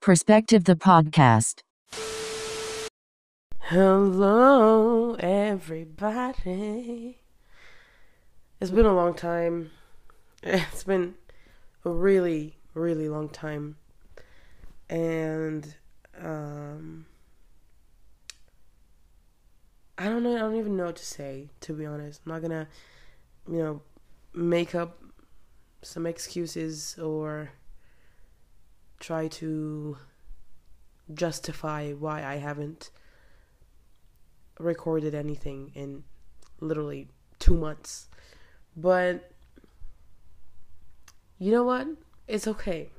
Perspective 0.00 0.64
the 0.64 0.76
podcast. 0.76 1.62
Hello, 3.60 5.14
everybody. 5.14 7.18
It's 8.60 8.70
been 8.70 8.86
a 8.86 8.94
long 8.94 9.14
time. 9.14 9.70
It's 10.42 10.84
been 10.84 11.14
a 11.84 11.90
really, 11.90 12.56
really 12.74 13.08
long 13.08 13.28
time. 13.28 13.76
And, 14.88 15.74
um, 16.18 17.06
I 19.96 20.08
don't 20.08 20.22
know. 20.22 20.34
I 20.34 20.40
don't 20.40 20.56
even 20.56 20.76
know 20.76 20.86
what 20.86 20.96
to 20.96 21.04
say, 21.04 21.50
to 21.60 21.74
be 21.74 21.84
honest. 21.84 22.22
I'm 22.24 22.32
not 22.32 22.42
gonna, 22.42 22.68
you 23.46 23.58
know, 23.58 23.82
make 24.32 24.74
up 24.74 24.99
some 25.82 26.06
excuses 26.06 26.98
or 26.98 27.50
try 28.98 29.28
to 29.28 29.96
justify 31.12 31.92
why 31.92 32.24
I 32.24 32.36
haven't 32.36 32.90
recorded 34.58 35.14
anything 35.14 35.72
in 35.74 36.04
literally 36.60 37.08
two 37.38 37.56
months. 37.56 38.08
But 38.76 39.30
you 41.38 41.50
know 41.50 41.64
what? 41.64 41.88
It's 42.28 42.46
okay. 42.46 42.90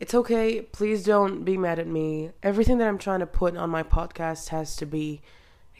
It's 0.00 0.14
okay. 0.14 0.62
Please 0.62 1.04
don't 1.04 1.44
be 1.44 1.56
mad 1.56 1.78
at 1.78 1.86
me. 1.86 2.30
Everything 2.42 2.78
that 2.78 2.88
I'm 2.88 2.98
trying 2.98 3.20
to 3.20 3.26
put 3.26 3.56
on 3.56 3.70
my 3.70 3.82
podcast 3.82 4.48
has 4.48 4.74
to 4.76 4.86
be 4.86 5.20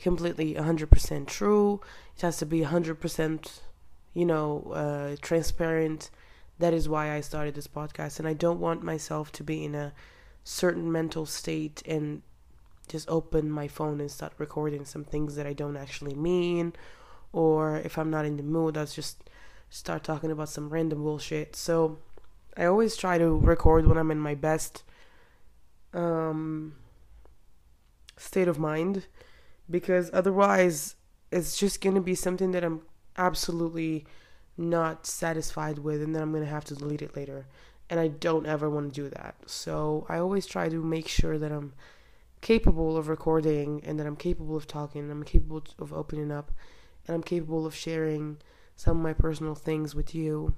completely 0.00 0.54
100% 0.54 1.26
true. 1.26 1.80
It 2.16 2.22
has 2.22 2.36
to 2.36 2.46
be 2.46 2.60
100%, 2.60 3.60
you 4.14 4.26
know, 4.26 4.72
uh, 4.74 5.16
transparent 5.20 6.10
that 6.62 6.72
is 6.72 6.88
why 6.88 7.12
I 7.12 7.20
started 7.20 7.54
this 7.54 7.66
podcast. 7.66 8.18
And 8.18 8.28
I 8.28 8.34
don't 8.34 8.60
want 8.60 8.82
myself 8.82 9.32
to 9.32 9.44
be 9.44 9.64
in 9.64 9.74
a 9.74 9.92
certain 10.44 10.90
mental 10.90 11.26
state 11.26 11.82
and 11.86 12.22
just 12.88 13.08
open 13.08 13.50
my 13.50 13.68
phone 13.68 14.00
and 14.00 14.10
start 14.10 14.32
recording 14.38 14.84
some 14.84 15.04
things 15.04 15.34
that 15.36 15.46
I 15.46 15.52
don't 15.52 15.76
actually 15.76 16.14
mean. 16.14 16.72
Or 17.32 17.78
if 17.78 17.98
I'm 17.98 18.10
not 18.10 18.24
in 18.24 18.36
the 18.36 18.42
mood, 18.42 18.76
I'll 18.76 18.86
just 18.86 19.28
start 19.70 20.04
talking 20.04 20.30
about 20.30 20.50
some 20.50 20.68
random 20.68 21.02
bullshit. 21.02 21.56
So 21.56 21.98
I 22.56 22.66
always 22.66 22.96
try 22.96 23.18
to 23.18 23.36
record 23.36 23.86
when 23.86 23.98
I'm 23.98 24.10
in 24.10 24.20
my 24.20 24.34
best 24.34 24.84
um, 25.92 26.76
state 28.16 28.48
of 28.48 28.58
mind 28.58 29.06
because 29.70 30.10
otherwise 30.12 30.96
it's 31.30 31.56
just 31.56 31.80
going 31.80 31.94
to 31.94 32.00
be 32.00 32.14
something 32.14 32.52
that 32.52 32.62
I'm 32.62 32.82
absolutely 33.16 34.04
not 34.56 35.06
satisfied 35.06 35.78
with 35.78 36.02
and 36.02 36.14
then 36.14 36.22
I'm 36.22 36.32
going 36.32 36.44
to 36.44 36.50
have 36.50 36.64
to 36.66 36.74
delete 36.74 37.02
it 37.02 37.16
later. 37.16 37.46
And 37.90 38.00
I 38.00 38.08
don't 38.08 38.46
ever 38.46 38.70
want 38.70 38.94
to 38.94 39.02
do 39.02 39.08
that. 39.10 39.34
So 39.46 40.06
I 40.08 40.18
always 40.18 40.46
try 40.46 40.68
to 40.68 40.82
make 40.82 41.08
sure 41.08 41.38
that 41.38 41.52
I'm 41.52 41.74
capable 42.40 42.96
of 42.96 43.08
recording 43.08 43.82
and 43.84 43.98
that 43.98 44.06
I'm 44.06 44.16
capable 44.16 44.56
of 44.56 44.66
talking 44.66 45.02
and 45.02 45.10
I'm 45.10 45.24
capable 45.24 45.62
of 45.78 45.92
opening 45.92 46.32
up 46.32 46.50
and 47.06 47.14
I'm 47.14 47.22
capable 47.22 47.66
of 47.66 47.74
sharing 47.74 48.38
some 48.76 48.98
of 48.98 49.02
my 49.02 49.12
personal 49.12 49.54
things 49.54 49.94
with 49.94 50.14
you. 50.14 50.54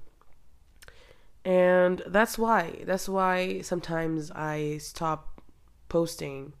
And 1.43 2.01
that's 2.07 2.37
why. 2.37 2.81
That's 2.85 3.07
why 3.07 3.61
sometimes 3.61 4.31
I 4.31 4.77
stop 4.79 5.41
posting 5.89 6.53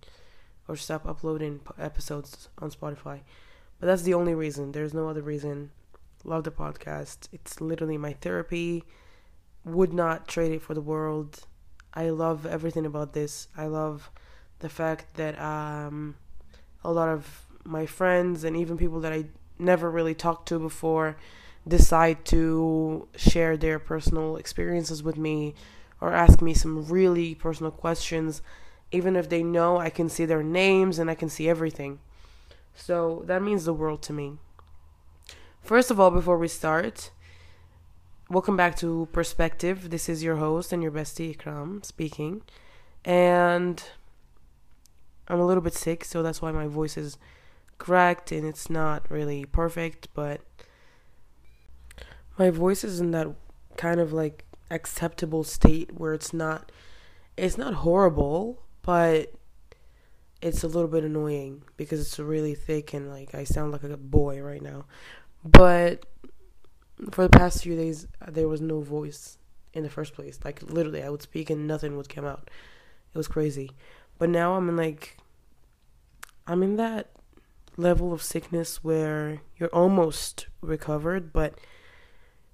or 0.67 0.75
stop 0.75 1.07
uploading 1.07 1.61
episodes 1.79 2.49
on 2.59 2.69
Spotify. 2.69 3.21
But 3.79 3.87
that's 3.87 4.03
the 4.03 4.13
only 4.13 4.35
reason. 4.35 4.71
There's 4.71 4.93
no 4.93 5.09
other 5.09 5.21
reason 5.21 5.71
love 6.25 6.43
the 6.43 6.51
podcast. 6.51 7.27
It's 7.31 7.61
literally 7.61 7.97
my 7.97 8.13
therapy. 8.13 8.83
Would 9.63 9.93
not 9.93 10.27
trade 10.27 10.51
it 10.51 10.61
for 10.61 10.73
the 10.73 10.81
world. 10.81 11.45
I 11.93 12.09
love 12.09 12.45
everything 12.45 12.85
about 12.85 13.13
this. 13.13 13.47
I 13.55 13.67
love 13.67 14.11
the 14.59 14.69
fact 14.69 15.15
that 15.15 15.39
um, 15.39 16.15
a 16.83 16.91
lot 16.91 17.09
of 17.09 17.45
my 17.63 17.85
friends 17.85 18.43
and 18.43 18.55
even 18.55 18.77
people 18.77 18.99
that 19.01 19.13
I 19.13 19.25
never 19.57 19.89
really 19.89 20.13
talked 20.13 20.47
to 20.49 20.59
before 20.59 21.17
decide 21.67 22.25
to 22.25 23.07
share 23.15 23.57
their 23.57 23.79
personal 23.79 24.35
experiences 24.37 25.01
with 25.01 25.17
me 25.17 25.55
or 25.99 26.13
ask 26.13 26.41
me 26.41 26.53
some 26.53 26.85
really 26.85 27.33
personal 27.33 27.71
questions. 27.71 28.41
Even 28.91 29.15
if 29.15 29.29
they 29.29 29.41
know 29.41 29.77
I 29.77 29.89
can 29.89 30.09
see 30.09 30.25
their 30.25 30.43
names 30.43 30.99
and 30.99 31.09
I 31.09 31.15
can 31.15 31.29
see 31.29 31.49
everything. 31.49 31.99
So 32.75 33.23
that 33.25 33.41
means 33.41 33.65
the 33.65 33.73
world 33.73 34.01
to 34.03 34.13
me. 34.13 34.37
First 35.65 35.89
of 35.89 35.99
all, 35.99 36.11
before 36.11 36.37
we 36.37 36.47
start, 36.47 37.09
welcome 38.29 38.55
back 38.55 38.75
to 38.75 39.07
Perspective. 39.11 39.89
This 39.89 40.07
is 40.07 40.21
your 40.21 40.35
host 40.35 40.71
and 40.71 40.83
your 40.83 40.91
bestie 40.91 41.35
Ikram 41.35 41.83
speaking. 41.83 42.43
And 43.03 43.83
I'm 45.27 45.39
a 45.39 45.45
little 45.47 45.63
bit 45.63 45.73
sick, 45.73 46.05
so 46.05 46.21
that's 46.21 46.39
why 46.39 46.51
my 46.51 46.67
voice 46.67 46.97
is 46.97 47.17
cracked 47.79 48.31
and 48.31 48.45
it's 48.45 48.69
not 48.69 49.09
really 49.09 49.43
perfect, 49.45 50.07
but 50.13 50.41
my 52.37 52.51
voice 52.51 52.83
is 52.83 52.99
in 52.99 53.09
that 53.11 53.29
kind 53.75 53.99
of 53.99 54.13
like 54.13 54.45
acceptable 54.69 55.43
state 55.43 55.99
where 55.99 56.13
it's 56.13 56.31
not 56.31 56.71
it's 57.37 57.57
not 57.57 57.73
horrible, 57.73 58.61
but 58.83 59.33
it's 60.43 60.63
a 60.63 60.67
little 60.67 60.87
bit 60.87 61.03
annoying 61.03 61.63
because 61.75 61.99
it's 61.99 62.19
really 62.19 62.53
thick 62.53 62.93
and 62.93 63.09
like 63.09 63.33
I 63.33 63.45
sound 63.45 63.71
like 63.71 63.81
a 63.81 63.97
boy 63.97 64.39
right 64.41 64.61
now. 64.61 64.85
But 65.45 66.05
for 67.11 67.23
the 67.23 67.29
past 67.29 67.61
few 67.61 67.75
days, 67.75 68.07
there 68.27 68.47
was 68.47 68.61
no 68.61 68.81
voice 68.81 69.37
in 69.73 69.83
the 69.83 69.89
first 69.89 70.15
place. 70.15 70.39
Like 70.43 70.63
literally, 70.63 71.03
I 71.03 71.09
would 71.09 71.21
speak 71.21 71.51
and 71.51 71.67
nothing 71.67 71.95
would 71.97 72.09
come 72.09 72.25
out. 72.25 72.49
It 73.13 73.17
was 73.17 73.27
crazy. 73.27 73.71
But 74.17 74.29
now 74.29 74.55
I'm 74.55 74.67
in 74.69 74.75
like, 74.75 75.17
I'm 76.47 76.63
in 76.63 76.77
that 76.77 77.11
level 77.77 78.11
of 78.11 78.23
sickness 78.23 78.83
where 78.83 79.41
you're 79.57 79.69
almost 79.69 80.47
recovered, 80.61 81.31
but 81.31 81.59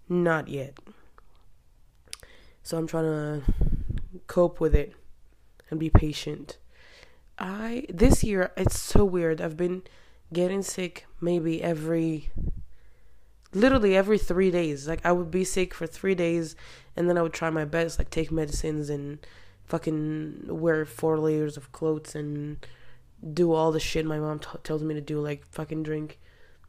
not 0.10 0.50
yet. 0.50 0.78
So 2.64 2.78
I'm 2.78 2.88
trying 2.88 3.06
to 3.06 3.44
cope 4.28 4.60
with 4.60 4.76
it 4.76 4.94
and 5.70 5.80
be 5.80 5.90
patient. 5.90 6.58
I 7.40 7.86
this 7.90 8.24
year 8.24 8.52
it's 8.58 8.80
so 8.80 9.06
weird. 9.06 9.42
I've 9.42 9.58
been 9.58 9.84
getting 10.34 10.62
sick 10.62 11.06
maybe 11.20 11.64
every 11.64 12.30
literally 13.54 13.96
every 13.96 14.18
three 14.18 14.52
days. 14.52 14.88
Like 14.88 15.06
I 15.06 15.12
would 15.12 15.32
be 15.32 15.44
sick 15.44 15.74
for 15.74 15.88
three 15.88 16.16
days, 16.16 16.56
and 16.96 17.10
then 17.10 17.18
I 17.18 17.22
would 17.22 17.34
try 17.34 17.50
my 17.50 17.66
best, 17.66 18.00
like 18.00 18.10
take 18.10 18.32
medicines 18.32 18.90
and 18.90 19.26
fucking 19.66 20.46
wear 20.48 20.86
four 20.86 21.18
layers 21.20 21.58
of 21.58 21.72
clothes 21.72 22.16
and 22.16 22.66
do 23.34 23.54
all 23.54 23.72
the 23.72 23.80
shit 23.80 24.06
my 24.06 24.20
mom 24.20 24.40
t- 24.40 24.48
tells 24.64 24.84
me 24.84 24.94
to 24.96 25.02
do, 25.02 25.20
like 25.20 25.46
fucking 25.46 25.84
drink 25.84 26.20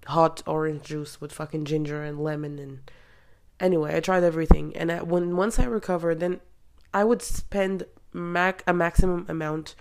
hot 0.06 0.42
orange 0.46 0.82
juice 0.82 1.20
with 1.20 1.32
fucking 1.32 1.64
ginger 1.64 2.02
and 2.02 2.18
lemon 2.22 2.58
and 2.58 2.90
anyway, 3.62 3.96
I 3.96 4.00
tried 4.00 4.24
everything, 4.24 4.76
and 4.76 4.92
I, 4.92 5.02
when 5.02 5.36
once 5.36 5.58
I 5.58 5.64
recovered, 5.64 6.20
then 6.20 6.40
I 6.92 7.04
would 7.04 7.22
spend 7.22 7.84
mac 8.12 8.62
a 8.66 8.74
maximum 8.74 9.24
amount 9.28 9.74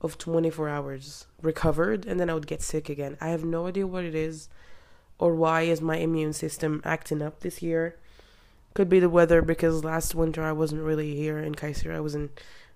of 0.00 0.18
24 0.18 0.68
hours 0.68 1.26
recovered, 1.40 2.06
and 2.06 2.20
then 2.20 2.30
I 2.30 2.34
would 2.34 2.46
get 2.46 2.62
sick 2.62 2.88
again. 2.88 3.16
I 3.20 3.28
have 3.28 3.44
no 3.44 3.66
idea 3.66 3.86
what 3.86 4.04
it 4.04 4.14
is 4.14 4.48
or 5.22 5.36
why 5.36 5.62
is 5.62 5.80
my 5.80 5.98
immune 5.98 6.32
system 6.32 6.82
acting 6.84 7.22
up 7.22 7.38
this 7.40 7.62
year. 7.62 7.94
Could 8.74 8.88
be 8.88 8.98
the 8.98 9.08
weather 9.08 9.40
because 9.40 9.84
last 9.84 10.16
winter 10.16 10.42
I 10.42 10.50
wasn't 10.50 10.82
really 10.82 11.14
here 11.14 11.38
in 11.38 11.54
Kayseri. 11.54 11.94
I 11.94 12.00
was 12.00 12.16
in 12.16 12.30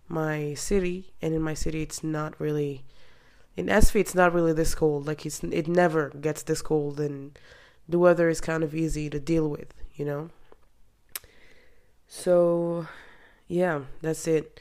my 0.06 0.54
city, 0.54 1.12
and 1.20 1.34
in 1.34 1.42
my 1.42 1.54
city 1.54 1.82
it's 1.82 2.04
not 2.04 2.40
really. 2.40 2.84
In 3.56 3.66
SV, 3.66 3.98
it's 3.98 4.14
not 4.14 4.32
really 4.32 4.52
this 4.52 4.76
cold. 4.76 5.08
Like 5.08 5.26
it's 5.26 5.42
it 5.42 5.66
never 5.66 6.10
gets 6.10 6.44
this 6.44 6.62
cold, 6.62 7.00
and 7.00 7.36
the 7.88 7.98
weather 7.98 8.28
is 8.28 8.40
kind 8.40 8.62
of 8.62 8.76
easy 8.76 9.10
to 9.10 9.18
deal 9.18 9.50
with. 9.50 9.74
You 9.96 10.04
know. 10.04 10.30
So, 12.06 12.86
yeah, 13.48 13.80
that's 14.02 14.28
it. 14.28 14.60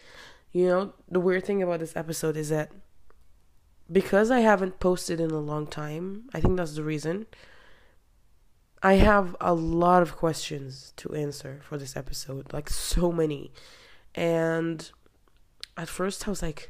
You 0.51 0.67
know, 0.67 0.93
the 1.07 1.19
weird 1.19 1.45
thing 1.45 1.61
about 1.61 1.81
this 1.81 1.95
episode 1.95 2.35
is 2.35 2.49
that 2.49 2.71
because 3.91 4.31
I 4.31 4.39
haven't 4.39 4.79
posted 4.79 5.19
in 5.19 5.29
a 5.29 5.39
long 5.39 5.67
time, 5.67 6.29
I 6.33 6.39
think 6.39 6.57
that's 6.57 6.73
the 6.73 6.83
reason. 6.83 7.27
I 8.83 8.93
have 8.95 9.35
a 9.41 9.53
lot 9.53 10.01
of 10.01 10.15
questions 10.15 10.93
to 10.97 11.13
answer 11.15 11.61
for 11.67 11.77
this 11.77 11.95
episode, 11.95 12.53
like 12.53 12.69
so 12.69 13.11
many. 13.11 13.51
And 14.13 14.89
at 15.75 15.89
first, 15.89 16.27
I 16.27 16.31
was 16.31 16.41
like, 16.41 16.69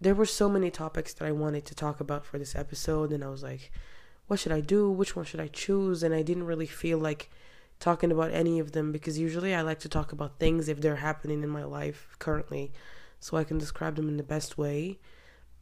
there 0.00 0.14
were 0.14 0.26
so 0.26 0.48
many 0.48 0.70
topics 0.70 1.14
that 1.14 1.26
I 1.26 1.32
wanted 1.32 1.64
to 1.66 1.74
talk 1.74 2.00
about 2.00 2.24
for 2.24 2.38
this 2.38 2.54
episode, 2.54 3.12
and 3.12 3.24
I 3.24 3.28
was 3.28 3.42
like, 3.42 3.72
what 4.26 4.38
should 4.40 4.52
I 4.52 4.60
do? 4.60 4.90
Which 4.90 5.16
one 5.16 5.24
should 5.24 5.40
I 5.40 5.48
choose? 5.48 6.02
And 6.02 6.14
I 6.14 6.22
didn't 6.22 6.46
really 6.46 6.66
feel 6.66 6.98
like 6.98 7.30
talking 7.78 8.10
about 8.10 8.32
any 8.32 8.58
of 8.58 8.72
them 8.72 8.92
because 8.92 9.18
usually 9.18 9.54
I 9.54 9.62
like 9.62 9.80
to 9.80 9.88
talk 9.88 10.12
about 10.12 10.38
things 10.38 10.68
if 10.68 10.80
they're 10.80 10.96
happening 10.96 11.42
in 11.42 11.48
my 11.48 11.64
life 11.64 12.16
currently 12.18 12.72
so 13.20 13.36
I 13.36 13.44
can 13.44 13.58
describe 13.58 13.96
them 13.96 14.08
in 14.08 14.16
the 14.16 14.22
best 14.22 14.56
way. 14.56 14.98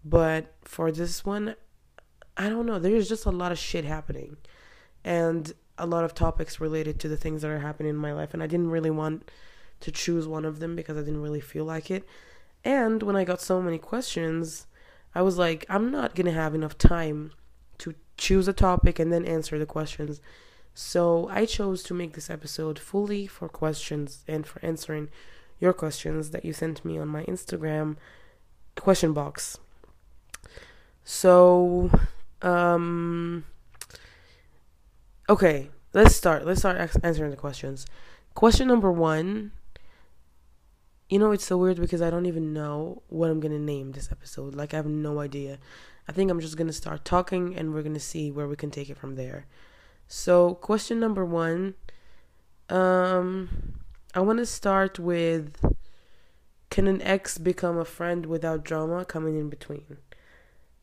But 0.04 0.54
for 0.62 0.92
this 0.92 1.24
one, 1.24 1.56
I 2.36 2.48
don't 2.48 2.66
know. 2.66 2.78
There's 2.78 3.08
just 3.08 3.26
a 3.26 3.30
lot 3.30 3.52
of 3.52 3.58
shit 3.58 3.84
happening. 3.84 4.36
And 5.04 5.52
a 5.76 5.86
lot 5.86 6.04
of 6.04 6.14
topics 6.14 6.60
related 6.60 6.98
to 7.00 7.08
the 7.08 7.16
things 7.16 7.42
that 7.42 7.50
are 7.50 7.58
happening 7.58 7.90
in 7.90 7.96
my 7.96 8.12
life, 8.12 8.32
and 8.32 8.42
I 8.42 8.46
didn't 8.46 8.70
really 8.70 8.90
want 8.90 9.30
to 9.80 9.90
choose 9.90 10.26
one 10.26 10.44
of 10.44 10.60
them 10.60 10.76
because 10.76 10.96
I 10.96 11.00
didn't 11.00 11.22
really 11.22 11.40
feel 11.40 11.64
like 11.64 11.90
it. 11.90 12.06
And 12.64 13.02
when 13.02 13.16
I 13.16 13.24
got 13.24 13.40
so 13.40 13.60
many 13.60 13.78
questions, 13.78 14.66
I 15.14 15.22
was 15.22 15.36
like, 15.36 15.66
I'm 15.68 15.90
not 15.90 16.14
gonna 16.14 16.32
have 16.32 16.54
enough 16.54 16.78
time 16.78 17.32
to 17.78 17.94
choose 18.16 18.48
a 18.48 18.52
topic 18.52 18.98
and 18.98 19.12
then 19.12 19.24
answer 19.24 19.58
the 19.58 19.66
questions. 19.66 20.20
So 20.74 21.28
I 21.30 21.46
chose 21.46 21.82
to 21.84 21.94
make 21.94 22.14
this 22.14 22.30
episode 22.30 22.78
fully 22.78 23.26
for 23.26 23.48
questions 23.48 24.24
and 24.26 24.46
for 24.46 24.64
answering 24.64 25.08
your 25.60 25.72
questions 25.72 26.30
that 26.30 26.44
you 26.44 26.52
sent 26.52 26.84
me 26.84 26.98
on 26.98 27.08
my 27.08 27.24
Instagram 27.24 27.96
question 28.76 29.12
box. 29.12 29.58
So, 31.04 31.90
um, 32.42 33.44
okay, 35.28 35.70
let's 35.92 36.14
start. 36.14 36.46
Let's 36.46 36.60
start 36.60 36.76
answering 37.02 37.30
the 37.30 37.36
questions. 37.36 37.86
Question 38.34 38.68
number 38.68 38.90
one. 38.90 39.52
You 41.08 41.18
know, 41.18 41.32
it's 41.32 41.44
so 41.44 41.58
weird 41.58 41.80
because 41.80 42.02
I 42.02 42.10
don't 42.10 42.26
even 42.26 42.52
know 42.52 43.02
what 43.08 43.30
I'm 43.30 43.40
gonna 43.40 43.58
name 43.58 43.92
this 43.92 44.10
episode. 44.10 44.54
Like, 44.54 44.72
I 44.72 44.78
have 44.78 44.86
no 44.86 45.20
idea. 45.20 45.58
I 46.08 46.12
think 46.12 46.30
I'm 46.30 46.40
just 46.40 46.56
gonna 46.56 46.72
start 46.72 47.04
talking 47.04 47.54
and 47.56 47.72
we're 47.72 47.82
gonna 47.82 48.00
see 48.00 48.30
where 48.30 48.48
we 48.48 48.56
can 48.56 48.70
take 48.70 48.90
it 48.90 48.96
from 48.96 49.16
there. 49.16 49.46
So, 50.08 50.54
question 50.54 51.00
number 51.00 51.24
one. 51.24 51.74
Um, 52.68 53.80
I 54.14 54.20
want 54.20 54.38
to 54.38 54.46
start 54.46 54.98
with 54.98 55.56
Can 56.70 56.86
an 56.86 57.02
ex 57.02 57.38
become 57.38 57.78
a 57.78 57.84
friend 57.84 58.26
without 58.26 58.64
drama 58.64 59.04
coming 59.04 59.36
in 59.36 59.48
between? 59.48 59.98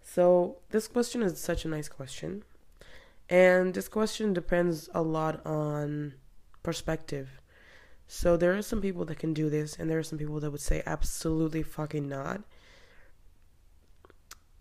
So, 0.01 0.57
this 0.69 0.87
question 0.87 1.21
is 1.21 1.39
such 1.39 1.65
a 1.65 1.67
nice 1.67 1.89
question. 1.89 2.43
And 3.31 3.73
this 3.73 3.87
question 3.87 4.33
depends 4.33 4.89
a 4.93 5.01
lot 5.01 5.43
on 5.45 6.15
perspective. 6.63 7.41
So, 8.05 8.35
there 8.35 8.53
are 8.57 8.61
some 8.61 8.81
people 8.81 9.05
that 9.05 9.19
can 9.19 9.33
do 9.33 9.49
this, 9.49 9.77
and 9.79 9.89
there 9.89 9.97
are 9.97 10.03
some 10.03 10.19
people 10.19 10.41
that 10.41 10.51
would 10.51 10.59
say 10.59 10.83
absolutely 10.85 11.63
fucking 11.63 12.09
not. 12.09 12.41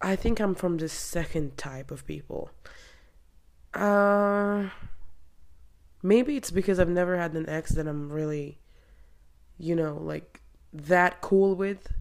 I 0.00 0.14
think 0.14 0.38
I'm 0.38 0.54
from 0.54 0.76
the 0.76 0.88
second 0.88 1.58
type 1.58 1.90
of 1.90 2.06
people. 2.06 2.52
Uh, 3.74 4.68
maybe 6.00 6.36
it's 6.36 6.52
because 6.52 6.78
I've 6.78 6.88
never 6.88 7.16
had 7.16 7.34
an 7.34 7.48
ex 7.48 7.72
that 7.72 7.88
I'm 7.88 8.12
really, 8.12 8.60
you 9.58 9.74
know, 9.74 9.98
like 10.00 10.40
that 10.72 11.20
cool 11.20 11.56
with. 11.56 11.92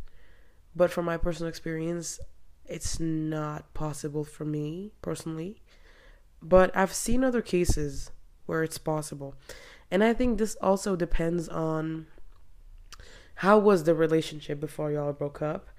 But 0.75 0.91
from 0.91 1.05
my 1.05 1.17
personal 1.17 1.49
experience, 1.49 2.19
it's 2.67 2.99
not 2.99 3.73
possible 3.73 4.23
for 4.23 4.45
me 4.45 4.91
personally. 5.01 5.63
But 6.41 6.75
I've 6.75 6.93
seen 6.93 7.23
other 7.23 7.41
cases 7.41 8.11
where 8.45 8.63
it's 8.63 8.77
possible. 8.77 9.35
And 9.91 10.03
I 10.03 10.13
think 10.13 10.37
this 10.37 10.55
also 10.61 10.95
depends 10.95 11.49
on 11.49 12.07
how 13.35 13.57
was 13.57 13.83
the 13.83 13.95
relationship 13.95 14.59
before 14.59 14.91
y'all 14.91 15.13
broke 15.13 15.41
up. 15.41 15.69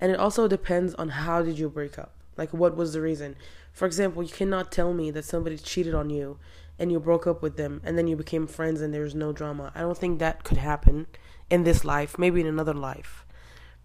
And 0.00 0.10
it 0.10 0.18
also 0.18 0.48
depends 0.48 0.94
on 0.94 1.10
how 1.10 1.42
did 1.42 1.58
you 1.58 1.68
break 1.68 1.98
up? 1.98 2.14
Like 2.36 2.52
what 2.52 2.76
was 2.76 2.92
the 2.92 3.00
reason? 3.00 3.36
For 3.72 3.86
example, 3.86 4.22
you 4.22 4.30
cannot 4.30 4.72
tell 4.72 4.94
me 4.94 5.10
that 5.10 5.24
somebody 5.24 5.58
cheated 5.58 5.94
on 5.94 6.10
you 6.10 6.38
and 6.78 6.90
you 6.90 6.98
broke 6.98 7.26
up 7.26 7.42
with 7.42 7.56
them 7.56 7.82
and 7.84 7.98
then 7.98 8.06
you 8.06 8.16
became 8.16 8.46
friends 8.46 8.80
and 8.80 8.92
there's 8.92 9.14
no 9.14 9.32
drama. 9.32 9.70
I 9.74 9.80
don't 9.80 9.98
think 9.98 10.18
that 10.18 10.44
could 10.44 10.56
happen 10.56 11.06
in 11.50 11.64
this 11.64 11.84
life, 11.84 12.18
maybe 12.18 12.40
in 12.40 12.46
another 12.46 12.72
life. 12.72 13.26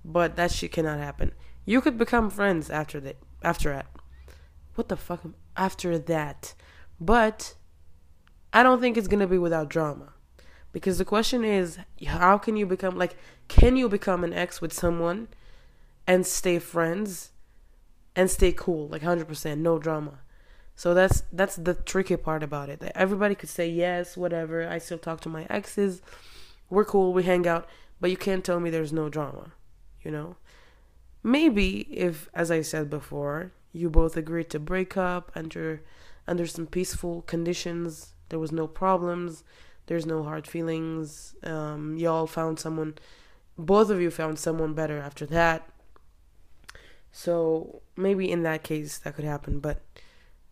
But 0.04 0.38
that 0.38 0.52
shit 0.52 0.72
cannot 0.72 1.00
happen. 1.00 1.34
You 1.66 1.82
could 1.82 1.98
become 1.98 2.30
friends 2.30 2.70
after 2.70 3.00
that 3.02 3.18
after 3.44 3.70
that. 3.74 3.88
What 4.76 4.88
the 4.88 4.96
fuck 4.96 5.22
after 5.58 5.98
that? 5.98 6.54
But 7.00 7.56
I 8.54 8.64
don't 8.64 8.80
think 8.80 8.98
it's 8.98 9.08
going 9.08 9.20
to 9.20 9.28
be 9.28 9.38
without 9.38 9.70
drama. 9.70 10.14
Because 10.72 10.98
the 10.98 11.06
question 11.06 11.46
is 11.46 11.78
how 12.06 12.38
can 12.38 12.58
you 12.58 12.66
become 12.66 12.98
like 12.98 13.16
can 13.48 13.78
you 13.78 13.88
become 13.88 14.26
an 14.26 14.34
ex 14.34 14.60
with 14.60 14.74
someone 14.74 15.30
and 16.06 16.26
stay 16.26 16.60
friends 16.60 17.32
and 18.16 18.30
stay 18.30 18.52
cool, 18.52 18.88
like 18.88 19.02
100%, 19.02 19.58
no 19.58 19.78
drama. 19.80 20.20
So 20.76 20.94
that's 20.94 21.24
that's 21.32 21.56
the 21.56 21.74
tricky 21.74 22.18
part 22.18 22.44
about 22.44 22.70
it. 22.70 22.84
Everybody 22.94 23.36
could 23.36 23.50
say 23.50 23.70
yes, 23.70 24.18
whatever. 24.18 24.68
I 24.68 24.78
still 24.78 24.98
talk 24.98 25.22
to 25.22 25.30
my 25.30 25.48
exes. 25.50 26.02
We're 26.70 26.86
cool, 26.86 27.14
we 27.14 27.24
hang 27.24 27.48
out, 27.48 27.68
but 28.02 28.10
you 28.10 28.18
can't 28.18 28.44
tell 28.44 28.60
me 28.60 28.70
there's 28.70 28.92
no 28.92 29.08
drama, 29.08 29.54
you 30.04 30.12
know? 30.12 30.36
Maybe 31.24 31.82
if 31.90 32.30
as 32.34 32.52
I 32.52 32.62
said 32.62 32.90
before, 32.90 33.52
you 33.76 33.90
both 33.90 34.16
agreed 34.18 34.50
to 34.52 34.60
break 34.60 34.98
up 34.98 35.32
under 35.36 35.82
under 36.28 36.48
some 36.48 36.66
peaceful 36.66 37.22
conditions, 37.24 38.14
there 38.30 38.40
was 38.40 38.52
no 38.52 38.68
problems, 38.68 39.44
there's 39.86 40.06
no 40.06 40.24
hard 40.24 40.48
feelings. 40.48 41.36
Um, 41.44 41.98
y'all 41.98 42.28
found 42.28 42.60
someone 42.60 42.96
both 43.58 43.90
of 43.90 44.02
you 44.02 44.12
found 44.12 44.40
someone 44.40 44.74
better 44.74 45.00
after 45.00 45.26
that 45.28 45.70
so 47.18 47.82
maybe 47.96 48.30
in 48.30 48.44
that 48.44 48.62
case 48.62 48.98
that 48.98 49.16
could 49.16 49.24
happen, 49.24 49.60
but 49.62 49.82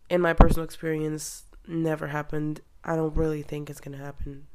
in 0.08 0.22
my 0.22 0.32
personal 0.32 0.64
experience, 0.64 1.44
never 1.68 2.06
happened. 2.06 2.62
I 2.82 2.96
don't 2.96 3.14
really 3.14 3.42
think 3.42 3.68
it's 3.68 3.82
gonna 3.82 3.98
happen. 3.98 4.46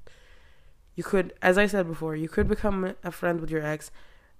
You 0.95 1.03
could, 1.03 1.33
as 1.43 1.59
I 1.59 1.67
said 1.67 1.87
before, 1.87 2.15
you 2.15 2.27
could 2.27 2.47
become 2.47 2.95
a 3.03 3.11
friend 3.11 3.39
with 3.39 3.51
your 3.51 3.63
ex, 3.63 3.91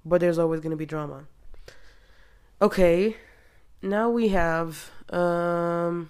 but 0.04 0.20
there's 0.20 0.40
always 0.40 0.62
gonna 0.62 0.76
be 0.76 0.88
drama. 0.88 1.26
Okay, 2.60 3.18
now 3.81 4.10
we 4.10 4.30
have 4.30 4.92
um, 5.10 6.10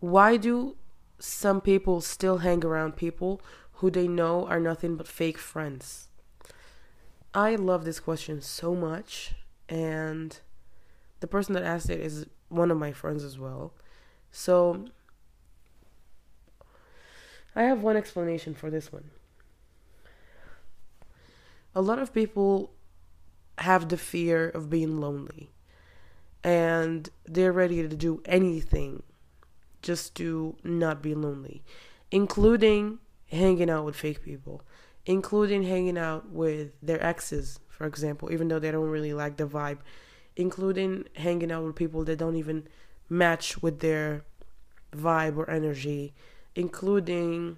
why 0.00 0.36
do 0.36 0.76
some 1.18 1.60
people 1.60 2.00
still 2.00 2.38
hang 2.38 2.64
around 2.64 2.96
people 2.96 3.40
who 3.74 3.90
they 3.90 4.06
know 4.06 4.46
are 4.46 4.60
nothing 4.60 4.96
but 4.96 5.08
fake 5.08 5.38
friends? 5.38 6.08
I 7.34 7.56
love 7.56 7.84
this 7.84 8.00
question 8.00 8.40
so 8.40 8.74
much 8.74 9.34
and 9.68 10.38
the 11.20 11.26
person 11.26 11.54
that 11.54 11.62
asked 11.62 11.90
it 11.90 12.00
is 12.00 12.26
one 12.48 12.70
of 12.70 12.78
my 12.78 12.92
friends 12.92 13.24
as 13.24 13.38
well. 13.38 13.72
So 14.30 14.86
I 17.54 17.62
have 17.62 17.82
one 17.82 17.96
explanation 17.96 18.54
for 18.54 18.70
this 18.70 18.92
one. 18.92 19.10
A 21.74 21.82
lot 21.82 21.98
of 21.98 22.14
people 22.14 22.72
have 23.58 23.88
the 23.88 23.96
fear 23.96 24.48
of 24.48 24.70
being 24.70 25.00
lonely 25.00 25.50
and 26.48 27.10
they're 27.26 27.52
ready 27.52 27.86
to 27.86 27.96
do 27.96 28.22
anything. 28.24 29.02
Just 29.80 30.14
to 30.16 30.56
not 30.64 31.02
be 31.02 31.14
lonely, 31.14 31.62
including 32.10 32.98
hanging 33.30 33.70
out 33.70 33.84
with 33.84 33.94
fake 33.94 34.22
people, 34.22 34.62
including 35.06 35.62
hanging 35.62 35.96
out 35.96 36.30
with 36.30 36.72
their 36.82 37.00
exes 37.00 37.60
for 37.78 37.86
example, 37.86 38.32
even 38.32 38.48
though 38.48 38.58
they 38.58 38.72
don't 38.72 38.90
really 38.90 39.14
like 39.14 39.36
the 39.36 39.46
vibe, 39.46 39.78
including 40.34 41.04
hanging 41.14 41.52
out 41.52 41.62
with 41.62 41.76
people 41.76 42.02
that 42.04 42.16
don't 42.18 42.34
even 42.34 42.66
match 43.08 43.62
with 43.62 43.78
their 43.78 44.24
vibe 44.92 45.36
or 45.36 45.48
energy, 45.48 46.12
including 46.56 47.56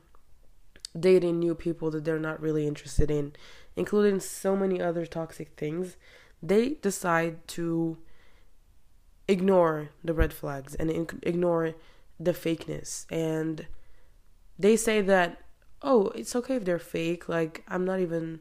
dating 0.99 1.39
new 1.39 1.55
people 1.55 1.91
that 1.91 2.05
they're 2.05 2.19
not 2.19 2.39
really 2.39 2.67
interested 2.67 3.11
in, 3.11 3.33
including 3.77 4.21
so 4.21 4.55
many 4.55 4.79
other 4.79 5.07
toxic 5.07 5.57
things, 5.57 5.97
they 6.43 6.75
decide 6.83 7.49
to 7.49 7.97
ignore 9.31 9.91
the 10.03 10.13
red 10.13 10.33
flags 10.33 10.75
and 10.75 10.91
ignore 11.23 11.75
the 12.19 12.33
fakeness. 12.33 13.07
And 13.11 13.67
they 14.59 14.77
say 14.77 15.01
that, 15.03 15.41
oh, 15.83 16.09
it's 16.09 16.35
okay 16.37 16.57
if 16.57 16.65
they're 16.65 16.79
fake. 16.79 17.29
Like, 17.29 17.65
I'm 17.69 17.85
not 17.85 18.01
even, 18.01 18.41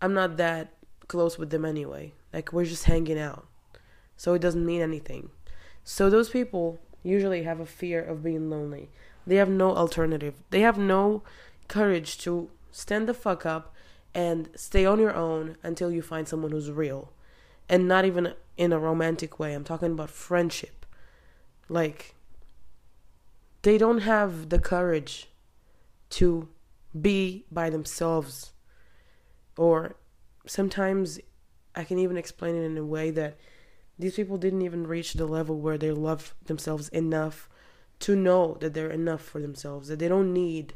I'm 0.00 0.14
not 0.14 0.36
that 0.36 0.74
close 1.08 1.38
with 1.38 1.50
them 1.50 1.64
anyway. 1.64 2.12
Like 2.32 2.52
we're 2.52 2.64
just 2.64 2.84
hanging 2.84 3.18
out. 3.18 3.46
So 4.16 4.34
it 4.34 4.42
doesn't 4.42 4.64
mean 4.64 4.80
anything. 4.80 5.30
So 5.84 6.08
those 6.08 6.30
people 6.30 6.78
usually 7.02 7.42
have 7.42 7.60
a 7.60 7.66
fear 7.66 8.02
of 8.02 8.22
being 8.22 8.50
lonely. 8.50 8.90
They 9.26 9.36
have 9.36 9.48
no 9.48 9.74
alternative. 9.74 10.34
They 10.50 10.60
have 10.60 10.78
no 10.78 11.22
courage 11.68 12.18
to 12.18 12.50
stand 12.70 13.08
the 13.08 13.14
fuck 13.14 13.44
up 13.44 13.74
and 14.14 14.48
stay 14.54 14.86
on 14.86 14.98
your 14.98 15.14
own 15.14 15.56
until 15.62 15.90
you 15.90 16.02
find 16.02 16.26
someone 16.26 16.52
who's 16.52 16.70
real. 16.70 17.12
And 17.68 17.88
not 17.88 18.04
even 18.04 18.34
in 18.56 18.72
a 18.72 18.78
romantic 18.78 19.38
way. 19.38 19.54
I'm 19.54 19.64
talking 19.64 19.92
about 19.92 20.10
friendship. 20.10 20.86
Like 21.68 22.14
they 23.62 23.78
don't 23.78 24.00
have 24.00 24.48
the 24.48 24.58
courage 24.58 25.28
to 26.10 26.48
be 26.98 27.44
by 27.50 27.68
themselves 27.68 28.52
or 29.56 29.96
sometimes 30.46 31.18
I 31.74 31.84
can 31.84 31.98
even 31.98 32.16
explain 32.16 32.54
it 32.54 32.64
in 32.64 32.78
a 32.78 32.84
way 32.84 33.10
that 33.10 33.36
these 33.98 34.14
people 34.14 34.38
didn't 34.38 34.62
even 34.62 34.86
reach 34.86 35.14
the 35.14 35.26
level 35.26 35.58
where 35.58 35.78
they 35.78 35.90
love 35.90 36.34
themselves 36.44 36.88
enough 36.90 37.48
to 38.00 38.14
know 38.14 38.56
that 38.60 38.74
they're 38.74 38.90
enough 38.90 39.22
for 39.22 39.40
themselves, 39.40 39.88
that 39.88 39.98
they 39.98 40.08
don't 40.08 40.32
need 40.32 40.74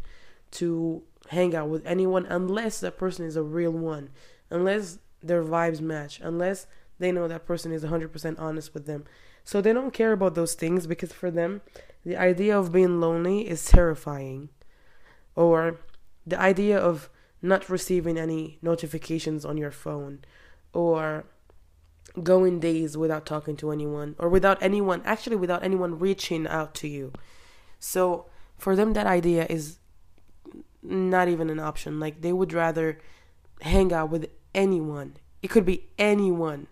to 0.52 1.02
hang 1.28 1.54
out 1.54 1.68
with 1.68 1.84
anyone 1.86 2.26
unless 2.26 2.80
that 2.80 2.98
person 2.98 3.24
is 3.24 3.36
a 3.36 3.42
real 3.42 3.72
one, 3.72 4.10
unless 4.48 4.98
their 5.22 5.44
vibes 5.44 5.80
match, 5.80 6.18
unless 6.22 6.66
they 7.00 7.10
know 7.10 7.26
that 7.26 7.46
person 7.46 7.72
is 7.72 7.82
100% 7.82 8.38
honest 8.38 8.72
with 8.74 8.86
them. 8.86 9.04
So 9.42 9.60
they 9.60 9.72
don't 9.72 9.92
care 9.92 10.12
about 10.12 10.34
those 10.34 10.54
things 10.54 10.86
because 10.86 11.12
for 11.12 11.30
them, 11.30 11.62
the 12.04 12.16
idea 12.16 12.56
of 12.56 12.72
being 12.72 13.00
lonely 13.00 13.48
is 13.48 13.64
terrifying. 13.64 14.50
Or 15.34 15.80
the 16.26 16.38
idea 16.38 16.78
of 16.78 17.08
not 17.42 17.68
receiving 17.70 18.18
any 18.18 18.58
notifications 18.60 19.44
on 19.44 19.56
your 19.56 19.70
phone 19.70 20.20
or 20.74 21.24
going 22.22 22.60
days 22.60 22.96
without 22.96 23.24
talking 23.24 23.56
to 23.56 23.70
anyone 23.70 24.14
or 24.18 24.28
without 24.28 24.62
anyone 24.62 25.00
actually 25.04 25.36
without 25.36 25.62
anyone 25.62 25.98
reaching 25.98 26.46
out 26.46 26.74
to 26.74 26.88
you. 26.88 27.12
So 27.78 28.26
for 28.58 28.76
them 28.76 28.92
that 28.92 29.06
idea 29.06 29.46
is 29.48 29.78
not 30.82 31.28
even 31.28 31.48
an 31.48 31.60
option. 31.60 31.98
Like 31.98 32.20
they 32.20 32.32
would 32.32 32.52
rather 32.52 32.98
hang 33.62 33.92
out 33.92 34.10
with 34.10 34.28
anyone. 34.54 35.16
It 35.40 35.48
could 35.48 35.64
be 35.64 35.88
anyone 35.98 36.66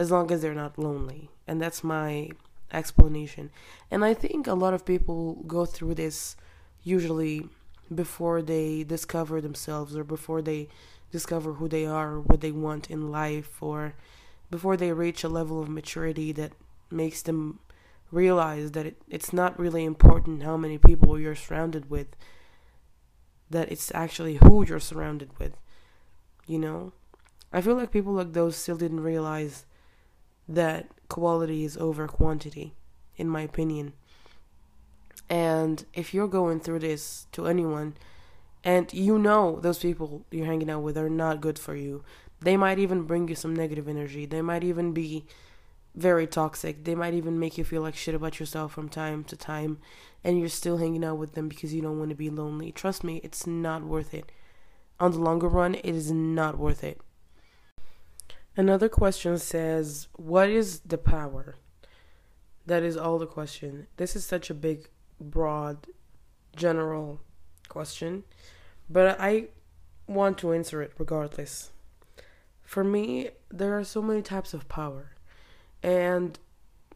as 0.00 0.10
long 0.10 0.32
as 0.32 0.40
they're 0.40 0.54
not 0.54 0.78
lonely. 0.78 1.28
And 1.46 1.60
that's 1.60 1.84
my 1.84 2.30
explanation. 2.72 3.50
And 3.90 4.02
I 4.02 4.14
think 4.14 4.46
a 4.46 4.54
lot 4.54 4.72
of 4.72 4.86
people 4.86 5.44
go 5.46 5.66
through 5.66 5.94
this 5.96 6.36
usually 6.82 7.46
before 7.94 8.40
they 8.40 8.82
discover 8.82 9.42
themselves 9.42 9.94
or 9.94 10.02
before 10.02 10.40
they 10.40 10.68
discover 11.12 11.52
who 11.54 11.68
they 11.68 11.84
are 11.84 12.12
or 12.12 12.20
what 12.20 12.40
they 12.40 12.50
want 12.50 12.90
in 12.90 13.10
life 13.10 13.62
or 13.62 13.92
before 14.50 14.74
they 14.74 14.90
reach 14.90 15.22
a 15.22 15.28
level 15.28 15.60
of 15.60 15.68
maturity 15.68 16.32
that 16.32 16.52
makes 16.90 17.20
them 17.20 17.58
realize 18.10 18.72
that 18.72 18.86
it, 18.86 19.02
it's 19.06 19.34
not 19.34 19.58
really 19.58 19.84
important 19.84 20.42
how 20.42 20.56
many 20.56 20.78
people 20.78 21.20
you're 21.20 21.34
surrounded 21.34 21.90
with 21.90 22.16
that 23.50 23.70
it's 23.70 23.92
actually 23.94 24.36
who 24.36 24.64
you're 24.64 24.80
surrounded 24.80 25.30
with 25.38 25.52
you 26.46 26.58
know 26.58 26.92
i 27.52 27.60
feel 27.60 27.76
like 27.76 27.92
people 27.92 28.12
like 28.12 28.32
those 28.32 28.56
still 28.56 28.76
didn't 28.76 29.00
realize 29.00 29.64
that 30.54 30.88
quality 31.08 31.64
is 31.64 31.76
over 31.76 32.06
quantity 32.06 32.74
in 33.16 33.28
my 33.28 33.42
opinion 33.42 33.92
and 35.30 35.84
if 35.94 36.12
you're 36.12 36.28
going 36.28 36.58
through 36.60 36.80
this 36.80 37.26
to 37.32 37.46
anyone 37.46 37.94
and 38.64 38.92
you 38.92 39.18
know 39.18 39.60
those 39.60 39.78
people 39.78 40.26
you're 40.30 40.46
hanging 40.46 40.68
out 40.68 40.82
with 40.82 40.98
are 40.98 41.08
not 41.08 41.40
good 41.40 41.58
for 41.58 41.74
you, 41.74 42.04
they 42.40 42.56
might 42.56 42.78
even 42.78 43.04
bring 43.04 43.28
you 43.28 43.34
some 43.34 43.54
negative 43.54 43.88
energy. 43.88 44.26
They 44.26 44.42
might 44.42 44.64
even 44.64 44.92
be 44.92 45.24
very 45.94 46.26
toxic. 46.26 46.84
They 46.84 46.94
might 46.94 47.14
even 47.14 47.38
make 47.38 47.56
you 47.56 47.64
feel 47.64 47.82
like 47.82 47.94
shit 47.94 48.14
about 48.14 48.40
yourself 48.40 48.72
from 48.72 48.88
time 48.88 49.24
to 49.24 49.36
time, 49.36 49.78
and 50.24 50.38
you're 50.38 50.48
still 50.48 50.78
hanging 50.78 51.04
out 51.04 51.18
with 51.18 51.34
them 51.34 51.48
because 51.48 51.72
you 51.72 51.80
don't 51.80 51.98
want 51.98 52.10
to 52.10 52.16
be 52.16 52.30
lonely. 52.30 52.72
Trust 52.72 53.04
me, 53.04 53.20
it's 53.22 53.46
not 53.46 53.82
worth 53.82 54.12
it. 54.12 54.30
On 54.98 55.12
the 55.12 55.18
longer 55.18 55.48
run, 55.48 55.74
it 55.76 55.94
is 55.94 56.10
not 56.10 56.58
worth 56.58 56.84
it. 56.84 57.00
Another 58.56 58.88
question 58.88 59.38
says, 59.38 60.08
What 60.14 60.50
is 60.50 60.80
the 60.80 60.98
power? 60.98 61.54
That 62.66 62.82
is 62.82 62.96
all 62.96 63.18
the 63.18 63.26
question. 63.26 63.86
This 63.96 64.16
is 64.16 64.24
such 64.24 64.50
a 64.50 64.54
big 64.54 64.88
broad, 65.20 65.86
general 66.56 67.20
question, 67.68 68.24
but 68.88 69.18
I 69.20 69.48
want 70.06 70.38
to 70.38 70.52
answer 70.52 70.82
it 70.82 70.92
regardless. 70.98 71.70
For 72.62 72.84
me, 72.84 73.30
there 73.50 73.76
are 73.78 73.84
so 73.84 74.02
many 74.02 74.22
types 74.22 74.54
of 74.54 74.68
power, 74.68 75.12
and 75.82 76.38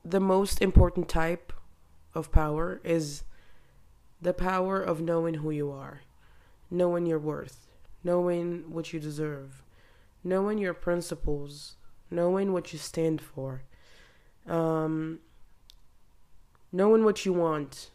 the 0.05 0.21
most 0.21 0.61
important 0.61 1.09
type 1.09 1.53
of 2.15 2.31
power 2.31 2.81
is 2.85 3.25
the 4.21 4.35
power 4.35 4.81
of 4.81 5.01
knowing 5.01 5.35
who 5.35 5.51
you 5.51 5.71
are, 5.71 6.03
knowing 6.71 7.07
your 7.07 7.19
worth, 7.19 7.67
knowing 8.03 8.71
what 8.71 8.93
you 8.93 9.01
deserve, 9.01 9.64
knowing 10.25 10.59
your 10.59 10.75
principles, 10.75 11.77
knowing 12.11 12.53
what 12.53 12.73
you 12.73 12.79
stand 12.79 13.21
for, 13.21 13.63
um, 14.47 15.21
knowing 16.73 17.05
what 17.05 17.25
you 17.25 17.33
want, 17.33 17.91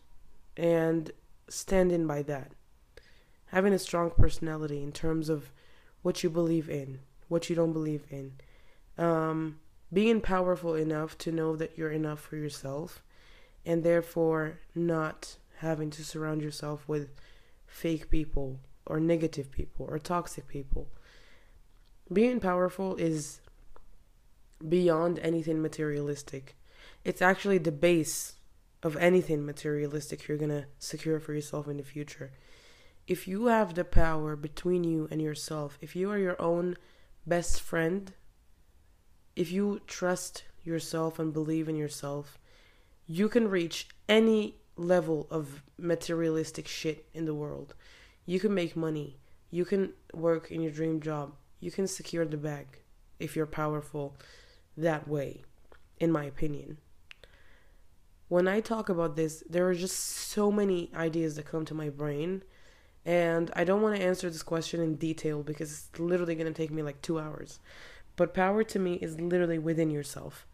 and 0.56 1.12
standing 1.50 2.06
by 2.06 2.22
that. 2.22 2.52
Having 3.48 3.74
a 3.74 3.80
strong 3.80 4.12
personality 4.12 4.84
in 4.84 4.92
terms 4.92 5.28
of 5.28 5.52
what 6.04 6.24
you 6.24 6.30
believe 6.30 6.70
in, 6.70 7.00
what 7.28 7.50
you 7.50 7.56
don't 7.56 7.74
believe 7.74 8.06
in. 8.10 8.34
Um, 8.98 9.60
being 9.92 10.22
powerful 10.22 10.76
enough 10.76 11.18
to 11.20 11.32
know 11.32 11.56
that 11.56 11.78
you're 11.78 11.92
enough 11.92 12.20
for 12.20 12.36
yourself 12.36 13.02
and 13.66 13.84
therefore 13.84 14.60
not 14.76 15.38
having 15.58 15.90
to 15.90 16.04
surround 16.04 16.42
yourself 16.42 16.88
with 16.88 17.10
fake 17.66 18.10
people 18.10 18.60
or 18.86 19.00
negative 19.00 19.52
people 19.52 19.86
or 19.90 20.00
toxic 20.00 20.48
people. 20.48 20.88
Being 22.12 22.40
powerful 22.40 22.96
is 22.96 23.40
beyond 24.68 25.20
anything 25.20 25.62
materialistic. 25.62 26.56
It's 27.04 27.22
actually 27.22 27.60
the 27.60 27.72
base 27.72 28.34
of 28.82 28.96
anything 28.98 29.46
materialistic 29.46 30.28
you're 30.28 30.38
going 30.38 30.50
to 30.50 30.66
secure 30.80 31.20
for 31.20 31.34
yourself 31.34 31.68
in 31.68 31.78
the 31.78 31.84
future. 31.84 32.32
If 33.08 33.28
you 33.28 33.48
have 33.48 33.74
the 33.74 33.84
power 33.84 34.36
between 34.36 34.84
you 34.84 35.08
and 35.12 35.22
yourself, 35.22 35.78
if 35.82 35.96
you 35.96 36.10
are 36.12 36.18
your 36.18 36.40
own 36.42 36.78
best 37.26 37.62
friend, 37.62 38.14
if 39.36 39.52
you 39.52 39.82
trust 39.88 40.44
yourself 40.64 41.20
and 41.20 41.34
believe 41.34 41.70
in 41.70 41.76
yourself, 41.76 42.38
you 43.06 43.30
can 43.30 43.50
reach 43.50 43.88
any 44.08 44.56
level 44.76 45.28
of 45.30 45.64
materialistic 45.78 46.68
shit 46.68 47.08
in 47.14 47.26
the 47.26 47.34
world. 47.34 47.76
You 48.26 48.40
can 48.40 48.54
make 48.54 48.76
money. 48.76 49.20
You 49.52 49.66
can 49.66 49.94
work 50.14 50.52
in 50.52 50.62
your 50.62 50.72
dream 50.72 51.02
job. 51.02 51.34
You 51.60 51.72
can 51.72 51.88
secure 51.88 52.26
the 52.26 52.38
bag 52.38 52.80
if 53.20 53.36
you're 53.36 53.46
powerful 53.46 54.16
that 54.78 55.08
way, 55.08 55.44
in 56.00 56.12
my 56.12 56.24
opinion 56.24 56.78
when 58.30 58.48
I 58.48 58.62
talk 58.62 58.90
about 58.90 59.16
this, 59.16 59.44
there 59.50 59.68
are 59.68 59.76
just 59.76 59.98
so 59.98 60.52
many 60.52 60.90
ideas 60.96 61.36
that 61.36 61.48
come 61.48 61.66
to 61.66 61.74
my 61.74 61.90
brain. 61.90 62.44
And 63.04 63.52
I 63.56 63.64
don't 63.64 63.82
want 63.82 63.98
to 63.98 64.04
answer 64.04 64.30
this 64.30 64.44
question 64.44 64.82
in 64.82 64.96
detail 64.96 65.42
because 65.42 65.72
it's 65.72 66.00
literally 66.00 66.36
going 66.36 66.52
to 66.52 66.54
take 66.54 66.72
me 66.72 66.84
like 66.84 67.02
two 67.02 67.20
hours. 67.20 67.60
But 68.16 68.36
power 68.36 68.64
to 68.64 68.80
me 68.80 68.96
is 68.96 69.20
literally 69.20 69.58
within 69.58 69.90
yourself 69.90 70.46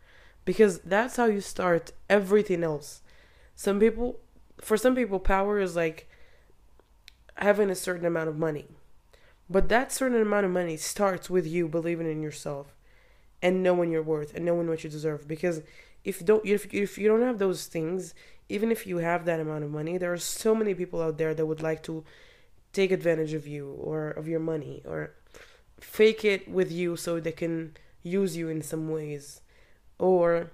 because 0.45 0.79
that's 0.79 1.17
how 1.17 1.25
you 1.25 1.41
start 1.41 1.91
everything 2.09 2.63
else. 2.63 3.01
Some 3.55 3.79
people, 3.79 4.19
for 4.61 4.77
some 4.77 4.95
people, 4.95 5.19
power 5.19 5.59
is 5.59 5.75
like 5.75 6.07
having 7.35 7.69
a 7.69 7.75
certain 7.75 8.05
amount 8.05 8.29
of 8.29 8.37
money. 8.37 8.67
But 9.49 9.69
that 9.69 9.91
certain 9.91 10.21
amount 10.21 10.45
of 10.45 10.51
money 10.51 10.77
starts 10.77 11.29
with 11.29 11.45
you 11.45 11.67
believing 11.67 12.09
in 12.09 12.21
yourself 12.21 12.75
and 13.41 13.61
knowing 13.61 13.91
your 13.91 14.01
worth 14.01 14.33
and 14.33 14.45
knowing 14.45 14.67
what 14.67 14.83
you 14.83 14.89
deserve. 14.89 15.27
Because 15.27 15.61
if 16.03 16.25
don't 16.25 16.45
if, 16.45 16.73
if 16.73 16.97
you 16.97 17.07
don't 17.07 17.21
have 17.21 17.39
those 17.39 17.65
things 17.65 18.13
even 18.47 18.71
if 18.71 18.85
you 18.85 18.97
have 18.97 19.25
that 19.25 19.39
amount 19.39 19.63
of 19.63 19.71
money 19.71 19.97
there 19.97 20.13
are 20.13 20.17
so 20.17 20.53
many 20.53 20.75
people 20.75 21.01
out 21.01 21.17
there 21.17 21.33
that 21.33 21.47
would 21.47 21.63
like 21.63 21.81
to 21.81 22.03
take 22.73 22.91
advantage 22.91 23.33
of 23.33 23.47
you 23.47 23.71
or 23.71 24.09
of 24.09 24.27
your 24.27 24.39
money 24.39 24.83
or 24.85 25.11
fake 25.79 26.23
it 26.23 26.47
with 26.47 26.71
you 26.71 26.95
so 26.95 27.19
they 27.19 27.31
can 27.31 27.75
use 28.03 28.37
you 28.37 28.49
in 28.49 28.61
some 28.61 28.89
ways. 28.89 29.41
Or 29.97 30.51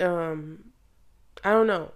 um 0.00 0.64
i 1.44 1.50
don't 1.50 1.66
know 1.66 1.90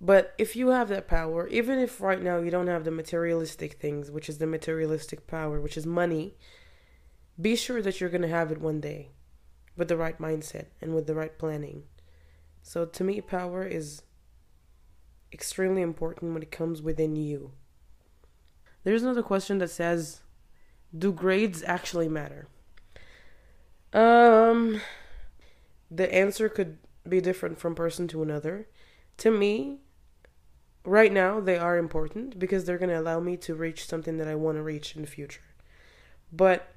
but 0.00 0.34
if 0.38 0.54
you 0.54 0.68
have 0.68 0.88
that 0.88 1.08
power 1.08 1.48
even 1.48 1.78
if 1.78 2.00
right 2.00 2.22
now 2.22 2.38
you 2.38 2.50
don't 2.50 2.66
have 2.66 2.84
the 2.84 2.90
materialistic 2.90 3.74
things 3.74 4.10
which 4.10 4.28
is 4.28 4.38
the 4.38 4.46
materialistic 4.46 5.26
power 5.26 5.60
which 5.60 5.76
is 5.76 5.86
money 5.86 6.34
be 7.40 7.54
sure 7.54 7.82
that 7.82 8.00
you're 8.00 8.10
going 8.10 8.22
to 8.22 8.28
have 8.28 8.50
it 8.50 8.60
one 8.60 8.80
day 8.80 9.10
with 9.76 9.88
the 9.88 9.96
right 9.96 10.18
mindset 10.18 10.66
and 10.80 10.94
with 10.94 11.06
the 11.06 11.14
right 11.14 11.38
planning. 11.38 11.84
So 12.62 12.84
to 12.84 13.04
me, 13.04 13.20
power 13.20 13.64
is 13.64 14.02
extremely 15.32 15.82
important 15.82 16.32
when 16.32 16.42
it 16.42 16.50
comes 16.50 16.80
within 16.80 17.14
you. 17.14 17.52
There's 18.84 19.02
another 19.02 19.22
question 19.22 19.58
that 19.58 19.70
says, 19.70 20.22
do 20.96 21.12
grades 21.12 21.62
actually 21.64 22.08
matter? 22.08 22.48
Um 23.92 24.80
the 25.90 26.12
answer 26.12 26.48
could 26.48 26.78
be 27.08 27.20
different 27.20 27.58
from 27.58 27.74
person 27.74 28.08
to 28.08 28.22
another. 28.22 28.68
To 29.18 29.30
me, 29.30 29.78
right 30.86 31.12
now 31.12 31.40
they 31.40 31.58
are 31.58 31.76
important 31.76 32.38
because 32.38 32.64
they're 32.64 32.78
going 32.78 32.90
to 32.90 33.00
allow 33.00 33.20
me 33.20 33.36
to 33.38 33.54
reach 33.54 33.86
something 33.86 34.16
that 34.18 34.28
I 34.28 34.36
want 34.36 34.56
to 34.56 34.62
reach 34.62 34.94
in 34.94 35.02
the 35.02 35.08
future. 35.08 35.42
But 36.32 36.68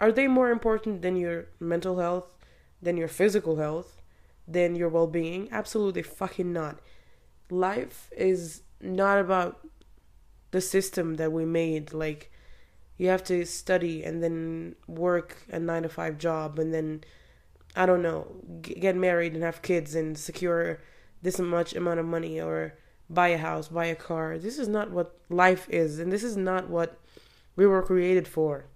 are 0.00 0.12
they 0.12 0.28
more 0.28 0.50
important 0.50 1.02
than 1.02 1.16
your 1.16 1.46
mental 1.58 1.98
health, 1.98 2.36
than 2.80 2.96
your 2.96 3.08
physical 3.08 3.56
health, 3.56 4.02
than 4.46 4.76
your 4.76 4.88
well 4.88 5.06
being? 5.06 5.48
Absolutely 5.50 6.02
fucking 6.02 6.52
not. 6.52 6.78
Life 7.50 8.10
is 8.16 8.62
not 8.80 9.18
about 9.18 9.66
the 10.50 10.60
system 10.60 11.14
that 11.16 11.32
we 11.32 11.44
made. 11.44 11.92
Like, 11.92 12.30
you 12.98 13.08
have 13.08 13.24
to 13.24 13.44
study 13.46 14.04
and 14.04 14.22
then 14.22 14.76
work 14.86 15.36
a 15.50 15.58
nine 15.58 15.84
to 15.84 15.88
five 15.88 16.18
job 16.18 16.58
and 16.58 16.74
then, 16.74 17.02
I 17.74 17.86
don't 17.86 18.02
know, 18.02 18.26
get 18.60 18.94
married 18.94 19.34
and 19.34 19.42
have 19.42 19.62
kids 19.62 19.94
and 19.94 20.18
secure 20.18 20.80
this 21.22 21.38
much 21.38 21.74
amount 21.74 22.00
of 22.00 22.06
money 22.06 22.40
or 22.40 22.74
buy 23.10 23.28
a 23.28 23.38
house, 23.38 23.68
buy 23.68 23.86
a 23.86 23.94
car. 23.94 24.38
This 24.38 24.58
is 24.58 24.68
not 24.68 24.90
what 24.90 25.18
life 25.28 25.68
is, 25.70 25.98
and 25.98 26.12
this 26.12 26.22
is 26.22 26.36
not 26.36 26.68
what 26.68 26.98
we 27.56 27.66
were 27.66 27.82
created 27.82 28.28
for. 28.28 28.66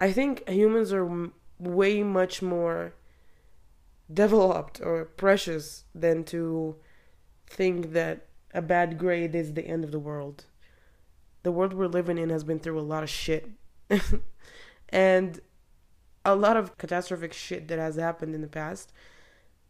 I 0.00 0.12
think 0.12 0.48
humans 0.48 0.92
are 0.92 1.30
way 1.58 2.02
much 2.02 2.40
more 2.42 2.94
developed 4.12 4.80
or 4.80 5.04
precious 5.04 5.84
than 5.94 6.24
to 6.24 6.76
think 7.46 7.92
that 7.92 8.26
a 8.54 8.62
bad 8.62 8.98
grade 8.98 9.34
is 9.34 9.52
the 9.52 9.66
end 9.66 9.84
of 9.84 9.92
the 9.92 9.98
world. 9.98 10.46
The 11.42 11.52
world 11.52 11.72
we're 11.72 11.86
living 11.86 12.18
in 12.18 12.30
has 12.30 12.44
been 12.44 12.58
through 12.58 12.78
a 12.78 12.80
lot 12.80 13.02
of 13.02 13.10
shit. 13.10 13.50
and 14.88 15.40
a 16.24 16.34
lot 16.34 16.56
of 16.56 16.76
catastrophic 16.78 17.32
shit 17.32 17.68
that 17.68 17.78
has 17.78 17.96
happened 17.96 18.34
in 18.34 18.40
the 18.40 18.48
past. 18.48 18.92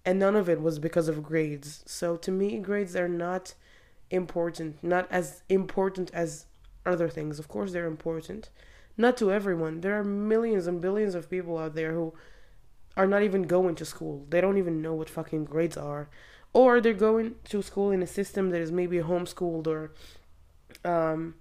And 0.09 0.19
none 0.19 0.37
of 0.37 0.49
it 0.49 0.63
was 0.63 0.79
because 0.79 1.07
of 1.07 1.23
grades. 1.23 1.83
So 1.85 2.17
to 2.17 2.31
me, 2.31 2.57
grades 2.61 2.97
are 2.97 3.11
not 3.11 3.53
important, 4.11 4.83
not 4.83 5.07
as 5.11 5.43
important 5.51 6.11
as 6.15 6.47
other 6.87 7.11
things. 7.11 7.39
Of 7.39 7.47
course, 7.47 7.73
they're 7.73 7.85
important. 7.85 8.49
Not 8.97 9.19
to 9.19 9.31
everyone. 9.31 9.83
There 9.83 10.01
are 10.01 10.05
millions 10.05 10.67
and 10.67 10.81
billions 10.81 11.15
of 11.15 11.29
people 11.29 11.59
out 11.59 11.75
there 11.75 11.93
who 11.93 12.15
are 12.97 13.07
not 13.07 13.23
even 13.23 13.43
going 13.43 13.75
to 13.75 13.85
school. 13.85 14.25
They 14.31 14.41
don't 14.41 14.57
even 14.57 14.81
know 14.81 14.95
what 14.95 15.11
fucking 15.11 15.45
grades 15.45 15.77
are. 15.77 16.09
Or 16.55 16.81
they're 16.81 16.95
going 16.95 17.35
to 17.51 17.61
school 17.61 17.91
in 17.91 18.03
a 18.03 18.07
system 18.07 18.49
that 18.49 18.63
is 18.63 18.73
maybe 18.73 19.01
homeschooled 19.01 19.67
or 19.67 19.93
um, 20.91 21.35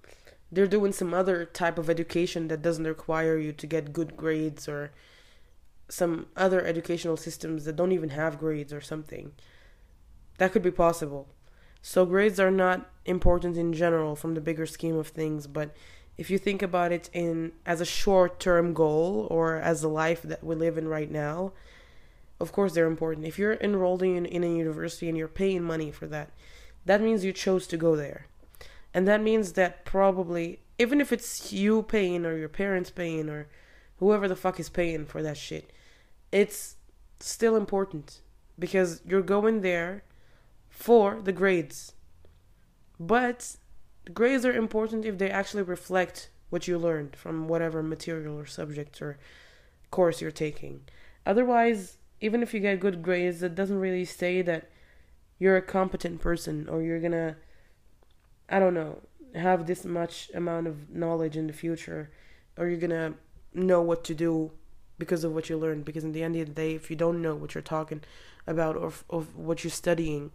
they're 0.51 0.67
doing 0.67 0.91
some 0.91 1.13
other 1.13 1.45
type 1.45 1.77
of 1.77 1.89
education 1.89 2.49
that 2.49 2.63
doesn't 2.63 2.83
require 2.83 3.37
you 3.37 3.53
to 3.53 3.65
get 3.65 3.93
good 3.93 4.17
grades 4.17 4.67
or 4.67 4.91
some 5.89 6.27
other 6.35 6.63
educational 6.65 7.17
systems 7.17 7.65
that 7.65 7.75
don't 7.75 7.91
even 7.91 8.09
have 8.09 8.39
grades 8.39 8.73
or 8.73 8.81
something. 8.81 9.31
That 10.37 10.51
could 10.51 10.61
be 10.61 10.71
possible. 10.71 11.27
So 11.81 12.05
grades 12.05 12.39
are 12.39 12.51
not 12.51 12.89
important 13.05 13.57
in 13.57 13.73
general 13.73 14.15
from 14.15 14.33
the 14.33 14.41
bigger 14.41 14.65
scheme 14.65 14.97
of 14.97 15.07
things, 15.07 15.47
but 15.47 15.75
if 16.17 16.29
you 16.29 16.37
think 16.37 16.61
about 16.61 16.91
it 16.91 17.09
in 17.13 17.53
as 17.65 17.79
a 17.79 17.85
short-term 17.85 18.73
goal 18.73 19.27
or 19.29 19.55
as 19.57 19.83
a 19.83 19.87
life 19.87 20.21
that 20.23 20.43
we 20.43 20.55
live 20.55 20.77
in 20.77 20.87
right 20.87 21.09
now, 21.09 21.53
of 22.39 22.51
course 22.51 22.73
they're 22.73 22.87
important. 22.87 23.25
If 23.25 23.39
you're 23.39 23.53
enrolled 23.53 24.03
in, 24.03 24.25
in 24.25 24.43
a 24.43 24.55
university 24.55 25.07
and 25.07 25.17
you're 25.17 25.27
paying 25.27 25.63
money 25.63 25.91
for 25.91 26.07
that, 26.07 26.31
that 26.85 27.01
means 27.01 27.23
you 27.23 27.33
chose 27.33 27.67
to 27.67 27.77
go 27.77 27.95
there. 27.95 28.27
And 28.93 29.07
that 29.07 29.21
means 29.21 29.53
that 29.53 29.85
probably 29.85 30.59
even 30.79 31.01
if 31.01 31.11
it's 31.11 31.51
you 31.51 31.83
paying 31.83 32.25
or 32.25 32.37
your 32.37 32.49
parents 32.49 32.91
paying 32.91 33.29
or 33.29 33.47
whoever 33.97 34.27
the 34.27 34.35
fuck 34.35 34.59
is 34.59 34.69
paying 34.69 35.05
for 35.05 35.23
that 35.23 35.37
shit, 35.37 35.71
it's 36.31 36.75
still 37.19 37.55
important 37.55 38.21
because 38.59 39.01
you're 39.05 39.21
going 39.21 39.61
there 39.61 40.03
for 40.69 41.21
the 41.21 41.31
grades. 41.31 41.93
But 42.99 43.55
grades 44.13 44.45
are 44.45 44.53
important 44.53 45.05
if 45.05 45.17
they 45.17 45.29
actually 45.29 45.63
reflect 45.63 46.29
what 46.49 46.67
you 46.67 46.77
learned 46.77 47.15
from 47.15 47.47
whatever 47.47 47.83
material 47.83 48.37
or 48.37 48.45
subject 48.45 49.01
or 49.01 49.17
course 49.91 50.21
you're 50.21 50.31
taking. 50.31 50.81
Otherwise, 51.25 51.97
even 52.21 52.41
if 52.41 52.53
you 52.53 52.59
get 52.59 52.79
good 52.79 53.03
grades, 53.03 53.41
that 53.41 53.55
doesn't 53.55 53.79
really 53.79 54.05
say 54.05 54.41
that 54.41 54.69
you're 55.39 55.57
a 55.57 55.61
competent 55.61 56.21
person 56.21 56.67
or 56.69 56.81
you're 56.81 56.99
gonna, 56.99 57.35
I 58.49 58.59
don't 58.59 58.73
know, 58.73 59.01
have 59.35 59.67
this 59.67 59.85
much 59.85 60.31
amount 60.33 60.67
of 60.67 60.89
knowledge 60.89 61.37
in 61.37 61.47
the 61.47 61.53
future 61.53 62.09
or 62.57 62.67
you're 62.67 62.79
gonna 62.79 63.13
know 63.53 63.81
what 63.81 64.03
to 64.05 64.15
do 64.15 64.51
because 64.97 65.23
of 65.23 65.33
what 65.33 65.49
you 65.49 65.57
learned. 65.57 65.85
Because 65.85 66.03
in 66.03 66.11
the 66.11 66.23
end 66.23 66.35
of 66.35 66.47
the 66.47 66.53
day, 66.53 66.75
if 66.75 66.89
you 66.89 66.95
don't 66.95 67.21
know 67.21 67.35
what 67.35 67.55
you're 67.55 67.61
talking 67.61 68.01
about 68.45 68.75
or, 68.75 68.93
or 69.09 69.21
what 69.35 69.63
you're 69.63 69.71
studying, 69.71 70.31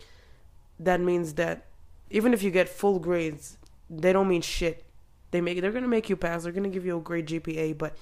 that 0.78 1.00
means 1.00 1.34
that 1.34 1.66
even 2.10 2.34
if 2.34 2.42
you 2.42 2.50
get 2.50 2.68
full 2.68 2.98
grades, 2.98 3.56
they 3.88 4.12
don't 4.12 4.28
mean 4.28 4.42
shit. 4.42 4.84
They 5.30 5.40
make 5.40 5.60
they're 5.60 5.72
gonna 5.72 5.88
make 5.88 6.10
you 6.10 6.16
pass. 6.16 6.42
They're 6.42 6.52
gonna 6.52 6.68
give 6.68 6.84
you 6.84 6.98
a 6.98 7.00
great 7.00 7.26
GPA. 7.26 7.76
But 7.78 7.96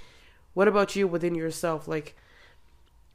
what 0.54 0.68
about 0.68 0.96
you 0.96 1.06
within 1.06 1.34
yourself? 1.34 1.86
Like 1.86 2.16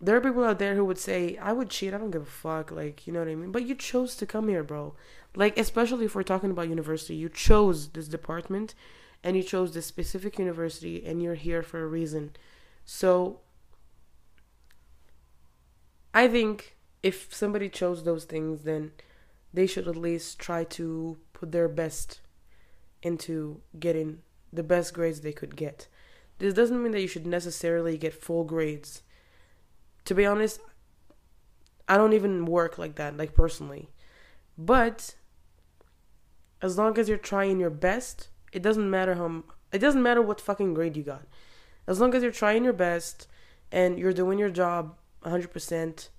there 0.02 0.16
are 0.16 0.22
people 0.22 0.44
out 0.44 0.60
there 0.60 0.76
who 0.76 0.86
would 0.86 0.98
say, 0.98 1.38
I 1.38 1.54
would 1.54 1.70
cheat, 1.70 1.94
I 1.94 1.98
don't 1.98 2.12
give 2.12 2.24
a 2.24 2.26
fuck, 2.26 2.72
like, 2.72 3.08
you 3.08 3.14
know 3.14 3.20
what 3.20 3.30
I 3.30 3.36
mean? 3.36 3.52
But 3.52 3.66
you 3.66 3.76
chose 3.76 4.16
to 4.18 4.26
come 4.26 4.50
here, 4.50 4.64
bro. 4.64 4.94
Like, 5.36 5.58
especially 5.58 6.06
if 6.06 6.16
we're 6.16 6.24
talking 6.24 6.52
about 6.52 6.70
university, 6.70 7.16
you 7.16 7.30
chose 7.30 7.90
this 7.90 8.08
department 8.08 8.76
and 9.24 9.36
you 9.36 9.44
chose 9.44 9.74
this 9.74 9.86
specific 9.86 10.38
university 10.38 11.06
and 11.06 11.22
you're 11.22 11.36
here 11.36 11.64
for 11.64 11.82
a 11.82 11.88
reason. 11.88 12.36
So, 12.84 13.40
I 16.16 16.30
think 16.30 16.78
if 17.04 17.36
somebody 17.36 17.68
chose 17.68 18.04
those 18.04 18.24
things, 18.24 18.64
then 18.64 18.94
they 19.54 19.68
should 19.68 19.86
at 19.86 19.98
least 19.98 20.40
try 20.40 20.64
to 20.64 21.18
put 21.34 21.52
their 21.52 21.68
best 21.68 22.22
into 23.04 23.62
getting 23.78 24.20
the 24.52 24.64
best 24.64 24.94
grades 24.94 25.20
they 25.20 25.34
could 25.34 25.58
get. 25.58 25.90
This 26.40 26.54
doesn't 26.54 26.82
mean 26.82 26.94
that 26.94 27.02
you 27.02 27.10
should 27.10 27.28
necessarily 27.28 27.98
get 27.98 28.14
full 28.14 28.46
grades. 28.46 29.04
To 30.06 30.16
be 30.16 30.26
honest, 30.26 30.62
I 31.88 31.98
don't 31.98 32.14
even 32.14 32.46
work 32.46 32.78
like 32.78 32.96
that, 32.96 33.18
like 33.18 33.34
personally. 33.34 33.90
But 34.58 35.16
as 36.62 36.78
long 36.78 36.98
as 36.98 37.10
you're 37.10 37.18
trying 37.18 37.60
your 37.60 37.70
best, 37.70 38.30
it 38.54 38.64
doesn't 38.64 38.90
matter 38.90 39.16
how 39.16 39.44
it 39.74 39.80
doesn't 39.80 40.02
matter 40.02 40.22
what 40.22 40.40
fucking 40.40 40.74
grade 40.74 40.96
you 40.96 41.04
got. 41.04 41.26
As 41.88 42.00
long 42.00 42.16
as 42.16 42.24
you're 42.24 42.32
trying 42.32 42.64
your 42.64 42.74
best 42.74 43.28
and 43.70 44.00
you're 44.00 44.14
doing 44.14 44.40
your 44.40 44.50
job 44.50 44.98
100%, 45.26 46.10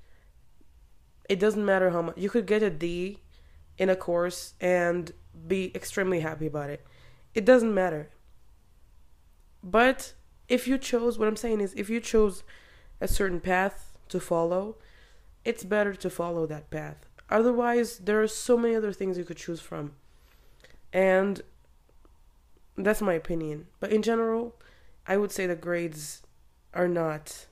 it 1.28 1.40
doesn't 1.40 1.64
matter 1.64 1.90
how 1.90 2.02
much. 2.02 2.18
You 2.18 2.30
could 2.30 2.46
get 2.46 2.62
a 2.62 2.70
D 2.70 3.18
in 3.78 3.88
a 3.88 3.96
course 3.96 4.54
and 4.60 5.12
be 5.46 5.72
extremely 5.74 6.20
happy 6.20 6.46
about 6.46 6.70
it. 6.70 6.86
It 7.34 7.44
doesn't 7.44 7.74
matter. 7.74 8.10
But 9.62 10.14
if 10.48 10.68
you 10.68 10.78
chose, 10.78 11.18
what 11.18 11.28
I'm 11.28 11.36
saying 11.36 11.60
is, 11.60 11.74
if 11.74 11.90
you 11.90 12.00
chose 12.00 12.44
a 13.00 13.08
certain 13.08 13.40
path 13.40 13.98
to 14.08 14.20
follow, 14.20 14.76
it's 15.44 15.64
better 15.64 15.94
to 15.94 16.10
follow 16.10 16.46
that 16.46 16.70
path. 16.70 17.06
Otherwise, 17.28 17.98
there 17.98 18.22
are 18.22 18.28
so 18.28 18.56
many 18.56 18.74
other 18.74 18.92
things 18.92 19.18
you 19.18 19.24
could 19.24 19.36
choose 19.36 19.60
from. 19.60 19.92
And 20.92 21.42
that's 22.76 23.02
my 23.02 23.14
opinion. 23.14 23.66
But 23.80 23.92
in 23.92 24.02
general, 24.02 24.54
I 25.06 25.16
would 25.16 25.32
say 25.32 25.46
the 25.46 25.56
grades 25.56 26.22
are 26.72 26.88
not 26.88 27.46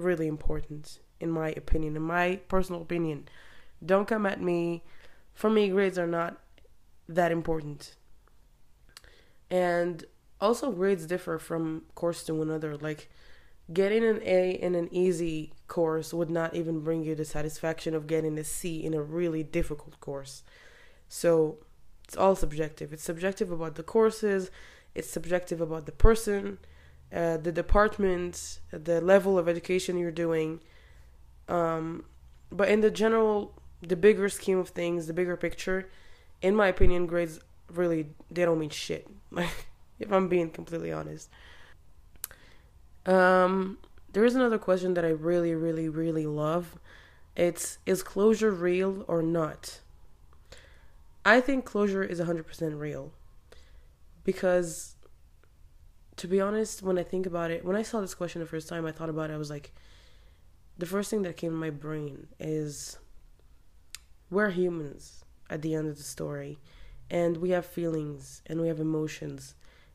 really 0.00 0.26
important, 0.26 1.00
in 1.20 1.30
my 1.30 1.50
opinion, 1.50 1.96
in 1.96 2.02
my 2.02 2.36
personal 2.48 2.82
opinion. 2.82 3.28
Don't 3.84 4.08
come 4.08 4.26
at 4.26 4.40
me 4.40 4.82
for 5.40 5.48
me, 5.50 5.68
grades 5.68 5.98
are 5.98 6.06
not 6.06 6.38
that 7.08 7.32
important. 7.32 7.96
And 9.50 10.04
also, 10.40 10.70
grades 10.70 11.06
differ 11.06 11.38
from 11.38 11.84
course 11.94 12.22
to 12.24 12.42
another. 12.42 12.76
Like, 12.76 13.08
getting 13.72 14.04
an 14.04 14.20
A 14.22 14.50
in 14.50 14.74
an 14.74 14.88
easy 14.92 15.54
course 15.66 16.12
would 16.12 16.30
not 16.30 16.54
even 16.54 16.80
bring 16.80 17.02
you 17.04 17.14
the 17.14 17.24
satisfaction 17.24 17.94
of 17.94 18.06
getting 18.06 18.38
a 18.38 18.44
C 18.44 18.84
in 18.84 18.94
a 18.94 19.02
really 19.02 19.42
difficult 19.42 19.98
course. 20.00 20.42
So, 21.08 21.58
it's 22.04 22.16
all 22.16 22.36
subjective. 22.36 22.92
It's 22.92 23.02
subjective 23.02 23.50
about 23.50 23.76
the 23.76 23.82
courses, 23.82 24.50
it's 24.94 25.08
subjective 25.08 25.60
about 25.60 25.86
the 25.86 25.92
person, 25.92 26.58
uh, 27.14 27.36
the 27.36 27.52
department, 27.52 28.60
the 28.70 29.00
level 29.00 29.38
of 29.38 29.48
education 29.48 29.98
you're 29.98 30.10
doing. 30.10 30.60
Um, 31.48 32.04
but 32.52 32.68
in 32.68 32.80
the 32.80 32.90
general 32.90 33.54
the 33.82 33.96
bigger 33.96 34.28
scheme 34.28 34.58
of 34.58 34.68
things, 34.68 35.06
the 35.06 35.12
bigger 35.12 35.36
picture, 35.36 35.88
in 36.42 36.54
my 36.54 36.68
opinion, 36.68 37.06
grades 37.06 37.40
really 37.72 38.10
they 38.30 38.44
don't 38.44 38.58
mean 38.58 38.70
shit. 38.70 39.06
Like 39.32 39.66
if 39.98 40.10
I'm 40.10 40.28
being 40.28 40.50
completely 40.50 40.92
honest. 40.92 41.28
Um 43.06 43.78
there 44.12 44.24
is 44.24 44.34
another 44.34 44.58
question 44.58 44.94
that 44.94 45.04
I 45.04 45.10
really 45.10 45.54
really 45.54 45.88
really 45.88 46.26
love. 46.26 46.78
It's 47.36 47.78
is 47.86 48.02
closure 48.02 48.50
real 48.50 49.04
or 49.06 49.22
not? 49.22 49.80
I 51.24 51.40
think 51.40 51.64
closure 51.64 52.02
is 52.02 52.18
100% 52.18 52.78
real. 52.78 53.12
Because 54.24 54.96
to 56.20 56.28
be 56.28 56.38
honest, 56.38 56.82
when 56.82 56.98
I 56.98 57.02
think 57.02 57.24
about 57.24 57.50
it, 57.50 57.64
when 57.64 57.76
I 57.76 57.82
saw 57.82 58.02
this 58.02 58.14
question 58.14 58.40
the 58.40 58.46
first 58.46 58.68
time, 58.68 58.84
I 58.84 58.92
thought 58.92 59.08
about 59.08 59.30
it, 59.30 59.32
I 59.32 59.38
was 59.38 59.48
like 59.48 59.72
the 60.76 60.84
first 60.84 61.08
thing 61.08 61.22
that 61.22 61.38
came 61.38 61.52
to 61.52 61.56
my 61.56 61.70
brain 61.70 62.26
is 62.38 62.98
we're 64.30 64.50
humans 64.50 65.24
at 65.48 65.62
the 65.62 65.74
end 65.74 65.88
of 65.88 65.96
the 65.96 66.02
story 66.02 66.58
and 67.10 67.38
we 67.38 67.50
have 67.50 67.64
feelings 67.64 68.42
and 68.46 68.60
we 68.60 68.68
have 68.68 68.80
emotions 68.80 69.54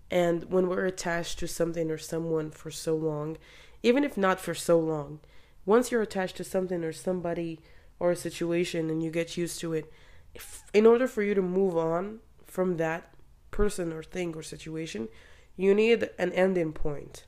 and 0.10 0.46
when 0.46 0.68
we're 0.68 0.86
attached 0.86 1.40
to 1.40 1.48
something 1.48 1.90
or 1.90 1.98
someone 1.98 2.52
for 2.52 2.70
so 2.70 2.96
long 2.96 3.38
even 3.82 4.04
if 4.04 4.16
not 4.16 4.40
for 4.40 4.54
so 4.54 4.80
long 4.80 5.20
once 5.66 5.92
you're 5.92 6.04
attached 6.04 6.38
to 6.38 6.44
something 6.44 6.84
or 6.84 6.92
somebody 6.92 7.60
or 7.98 8.12
a 8.12 8.16
situation 8.16 8.90
and 8.90 9.02
you 9.02 9.10
get 9.10 9.38
used 9.38 9.60
to 9.60 9.74
it 9.74 9.92
if, 10.36 10.64
in 10.72 10.86
order 10.86 11.08
for 11.08 11.24
you 11.24 11.34
to 11.34 11.42
move 11.42 11.76
on 11.76 12.20
from 12.46 12.78
that 12.78 13.16
person 13.50 13.92
or 13.92 14.04
thing 14.04 14.36
or 14.36 14.44
situation 14.44 15.08
you 15.56 15.74
need 15.74 16.10
an 16.18 16.32
ending 16.34 16.74
point 16.74 17.26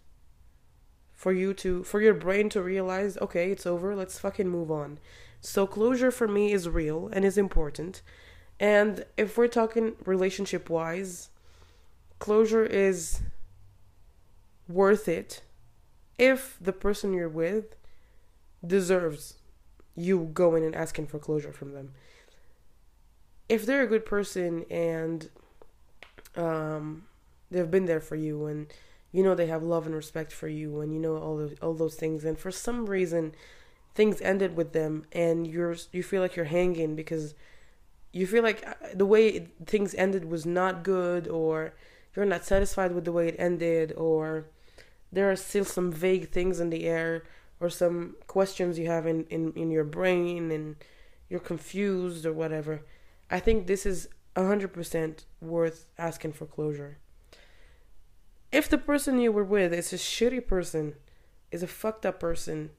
for 1.14 1.34
you 1.34 1.54
to 1.54 1.84
for 1.84 2.02
your 2.02 2.14
brain 2.14 2.50
to 2.50 2.62
realize 2.62 3.18
okay 3.18 3.52
it's 3.52 3.66
over 3.66 3.96
let's 3.96 4.20
fucking 4.20 4.48
move 4.48 4.70
on 4.70 5.00
so 5.42 5.68
closure 5.68 6.12
for 6.12 6.28
me 6.28 6.52
is 6.52 6.68
real 6.68 7.10
and 7.14 7.24
is 7.24 7.38
important. 7.38 8.02
And 8.60 9.06
if 9.18 9.38
we're 9.38 9.48
talking 9.48 9.94
relationship 10.06 10.70
wise, 10.70 11.30
closure 12.20 12.66
is 12.66 13.22
worth 14.68 15.08
it 15.08 15.44
if 16.18 16.58
the 16.60 16.74
person 16.74 17.14
you're 17.14 17.30
with 17.30 17.76
deserves 18.66 19.36
you 19.96 20.30
going 20.34 20.66
and 20.66 20.76
asking 20.76 21.08
for 21.08 21.20
closure 21.20 21.54
from 21.54 21.74
them. 21.74 21.94
If 23.48 23.66
they're 23.66 23.84
a 23.84 23.88
good 23.88 24.06
person 24.06 24.66
and 24.70 25.30
um, 26.36 27.04
they've 27.52 27.72
been 27.72 27.86
there 27.86 28.00
for 28.00 28.16
you 28.16 28.46
and 28.46 28.68
you 29.12 29.24
know 29.24 29.36
they 29.36 29.48
have 29.48 29.64
love 29.64 29.86
and 29.86 29.96
respect 29.96 30.32
for 30.32 30.48
you 30.48 30.82
and 30.82 30.94
you 30.94 31.00
know 31.00 31.18
all 31.18 31.38
those 31.38 31.56
all 31.62 31.74
those 31.74 31.96
things 31.96 32.26
and 32.26 32.38
for 32.38 32.52
some 32.52 32.86
reason 32.86 33.34
things 33.96 34.22
ended 34.22 34.56
with 34.56 34.74
them 34.74 35.06
and 35.12 35.48
you're 35.48 35.76
you 35.92 36.04
feel 36.04 36.22
like 36.22 36.36
you're 36.36 36.46
hanging 36.46 36.96
because 36.96 37.34
you 38.12 38.28
feel 38.28 38.44
like 38.44 38.66
uh, 38.68 38.74
the 38.94 39.06
way 39.06 39.48
things 39.66 39.94
ended 39.96 40.26
was 40.26 40.46
not 40.46 40.84
good 40.84 41.28
or 41.28 41.74
you're 42.16 42.26
not 42.26 42.46
satisfied 42.46 42.94
with 42.94 43.06
the 43.06 43.12
way 43.12 43.28
it 43.28 43.36
ended 43.38 43.94
or 43.96 44.46
there 45.12 45.32
are 45.32 45.36
still 45.36 45.66
some 45.66 45.92
vague 45.92 46.30
things 46.30 46.60
in 46.60 46.70
the 46.70 46.86
air 46.86 47.24
or 47.60 47.70
some 47.70 48.16
questions 48.28 48.78
you 48.78 48.88
have 48.88 49.06
in, 49.06 49.26
in, 49.26 49.54
in 49.54 49.72
your 49.72 49.84
brain 49.84 50.52
and 50.52 50.76
you're 51.30 51.40
confused 51.40 52.26
or 52.26 52.34
whatever, 52.34 52.82
I 53.30 53.40
think 53.40 53.68
this 53.68 53.86
is 53.86 54.10
100% 54.36 55.26
worth 55.42 55.86
asking 55.98 56.34
for 56.34 56.46
closure. 56.46 57.00
If 58.52 58.70
the 58.70 58.78
person 58.78 59.20
you 59.20 59.32
were 59.32 59.44
with 59.44 59.74
is 59.74 59.92
a 59.92 59.98
shitty 59.98 60.48
person, 60.48 60.96
is 61.52 61.64
a 61.64 61.68
fucked 61.68 62.06
up 62.06 62.20
person, 62.20 62.72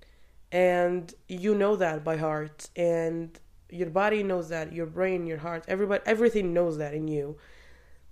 and 0.51 1.13
you 1.29 1.55
know 1.55 1.77
that 1.77 2.05
by 2.05 2.17
heart, 2.17 2.71
and 2.75 3.39
your 3.71 3.91
body 3.91 4.23
knows 4.23 4.49
that, 4.49 4.73
your 4.73 4.87
brain, 4.87 5.27
your 5.27 5.39
heart, 5.39 5.65
everybody, 5.69 6.03
everything 6.07 6.55
knows 6.55 6.79
that 6.79 6.95
in 6.95 7.09
you, 7.09 7.37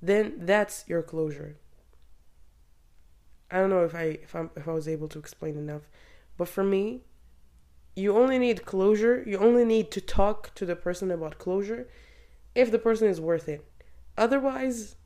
then 0.02 0.34
that's 0.40 0.84
your 0.86 1.02
closure. 1.02 1.56
I 3.50 3.58
don't 3.58 3.70
know 3.70 3.84
if 3.84 3.94
I 3.94 4.18
if 4.22 4.34
I 4.34 4.48
if 4.56 4.68
I 4.68 4.72
was 4.72 4.88
able 4.88 5.08
to 5.08 5.18
explain 5.18 5.56
enough. 5.56 5.82
But 6.36 6.48
for 6.48 6.64
me, 6.64 7.02
you 7.94 8.16
only 8.16 8.38
need 8.38 8.66
closure. 8.66 9.22
You 9.26 9.38
only 9.38 9.64
need 9.64 9.90
to 9.92 10.00
talk 10.00 10.54
to 10.56 10.66
the 10.66 10.76
person 10.76 11.10
about 11.10 11.38
closure 11.38 11.88
if 12.54 12.70
the 12.70 12.78
person 12.78 13.08
is 13.08 13.20
worth 13.20 13.48
it. 13.48 13.64
Otherwise, 14.18 14.96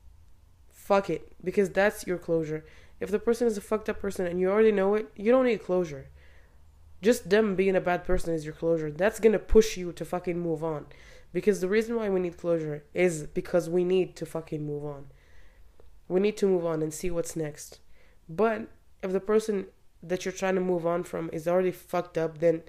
fuck 0.81 1.09
it 1.09 1.31
because 1.43 1.69
that's 1.69 2.07
your 2.07 2.17
closure. 2.17 2.65
If 2.99 3.11
the 3.11 3.19
person 3.19 3.47
is 3.47 3.57
a 3.57 3.61
fucked 3.61 3.89
up 3.89 3.99
person 3.99 4.25
and 4.25 4.39
you 4.39 4.49
already 4.49 4.71
know 4.71 4.95
it, 4.95 5.09
you 5.15 5.31
don't 5.31 5.45
need 5.45 5.63
closure. 5.63 6.07
Just 7.01 7.29
them 7.29 7.55
being 7.55 7.75
a 7.75 7.81
bad 7.81 8.03
person 8.03 8.33
is 8.33 8.45
your 8.45 8.53
closure. 8.53 8.91
That's 8.91 9.19
to 9.19 9.39
push 9.39 9.77
you 9.77 9.91
to 9.93 10.05
fucking 10.05 10.39
move 10.39 10.63
on. 10.63 10.85
Because 11.33 11.61
the 11.61 11.67
reason 11.67 11.95
why 11.95 12.09
we 12.09 12.19
need 12.19 12.37
closure 12.37 12.83
is 12.93 13.23
because 13.23 13.69
we 13.69 13.83
need 13.83 14.15
to 14.17 14.25
fucking 14.25 14.65
move 14.65 14.83
on. 14.83 15.05
We 16.07 16.19
need 16.19 16.37
to 16.37 16.45
move 16.47 16.65
on 16.65 16.81
and 16.81 16.93
see 16.93 17.09
what's 17.09 17.35
next. 17.35 17.79
But 18.27 18.67
if 19.01 19.11
the 19.11 19.19
person 19.19 19.67
that 20.03 20.25
you're 20.25 20.31
trying 20.33 20.55
to 20.55 20.61
move 20.61 20.85
on 20.85 21.03
from 21.03 21.29
is 21.31 21.47
already 21.47 21.71
fucked 21.71 22.17
up, 22.17 22.39
then 22.39 22.63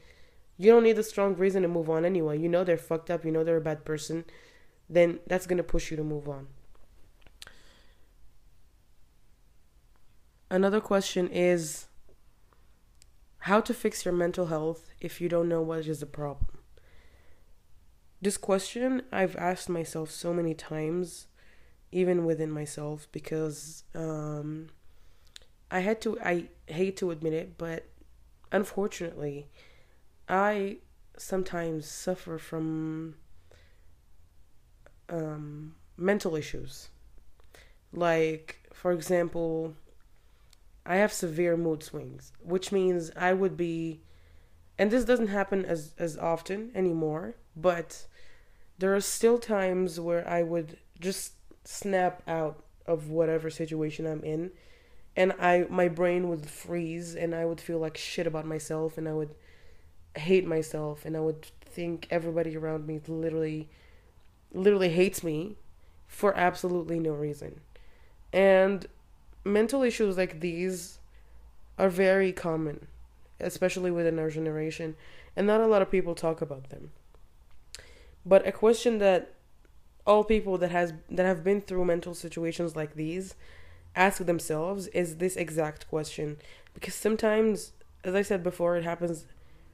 you 0.56 0.70
don't 0.70 0.84
need 0.84 0.98
a 0.98 1.02
strong 1.02 1.34
reason 1.34 1.62
to 1.62 1.68
move 1.68 1.90
on 1.90 2.04
anyway. 2.04 2.38
You 2.38 2.48
know 2.48 2.62
they're 2.62 2.76
fucked 2.76 3.10
up, 3.10 3.24
you 3.24 3.32
know 3.32 3.42
they're 3.42 3.56
a 3.56 3.60
bad 3.60 3.84
person, 3.84 4.24
then 4.88 5.18
that's 5.26 5.46
to 5.46 5.62
push 5.62 5.90
you 5.90 5.96
to 5.96 6.04
move 6.04 6.28
on. 6.28 6.46
Another 10.52 10.82
question 10.82 11.30
is 11.30 11.86
how 13.38 13.62
to 13.62 13.72
fix 13.72 14.04
your 14.04 14.12
mental 14.12 14.48
health 14.48 14.90
if 15.00 15.18
you 15.18 15.26
don't 15.26 15.48
know 15.48 15.62
what 15.62 15.86
is 15.86 16.00
the 16.00 16.06
problem. 16.06 16.58
This 18.20 18.36
question 18.36 19.00
I've 19.10 19.34
asked 19.36 19.70
myself 19.70 20.10
so 20.10 20.34
many 20.34 20.52
times, 20.52 21.28
even 21.90 22.26
within 22.26 22.50
myself, 22.50 23.08
because 23.12 23.84
um, 23.94 24.68
I 25.70 25.80
had 25.80 26.02
to, 26.02 26.20
I 26.20 26.48
hate 26.66 26.98
to 26.98 27.12
admit 27.12 27.32
it, 27.32 27.56
but 27.56 27.86
unfortunately, 28.52 29.48
I 30.28 30.80
sometimes 31.16 31.86
suffer 31.86 32.36
from 32.36 33.14
um, 35.08 35.76
mental 35.96 36.36
issues. 36.36 36.90
Like, 37.90 38.68
for 38.74 38.92
example, 38.92 39.76
I 40.84 40.96
have 40.96 41.12
severe 41.12 41.56
mood 41.56 41.82
swings, 41.82 42.32
which 42.42 42.72
means 42.72 43.10
I 43.16 43.32
would 43.32 43.56
be, 43.56 44.00
and 44.78 44.90
this 44.90 45.04
doesn't 45.04 45.28
happen 45.28 45.64
as, 45.64 45.94
as 45.98 46.18
often 46.18 46.72
anymore, 46.74 47.36
but 47.56 48.06
there 48.78 48.94
are 48.94 49.00
still 49.00 49.38
times 49.38 50.00
where 50.00 50.28
I 50.28 50.42
would 50.42 50.78
just 50.98 51.34
snap 51.64 52.22
out 52.26 52.64
of 52.86 53.10
whatever 53.10 53.48
situation 53.48 54.06
I'm 54.06 54.24
in 54.24 54.50
and 55.16 55.32
I 55.38 55.66
my 55.68 55.88
brain 55.88 56.28
would 56.28 56.48
freeze 56.48 57.14
and 57.14 57.34
I 57.34 57.44
would 57.44 57.60
feel 57.60 57.78
like 57.78 57.96
shit 57.96 58.26
about 58.26 58.46
myself 58.46 58.98
and 58.98 59.08
I 59.08 59.12
would 59.12 59.34
hate 60.16 60.46
myself 60.46 61.04
and 61.04 61.16
I 61.16 61.20
would 61.20 61.46
think 61.60 62.06
everybody 62.10 62.56
around 62.56 62.86
me 62.86 63.00
literally 63.06 63.68
literally 64.52 64.90
hates 64.90 65.22
me 65.22 65.56
for 66.06 66.36
absolutely 66.36 66.98
no 66.98 67.12
reason. 67.12 67.60
And 68.32 68.86
mental 69.44 69.82
issues 69.82 70.16
like 70.16 70.40
these 70.40 70.98
are 71.78 71.88
very 71.88 72.32
common, 72.32 72.86
especially 73.40 73.90
within 73.90 74.18
our 74.18 74.30
generation, 74.30 74.96
and 75.36 75.46
not 75.46 75.60
a 75.60 75.66
lot 75.66 75.82
of 75.82 75.90
people 75.90 76.14
talk 76.14 76.40
about 76.40 76.70
them. 76.70 76.90
But 78.24 78.46
a 78.46 78.52
question 78.52 78.98
that 78.98 79.34
all 80.06 80.24
people 80.24 80.58
that 80.58 80.70
has 80.70 80.92
that 81.10 81.26
have 81.26 81.44
been 81.44 81.60
through 81.60 81.84
mental 81.84 82.14
situations 82.14 82.76
like 82.76 82.94
these 82.94 83.34
ask 83.94 84.24
themselves 84.24 84.86
is 84.88 85.16
this 85.16 85.36
exact 85.36 85.88
question. 85.88 86.38
Because 86.74 86.94
sometimes 86.94 87.72
as 88.04 88.14
i 88.14 88.22
said 88.22 88.42
before 88.42 88.76
it 88.76 88.84
happens 88.84 89.26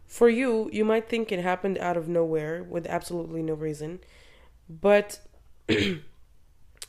for 0.06 0.28
you. 0.28 0.70
You 0.72 0.84
might 0.84 1.08
think 1.08 1.30
it 1.30 1.40
happened 1.40 1.78
out 1.78 1.96
of 1.96 2.08
nowhere 2.08 2.62
with 2.64 2.86
absolutely 2.86 3.42
no 3.42 3.54
reason. 3.54 4.00
But 4.68 5.20
in 5.68 6.02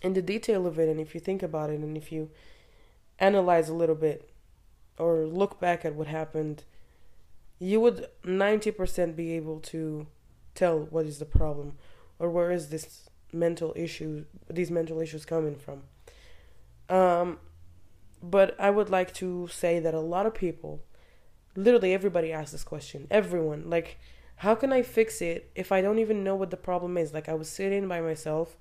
the 0.01 0.21
detail 0.21 0.65
of 0.65 0.79
it 0.79 0.87
and 0.89 0.99
if 0.99 1.13
you 1.13 1.19
think 1.19 1.43
about 1.43 1.69
it 1.69 1.79
and 1.79 1.97
if 1.97 2.11
you 2.11 2.29
analyze 3.19 3.69
a 3.69 3.73
little 3.73 3.95
bit 3.95 4.29
or 4.97 5.25
look 5.25 5.59
back 5.59 5.85
at 5.85 5.95
what 5.95 6.07
happened 6.07 6.63
you 7.61 7.79
would 7.81 8.07
90% 8.23 9.15
be 9.15 9.33
able 9.33 9.59
to 9.59 10.07
tell 10.55 10.79
what 10.79 11.05
is 11.05 11.19
the 11.19 11.25
problem 11.25 11.73
or 12.17 12.29
where 12.29 12.51
is 12.51 12.69
this 12.69 13.09
mental 13.31 13.73
issue 13.75 14.25
these 14.49 14.71
mental 14.71 14.99
issues 14.99 15.25
coming 15.25 15.55
from 15.55 15.83
um, 16.89 17.37
but 18.21 18.59
I 18.59 18.69
would 18.69 18.89
like 18.89 19.13
to 19.15 19.47
say 19.47 19.79
that 19.79 19.93
a 19.93 19.99
lot 19.99 20.25
of 20.25 20.33
people, 20.33 20.81
literally 21.55 21.93
everybody 21.93 22.33
asks 22.33 22.51
this 22.51 22.63
question. 22.63 23.07
Everyone, 23.09 23.69
like, 23.69 23.99
how 24.37 24.55
can 24.55 24.73
I 24.73 24.81
fix 24.81 25.21
it 25.21 25.51
if 25.55 25.71
I 25.71 25.81
don't 25.81 25.99
even 25.99 26.23
know 26.23 26.35
what 26.35 26.49
the 26.49 26.57
problem 26.57 26.97
is? 26.97 27.13
Like, 27.13 27.29
I 27.29 27.33
was 27.33 27.49
sitting 27.49 27.87
by 27.87 28.01
myself 28.01 28.57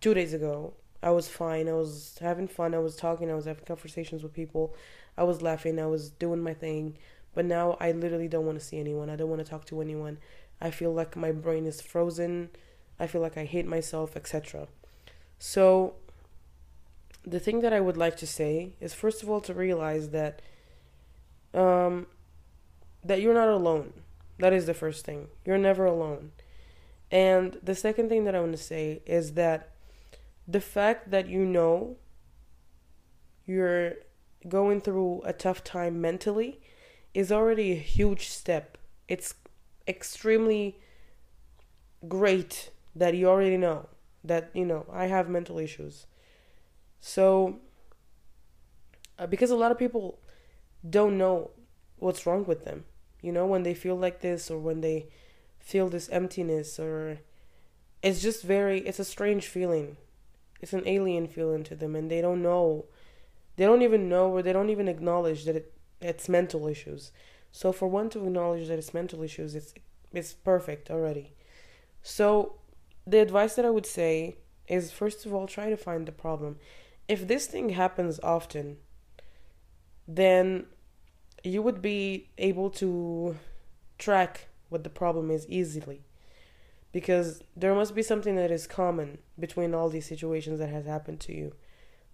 two 0.00 0.14
days 0.14 0.34
ago. 0.34 0.74
I 1.02 1.10
was 1.10 1.28
fine. 1.28 1.68
I 1.68 1.72
was 1.72 2.18
having 2.20 2.48
fun. 2.48 2.74
I 2.74 2.78
was 2.78 2.96
talking. 2.96 3.30
I 3.30 3.34
was 3.34 3.46
having 3.46 3.64
conversations 3.64 4.22
with 4.22 4.34
people. 4.34 4.74
I 5.16 5.24
was 5.24 5.42
laughing. 5.42 5.78
I 5.78 5.86
was 5.86 6.10
doing 6.10 6.42
my 6.42 6.54
thing. 6.54 6.96
But 7.34 7.44
now 7.44 7.76
I 7.80 7.92
literally 7.92 8.28
don't 8.28 8.46
want 8.46 8.58
to 8.58 8.64
see 8.64 8.78
anyone. 8.78 9.08
I 9.08 9.16
don't 9.16 9.30
want 9.30 9.44
to 9.44 9.50
talk 9.50 9.64
to 9.66 9.80
anyone. 9.80 10.18
I 10.60 10.70
feel 10.70 10.92
like 10.92 11.16
my 11.16 11.32
brain 11.32 11.66
is 11.66 11.80
frozen. 11.80 12.50
I 12.98 13.06
feel 13.06 13.20
like 13.22 13.38
I 13.38 13.44
hate 13.44 13.66
myself, 13.66 14.16
etc. 14.16 14.68
So 15.38 15.94
the 17.24 17.40
thing 17.40 17.60
that 17.60 17.72
I 17.72 17.80
would 17.80 17.96
like 17.96 18.16
to 18.18 18.26
say 18.26 18.72
is 18.80 18.94
first 18.94 19.22
of 19.22 19.30
all 19.30 19.40
to 19.42 19.54
realize 19.54 20.10
that 20.10 20.40
um 21.52 22.06
that 23.04 23.20
you're 23.20 23.34
not 23.34 23.48
alone. 23.48 23.92
That 24.38 24.52
is 24.52 24.66
the 24.66 24.74
first 24.74 25.04
thing. 25.04 25.28
You're 25.44 25.58
never 25.58 25.84
alone. 25.84 26.32
And 27.10 27.58
the 27.62 27.74
second 27.74 28.08
thing 28.08 28.24
that 28.24 28.34
I 28.34 28.40
want 28.40 28.52
to 28.52 28.58
say 28.58 29.02
is 29.06 29.34
that 29.34 29.70
the 30.50 30.60
fact 30.60 31.10
that 31.10 31.28
you 31.28 31.46
know 31.46 31.96
you're 33.46 33.94
going 34.48 34.80
through 34.80 35.22
a 35.24 35.32
tough 35.32 35.62
time 35.62 36.00
mentally 36.00 36.60
is 37.14 37.30
already 37.30 37.72
a 37.72 37.76
huge 37.76 38.28
step. 38.28 38.76
It's 39.06 39.34
extremely 39.86 40.78
great 42.08 42.70
that 42.96 43.14
you 43.14 43.28
already 43.28 43.56
know 43.56 43.88
that, 44.24 44.50
you 44.54 44.64
know, 44.64 44.86
I 44.92 45.06
have 45.06 45.28
mental 45.28 45.58
issues. 45.58 46.06
So, 47.00 47.60
uh, 49.18 49.26
because 49.26 49.50
a 49.50 49.56
lot 49.56 49.70
of 49.70 49.78
people 49.78 50.18
don't 50.88 51.16
know 51.16 51.50
what's 51.98 52.26
wrong 52.26 52.44
with 52.44 52.64
them, 52.64 52.84
you 53.22 53.30
know, 53.30 53.46
when 53.46 53.62
they 53.62 53.74
feel 53.74 53.96
like 53.96 54.20
this 54.20 54.50
or 54.50 54.58
when 54.58 54.80
they 54.80 55.08
feel 55.60 55.88
this 55.88 56.08
emptiness 56.08 56.78
or 56.78 57.18
it's 58.02 58.20
just 58.20 58.42
very, 58.42 58.80
it's 58.80 58.98
a 58.98 59.04
strange 59.04 59.46
feeling. 59.46 59.96
It's 60.60 60.72
an 60.72 60.86
alien 60.86 61.26
feeling 61.26 61.64
to 61.64 61.74
them 61.74 61.96
and 61.96 62.10
they 62.10 62.20
don't 62.20 62.42
know, 62.42 62.86
they 63.56 63.64
don't 63.64 63.82
even 63.82 64.08
know 64.08 64.30
or 64.30 64.42
they 64.42 64.52
don't 64.52 64.70
even 64.70 64.88
acknowledge 64.88 65.44
that 65.44 65.56
it, 65.56 65.72
it's 66.00 66.28
mental 66.28 66.66
issues. 66.66 67.12
So 67.52 67.72
for 67.72 67.88
one 67.88 68.10
to 68.10 68.24
acknowledge 68.24 68.68
that 68.68 68.78
it's 68.78 68.94
mental 68.94 69.22
issues, 69.22 69.54
it's 69.54 69.74
it's 70.12 70.32
perfect 70.32 70.90
already. 70.90 71.34
So 72.02 72.56
the 73.06 73.20
advice 73.20 73.54
that 73.54 73.64
I 73.64 73.70
would 73.70 73.86
say 73.86 74.36
is 74.68 74.90
first 74.90 75.24
of 75.26 75.32
all 75.32 75.46
try 75.46 75.70
to 75.70 75.76
find 75.76 76.06
the 76.06 76.12
problem 76.12 76.56
if 77.10 77.26
this 77.26 77.46
thing 77.48 77.70
happens 77.70 78.20
often, 78.22 78.76
then 80.06 80.66
you 81.42 81.60
would 81.60 81.82
be 81.82 82.28
able 82.38 82.70
to 82.70 83.36
track 83.98 84.46
what 84.68 84.84
the 84.84 84.90
problem 84.90 85.28
is 85.28 85.44
easily. 85.48 86.04
Because 86.92 87.42
there 87.56 87.74
must 87.74 87.94
be 87.94 88.02
something 88.02 88.36
that 88.36 88.50
is 88.50 88.66
common 88.66 89.18
between 89.38 89.74
all 89.74 89.88
these 89.88 90.06
situations 90.06 90.58
that 90.58 90.70
has 90.70 90.86
happened 90.86 91.20
to 91.20 91.32
you, 91.32 91.54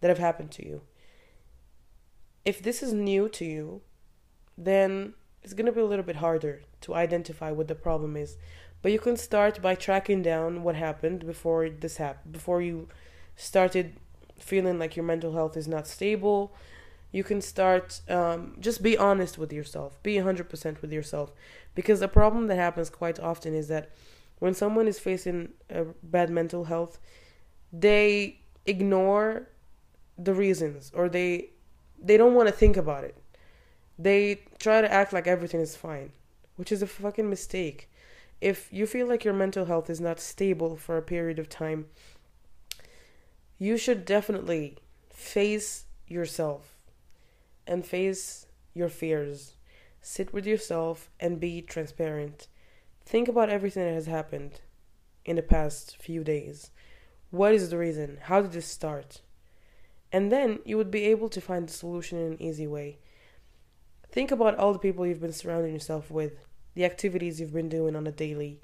that 0.01 0.09
have 0.09 0.19
happened 0.19 0.51
to 0.53 0.67
you. 0.67 0.83
If 2.45 2.63
this 2.63 2.83
is 2.83 2.93
new 2.93 3.29
to 3.31 3.45
you, 3.45 3.81
then 4.57 5.15
it's 5.43 5.55
going 5.55 5.67
to 5.67 5.73
be 5.73 5.81
a 5.81 5.87
little 5.87 6.05
bit 6.05 6.17
harder 6.17 6.63
to 6.83 6.95
identify 6.95 7.51
what 7.51 7.69
the 7.69 7.75
problem 7.75 8.17
is. 8.17 8.37
But 8.83 8.93
you 8.93 8.99
can 8.99 9.17
start 9.17 9.63
by 9.63 9.75
tracking 9.75 10.23
down 10.23 10.63
what 10.63 10.75
happened 10.75 11.27
before 11.27 11.69
this 11.69 11.97
happened, 11.97 12.33
before 12.33 12.61
you 12.61 12.89
started 13.37 13.97
feeling 14.39 14.79
like 14.79 14.97
your 14.97 15.05
mental 15.05 15.33
health 15.33 15.57
is 15.57 15.67
not 15.67 15.87
stable. 15.87 16.55
You 17.13 17.25
can 17.25 17.41
start, 17.41 18.01
um, 18.09 18.57
just 18.61 18.83
be 18.83 18.99
honest 18.99 19.39
with 19.39 19.53
yourself, 19.53 20.03
be 20.03 20.17
100% 20.17 20.83
with 20.83 20.93
yourself. 20.93 21.33
Because 21.75 22.01
the 22.01 22.09
problem 22.09 22.47
that 22.49 22.57
happens 22.57 22.91
quite 22.91 23.19
often 23.19 23.55
is 23.55 23.69
that 23.69 23.91
when 24.39 24.55
someone 24.55 24.87
is 24.87 24.99
facing 24.99 25.51
a 25.71 25.85
bad 26.03 26.31
mental 26.31 26.65
health, 26.65 26.99
they 27.73 28.41
ignore 28.65 29.49
the 30.19 30.35
reasons 30.35 30.91
or 30.95 31.09
they 31.09 31.51
they 32.03 32.17
don't 32.17 32.35
want 32.35 32.49
to 32.49 32.55
think 32.55 32.77
about 32.77 33.05
it 33.05 33.17
they 33.99 34.43
try 34.59 34.81
to 34.81 34.93
act 34.93 35.13
like 35.13 35.27
everything 35.27 35.61
is 35.61 35.77
fine, 35.77 36.13
which 36.57 36.71
is 36.71 36.83
a 36.83 36.87
fucking 36.87 37.29
mistake. 37.29 37.91
If 38.41 38.69
you 38.71 38.87
feel 38.87 39.07
like 39.07 39.25
your 39.25 39.35
mental 39.35 39.65
health 39.65 39.89
is 39.89 40.01
not 40.01 40.21
stable 40.21 40.77
for 40.77 40.97
a 40.97 41.03
period 41.03 41.39
of 41.39 41.49
time, 41.49 41.87
you 43.59 43.79
should 43.79 44.05
definitely 44.05 44.77
face 45.11 45.85
yourself 46.07 46.77
and 47.67 47.87
face 47.87 48.47
your 48.75 48.91
fears. 48.91 49.55
Sit 50.03 50.33
with 50.33 50.47
yourself 50.47 51.11
and 51.19 51.41
be 51.41 51.63
transparent. 51.63 52.49
Think 53.07 53.29
about 53.29 53.49
everything 53.49 53.85
that 53.85 53.95
has 53.95 54.07
happened 54.07 54.61
in 55.25 55.37
the 55.37 55.43
past 55.43 55.97
few 56.03 56.25
days. 56.25 56.73
What 57.31 57.55
is 57.55 57.71
the 57.71 57.79
reason? 57.79 58.19
How 58.23 58.43
did 58.43 58.51
this 58.51 58.67
start? 58.67 59.21
And 60.11 60.33
then 60.33 60.59
you 60.65 60.77
would 60.77 60.91
be 60.91 61.05
able 61.05 61.29
to 61.29 61.41
find 61.41 61.69
the 61.69 61.73
solution 61.73 62.19
in 62.19 62.33
an 62.33 62.43
easy 62.43 62.67
way. 62.67 62.99
Think 64.11 64.33
about 64.33 64.57
all 64.57 64.73
the 64.73 64.81
people 64.81 65.07
you've 65.07 65.21
been 65.21 65.33
surrounding 65.33 65.73
yourself 65.73 66.11
with, 66.11 66.47
the 66.75 66.85
activities 66.85 67.41
you've 67.41 67.53
been 67.53 67.69
doing 67.69 67.95
on 67.95 68.07
a 68.09 68.13
daily, 68.13 68.61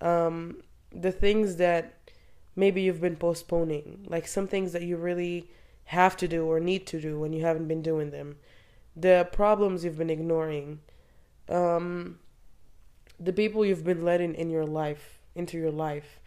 um, 0.00 0.62
the 0.92 1.12
things 1.12 1.56
that 1.56 2.10
maybe 2.54 2.82
you've 2.82 3.00
been 3.00 3.16
postponing, 3.16 4.06
like 4.08 4.28
some 4.28 4.46
things 4.46 4.72
that 4.72 4.82
you 4.82 4.96
really 4.96 5.50
have 5.84 6.16
to 6.18 6.28
do 6.28 6.44
or 6.46 6.60
need 6.60 6.86
to 6.86 7.00
do 7.00 7.18
when 7.18 7.32
you 7.32 7.42
haven't 7.42 7.66
been 7.66 7.82
doing 7.82 8.10
them, 8.10 8.36
the 8.94 9.28
problems 9.32 9.84
you've 9.84 9.98
been 9.98 10.10
ignoring, 10.10 10.80
um, 11.48 12.18
the 13.20 13.32
people 13.32 13.64
you've 13.64 13.84
been 13.84 14.04
letting 14.04 14.34
in 14.34 14.50
your 14.50 14.64
life, 14.64 15.20
into 15.34 15.58
your 15.58 15.70
life, 15.70 16.20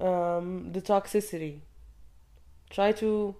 um, 0.00 0.72
the 0.72 0.82
toxicity. 0.82 1.60
Try 2.68 2.92
to 2.92 3.36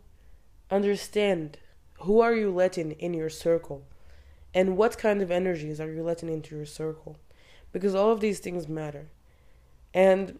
understand 0.71 1.59
who 2.01 2.21
are 2.21 2.35
you 2.35 2.51
letting 2.51 2.93
in 2.93 3.13
your 3.13 3.31
circle? 3.31 3.85
And 4.55 4.77
what 4.77 4.97
kind 4.97 5.21
of 5.21 5.31
energies 5.31 5.81
are 5.81 5.93
you 5.93 6.03
letting 6.03 6.29
into 6.29 6.57
your 6.57 6.65
circle? 6.65 7.19
Because 7.73 7.95
all 7.95 8.11
of 8.11 8.21
these 8.21 8.39
things 8.39 8.69
matter. 8.69 9.09
And 9.93 10.39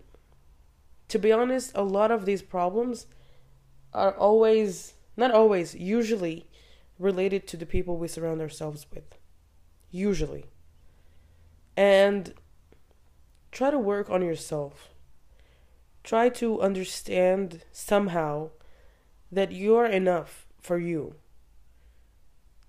to 1.09 1.19
be 1.19 1.33
honest, 1.33 1.73
a 1.75 1.83
lot 1.83 2.11
of 2.11 2.25
these 2.25 2.43
problems 2.43 3.07
are 3.93 4.13
always, 4.17 4.95
not 5.17 5.33
always, 5.33 5.75
usually 5.75 6.47
related 6.99 7.47
to 7.49 7.57
the 7.57 7.67
people 7.67 7.97
we 7.97 8.09
surround 8.09 8.41
ourselves 8.41 8.87
with. 8.95 9.19
Usually. 9.91 10.47
And 11.77 12.35
try 13.53 13.71
to 13.71 13.79
work 13.79 14.09
on 14.11 14.23
yourself. 14.23 14.91
Try 16.03 16.29
to 16.31 16.61
understand 16.61 17.63
somehow 17.73 18.51
that 19.31 19.53
you're 19.53 19.87
enough 19.87 20.47
for 20.61 20.79
you 20.79 21.17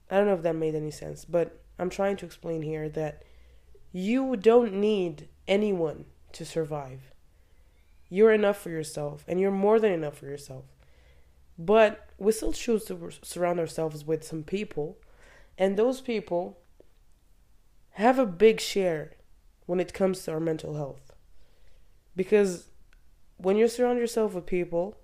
I 0.10 0.16
don't 0.16 0.28
know 0.28 0.34
if 0.34 0.44
that 0.44 0.56
made 0.56 0.76
any 0.76 0.92
sense, 0.92 1.26
but 1.26 1.60
I'm 1.78 1.90
trying 1.90 2.16
to 2.18 2.26
explain 2.26 2.62
here 2.62 2.88
that 2.90 3.24
you 3.92 4.36
don't 4.38 4.74
need 4.74 5.28
anyone 5.48 6.06
to 6.34 6.46
survive. 6.46 7.12
You're 8.10 8.32
enough 8.32 8.58
for 8.58 8.70
yourself, 8.70 9.26
and 9.28 9.40
you're 9.40 9.52
more 9.52 9.80
than 9.80 9.92
enough 9.92 10.18
for 10.18 10.28
yourself. 10.28 10.64
But 11.60 12.08
we 12.18 12.32
still 12.32 12.54
choose 12.54 12.86
to 12.86 13.10
surround 13.22 13.60
ourselves 13.60 14.06
with 14.06 14.24
some 14.24 14.44
people, 14.44 14.98
and 15.58 15.76
those 15.76 16.00
people 16.00 16.58
have 17.98 18.20
a 18.20 18.28
big 18.28 18.62
share 18.62 19.14
when 19.66 19.80
it 19.80 19.92
comes 19.92 20.24
to 20.24 20.32
our 20.32 20.40
mental 20.40 20.76
health. 20.76 21.12
Because 22.16 22.70
when 23.38 23.58
you 23.58 23.68
surround 23.68 23.98
yourself 23.98 24.36
with 24.36 24.46
people, 24.46 24.98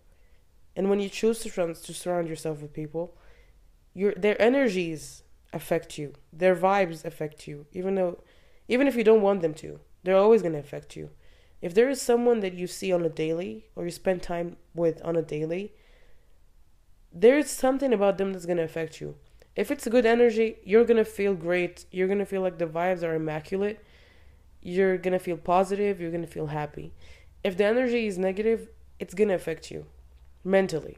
and 0.76 0.90
when 0.90 1.00
you 1.00 1.10
choose 1.10 1.40
to 1.40 1.50
surround, 1.50 1.76
to 1.76 1.94
surround 1.94 2.28
yourself 2.28 2.62
with 2.62 2.72
people, 2.72 3.18
your 3.96 4.14
their 4.14 4.40
energies 4.40 5.24
affect 5.52 5.98
you. 5.98 6.14
Their 6.32 6.56
vibes 6.56 7.04
affect 7.04 7.48
you. 7.48 7.66
Even 7.74 7.96
though 7.96 8.24
even 8.68 8.88
if 8.88 8.96
you 8.96 9.04
don't 9.04 9.22
want 9.22 9.42
them 9.42 9.56
to, 9.56 9.80
they're 10.04 10.16
always 10.16 10.44
going 10.44 10.54
to 10.54 10.60
affect 10.60 10.96
you. 10.96 11.10
If 11.62 11.74
there 11.74 11.90
is 11.90 12.02
someone 12.02 12.42
that 12.42 12.54
you 12.54 12.68
see 12.68 12.92
on 12.92 13.06
a 13.06 13.10
daily 13.10 13.70
or 13.76 13.86
you 13.86 13.92
spend 13.92 14.22
time 14.22 14.58
with 14.76 15.04
on 15.04 15.16
a 15.16 15.22
daily, 15.22 15.74
there's 17.12 17.50
something 17.50 17.92
about 17.92 18.18
them 18.18 18.34
that's 18.34 18.46
going 18.46 18.58
to 18.58 18.64
affect 18.64 19.02
you. 19.02 19.16
If 19.56 19.70
it's 19.70 19.88
good 19.88 20.06
energy, 20.06 20.58
you're 20.64 20.86
to 20.98 21.06
feel 21.06 21.36
great. 21.36 21.86
You're 21.92 22.08
to 22.20 22.26
feel 22.26 22.42
like 22.42 22.58
the 22.58 22.66
vibes 22.66 23.04
are 23.04 23.14
immaculate. 23.14 23.84
You're 24.62 24.98
to 25.14 25.20
feel 25.20 25.38
positive. 25.38 26.02
You're 26.02 26.12
to 26.24 26.28
feel 26.28 26.48
happy. 26.48 26.94
If 27.44 27.58
the 27.58 27.66
energy 27.66 28.08
is 28.08 28.18
negative, 28.18 28.70
it's 29.00 29.14
to 29.30 29.36
affect 29.36 29.70
you 29.70 29.86
mentally. 30.44 30.98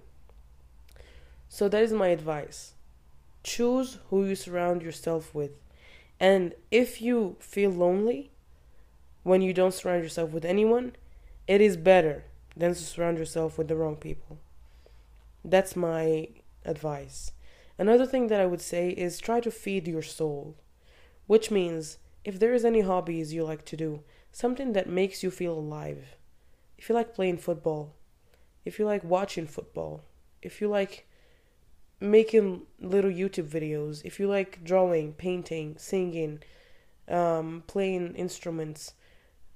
So 1.49 1.67
that 1.69 1.83
is 1.83 1.93
my 1.93 2.07
advice 2.07 2.73
choose 3.45 3.99
who 4.09 4.25
you 4.25 4.35
surround 4.35 4.81
yourself 4.81 5.33
with. 5.35 5.51
And 6.19 6.55
if 6.71 7.01
you 7.01 7.35
feel 7.39 7.69
lonely 7.69 8.31
when 9.23 9.41
you 9.41 9.53
don't 9.53 9.73
surround 9.73 10.03
yourself 10.03 10.31
with 10.31 10.43
anyone, 10.43 10.95
it 11.47 11.61
is 11.61 11.77
better 11.77 12.25
than 12.57 12.73
to 12.73 12.79
surround 12.79 13.17
yourself 13.17 13.57
with 13.57 13.67
the 13.67 13.75
wrong 13.75 13.95
people. 13.95 14.39
That's 15.43 15.75
my 15.75 16.29
advice. 16.65 17.31
Another 17.77 18.05
thing 18.05 18.27
that 18.27 18.39
I 18.39 18.45
would 18.45 18.61
say 18.61 18.89
is 18.89 19.19
try 19.19 19.39
to 19.41 19.51
feed 19.51 19.87
your 19.87 20.01
soul, 20.01 20.55
which 21.27 21.51
means 21.51 21.97
if 22.23 22.39
there 22.39 22.53
is 22.53 22.65
any 22.65 22.81
hobbies 22.81 23.33
you 23.33 23.43
like 23.43 23.65
to 23.65 23.77
do, 23.77 24.01
something 24.31 24.73
that 24.73 24.89
makes 24.89 25.23
you 25.23 25.31
feel 25.31 25.53
alive. 25.53 26.15
If 26.77 26.89
you 26.89 26.95
like 26.95 27.13
playing 27.13 27.37
football, 27.37 27.95
if 28.63 28.79
you 28.79 28.85
like 28.85 29.03
watching 29.03 29.47
football, 29.47 30.03
if 30.41 30.61
you 30.61 30.67
like 30.67 31.07
making 31.99 32.63
little 32.79 33.11
YouTube 33.11 33.49
videos, 33.49 34.01
if 34.03 34.19
you 34.19 34.27
like 34.27 34.63
drawing, 34.63 35.13
painting, 35.13 35.75
singing, 35.77 36.41
um, 37.07 37.63
playing 37.67 38.15
instruments, 38.15 38.93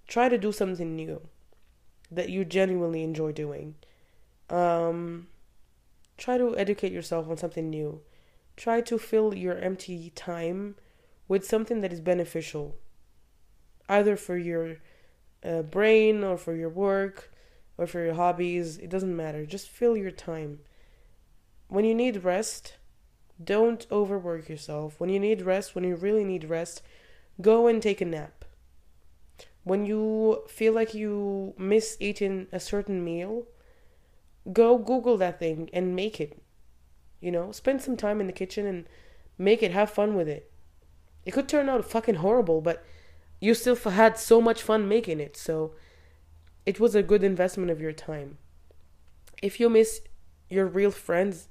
try 0.07 0.29
to 0.29 0.37
do 0.37 0.51
something 0.51 0.95
new 0.95 1.21
that 2.11 2.29
you 2.29 2.45
genuinely 2.45 3.03
enjoy 3.03 3.31
doing. 3.31 3.75
Um, 4.49 5.27
try 6.17 6.37
to 6.37 6.57
educate 6.57 6.91
yourself 6.91 7.29
on 7.29 7.37
something 7.37 7.69
new. 7.69 8.01
Try 8.59 8.81
to 8.81 8.99
fill 8.99 9.33
your 9.33 9.57
empty 9.57 10.11
time 10.11 10.75
with 11.27 11.45
something 11.45 11.81
that 11.81 11.93
is 11.93 12.01
beneficial, 12.01 12.75
either 13.87 14.15
for 14.15 14.37
your 14.37 14.77
uh, 15.43 15.63
brain 15.63 16.23
or 16.23 16.37
for 16.37 16.53
your 16.53 16.69
work 16.69 17.31
or 17.77 17.87
for 17.87 18.03
your 18.03 18.15
hobbies. 18.15 18.77
It 18.77 18.89
doesn't 18.89 19.15
matter. 19.15 19.45
Just 19.45 19.69
fill 19.69 19.95
your 19.97 20.11
time 20.11 20.59
when 21.69 21.85
you 21.85 21.93
need 21.93 22.23
rest, 22.23 22.77
don't 23.41 23.85
overwork 23.91 24.49
yourself. 24.49 24.99
When 24.99 25.09
you 25.09 25.19
need 25.19 25.43
rest, 25.43 25.75
when 25.75 25.83
you 25.83 25.95
really 25.95 26.23
need 26.23 26.45
rest, 26.45 26.81
go 27.39 27.67
and 27.67 27.81
take 27.81 28.01
a 28.01 28.05
nap. 28.05 28.43
When 29.63 29.85
you 29.85 30.43
feel 30.47 30.73
like 30.73 30.95
you 30.95 31.53
miss 31.57 31.95
eating 31.99 32.47
a 32.51 32.59
certain 32.59 33.03
meal, 33.03 33.45
go 34.51 34.79
Google 34.79 35.15
that 35.17 35.39
thing 35.39 35.69
and 35.71 35.95
make 35.95 36.19
it. 36.19 36.41
You 37.19 37.31
know, 37.31 37.51
spend 37.51 37.81
some 37.81 37.97
time 37.97 38.21
in 38.21 38.27
the 38.27 38.33
kitchen 38.33 38.65
and 38.65 38.85
make 39.37 39.61
it, 39.61 39.71
have 39.71 39.89
fun 39.89 40.15
with 40.15 40.27
it. 40.27 40.51
It 41.25 41.31
could 41.31 41.49
turn 41.49 41.69
out 41.69 41.85
fucking 41.85 42.15
horrible, 42.15 42.61
but 42.61 42.83
you 43.39 43.53
still 43.53 43.75
had 43.75 44.17
so 44.17 44.41
much 44.41 44.61
fun 44.61 44.87
making 44.87 45.19
it, 45.19 45.35
so 45.37 45.73
it 46.65 46.79
was 46.79 46.95
a 46.95 47.03
good 47.03 47.23
investment 47.23 47.71
of 47.71 47.81
your 47.81 47.93
time. 47.93 48.37
If 49.41 49.59
you 49.59 49.69
miss 49.69 50.01
your 50.49 50.65
real 50.65 50.91
friends, 50.91 51.49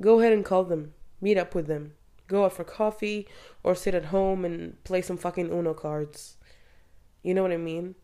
Go 0.00 0.20
ahead 0.20 0.32
and 0.32 0.44
call 0.44 0.64
them. 0.64 0.94
Meet 1.20 1.38
up 1.38 1.54
with 1.54 1.66
them. 1.66 1.94
Go 2.26 2.44
out 2.44 2.52
for 2.52 2.64
coffee 2.64 3.28
or 3.62 3.74
sit 3.74 3.94
at 3.94 4.06
home 4.06 4.44
and 4.44 4.82
play 4.84 5.02
some 5.02 5.16
fucking 5.16 5.50
Uno 5.50 5.74
cards. 5.74 6.36
You 7.22 7.34
know 7.34 7.42
what 7.42 7.52
I 7.52 7.58
mean? 7.58 7.94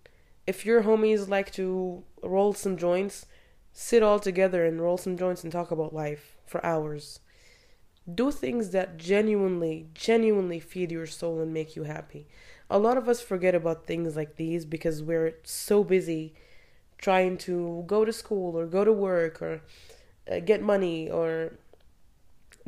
If 0.46 0.64
your 0.64 0.82
homies 0.82 1.28
like 1.28 1.52
to 1.52 2.02
roll 2.22 2.52
some 2.52 2.76
joints, 2.76 3.26
sit 3.72 4.02
all 4.02 4.18
together 4.18 4.64
and 4.64 4.80
roll 4.80 4.96
some 4.96 5.16
joints 5.16 5.42
and 5.42 5.52
talk 5.52 5.70
about 5.70 5.94
life 5.94 6.36
for 6.50 6.64
hours. 6.66 7.20
Do 8.12 8.32
things 8.32 8.70
that 8.70 8.98
genuinely, 8.98 9.86
genuinely 9.94 10.58
feed 10.58 10.90
your 10.90 11.06
soul 11.06 11.40
and 11.40 11.54
make 11.54 11.76
you 11.76 11.84
happy. 11.84 12.26
a 12.72 12.78
lot 12.78 12.96
of 12.96 13.08
us 13.08 13.20
forget 13.20 13.54
about 13.54 13.84
things 13.84 14.14
like 14.14 14.36
these 14.36 14.64
because 14.64 15.02
we're 15.02 15.34
so 15.42 15.82
busy 15.82 16.32
trying 16.98 17.36
to 17.36 17.82
go 17.86 18.04
to 18.04 18.12
school 18.12 18.56
or 18.58 18.66
go 18.66 18.84
to 18.84 18.92
work 18.92 19.42
or 19.42 19.62
uh, 20.30 20.38
get 20.50 20.62
money 20.62 21.10
or 21.10 21.54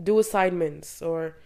do 0.03 0.19
assignments 0.19 1.01
or 1.03 1.37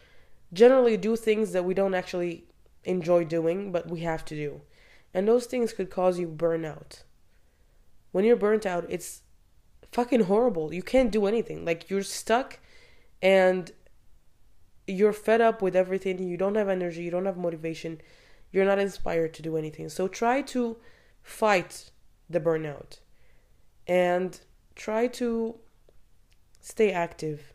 generally 0.52 0.96
do 0.96 1.16
things 1.16 1.52
that 1.52 1.66
we 1.66 1.74
don't 1.74 1.94
actually 2.00 2.44
enjoy 2.84 3.24
doing 3.24 3.70
but 3.72 3.90
we 3.90 4.00
have 4.00 4.24
to 4.24 4.34
do. 4.34 4.60
And 5.12 5.28
those 5.28 5.46
things 5.46 5.74
could 5.74 5.90
cause 5.90 6.18
you 6.18 6.28
burnout. 6.28 7.02
When 8.12 8.24
you're 8.24 8.44
burnt 8.46 8.64
out, 8.64 8.86
it's 8.88 9.20
fucking 9.92 10.24
horrible. 10.24 10.72
You 10.72 10.82
can't 10.82 11.10
do 11.10 11.26
anything. 11.26 11.64
Like 11.64 11.90
you're 11.90 12.02
stuck 12.02 12.58
and 13.22 13.70
you're 14.86 15.12
fed 15.12 15.40
up 15.40 15.62
with 15.62 15.74
everything. 15.74 16.22
You 16.22 16.36
don't 16.36 16.54
have 16.54 16.68
energy, 16.68 17.02
you 17.02 17.10
don't 17.10 17.26
have 17.26 17.36
motivation. 17.36 18.00
You're 18.52 18.64
not 18.64 18.78
inspired 18.78 19.34
to 19.34 19.42
do 19.42 19.56
anything. 19.56 19.88
So 19.88 20.08
try 20.08 20.42
to 20.42 20.76
fight 21.22 21.90
the 22.30 22.40
burnout 22.40 23.00
and 23.86 24.40
try 24.74 25.06
to 25.08 25.56
stay 26.60 26.92
active 26.92 27.52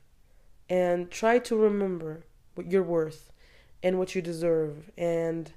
and 0.69 1.09
try 1.11 1.39
to 1.39 1.55
remember 1.55 2.25
what 2.55 2.71
your 2.71 2.83
worth 2.83 3.31
and 3.83 3.97
what 3.97 4.15
you 4.15 4.21
deserve 4.21 4.91
and 4.97 5.53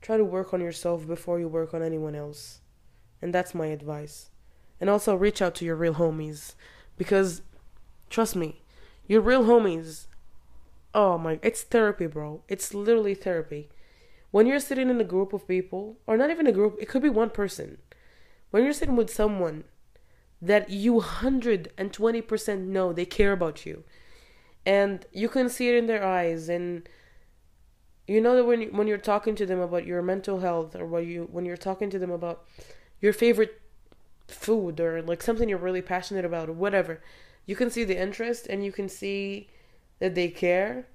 try 0.00 0.16
to 0.16 0.24
work 0.24 0.52
on 0.52 0.60
yourself 0.60 1.06
before 1.06 1.38
you 1.38 1.48
work 1.48 1.74
on 1.74 1.82
anyone 1.82 2.14
else. 2.14 2.60
And 3.20 3.34
that's 3.34 3.54
my 3.54 3.66
advice. 3.66 4.30
And 4.80 4.88
also 4.88 5.14
reach 5.14 5.42
out 5.42 5.54
to 5.56 5.64
your 5.64 5.76
real 5.76 5.94
homies 5.94 6.54
because 6.96 7.42
trust 8.10 8.36
me, 8.36 8.62
your 9.06 9.20
real 9.20 9.44
homies 9.44 10.06
oh 10.94 11.18
my 11.18 11.38
it's 11.42 11.62
therapy, 11.62 12.06
bro. 12.06 12.42
It's 12.48 12.74
literally 12.74 13.14
therapy. 13.14 13.68
When 14.30 14.46
you're 14.46 14.60
sitting 14.60 14.90
in 14.90 15.00
a 15.00 15.04
group 15.04 15.32
of 15.32 15.48
people, 15.48 15.98
or 16.06 16.16
not 16.16 16.30
even 16.30 16.46
a 16.46 16.52
group, 16.52 16.76
it 16.80 16.88
could 16.88 17.02
be 17.02 17.08
one 17.08 17.30
person. 17.30 17.78
When 18.50 18.64
you're 18.64 18.72
sitting 18.72 18.96
with 18.96 19.10
someone 19.10 19.64
that 20.40 20.70
you 20.70 20.94
120% 20.94 22.66
know 22.66 22.92
they 22.92 23.04
care 23.04 23.32
about 23.32 23.64
you, 23.64 23.84
and 24.66 25.06
you 25.12 25.28
can 25.28 25.48
see 25.48 25.68
it 25.68 25.76
in 25.76 25.86
their 25.86 26.04
eyes, 26.04 26.48
and 26.48 26.88
you 28.06 28.20
know 28.20 28.36
that 28.36 28.44
when 28.44 28.62
you, 28.62 28.68
when 28.68 28.86
you're 28.86 28.98
talking 28.98 29.34
to 29.36 29.46
them 29.46 29.60
about 29.60 29.86
your 29.86 30.02
mental 30.02 30.40
health, 30.40 30.76
or 30.76 30.84
when 30.84 31.08
you 31.08 31.28
when 31.30 31.46
you're 31.46 31.56
talking 31.56 31.88
to 31.90 31.98
them 31.98 32.10
about 32.10 32.44
your 33.00 33.12
favorite 33.12 33.60
food 34.28 34.78
or 34.80 35.02
like 35.02 35.22
something 35.22 35.48
you're 35.48 35.58
really 35.58 35.82
passionate 35.82 36.24
about 36.24 36.48
or 36.48 36.52
whatever, 36.52 37.00
you 37.46 37.56
can 37.56 37.70
see 37.70 37.84
the 37.84 38.00
interest 38.00 38.46
and 38.46 38.64
you 38.64 38.72
can 38.72 38.88
see 38.88 39.48
that 39.98 40.14
they 40.14 40.28
care 40.28 40.86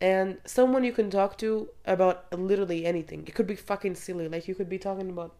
and 0.00 0.38
someone 0.46 0.82
you 0.84 0.92
can 0.92 1.10
talk 1.10 1.36
to 1.38 1.68
about 1.84 2.32
literally 2.32 2.86
anything. 2.86 3.24
It 3.26 3.34
could 3.34 3.46
be 3.46 3.56
fucking 3.56 3.96
silly. 3.96 4.28
Like 4.28 4.48
you 4.48 4.54
could 4.54 4.68
be 4.68 4.78
talking 4.78 5.10
about 5.10 5.34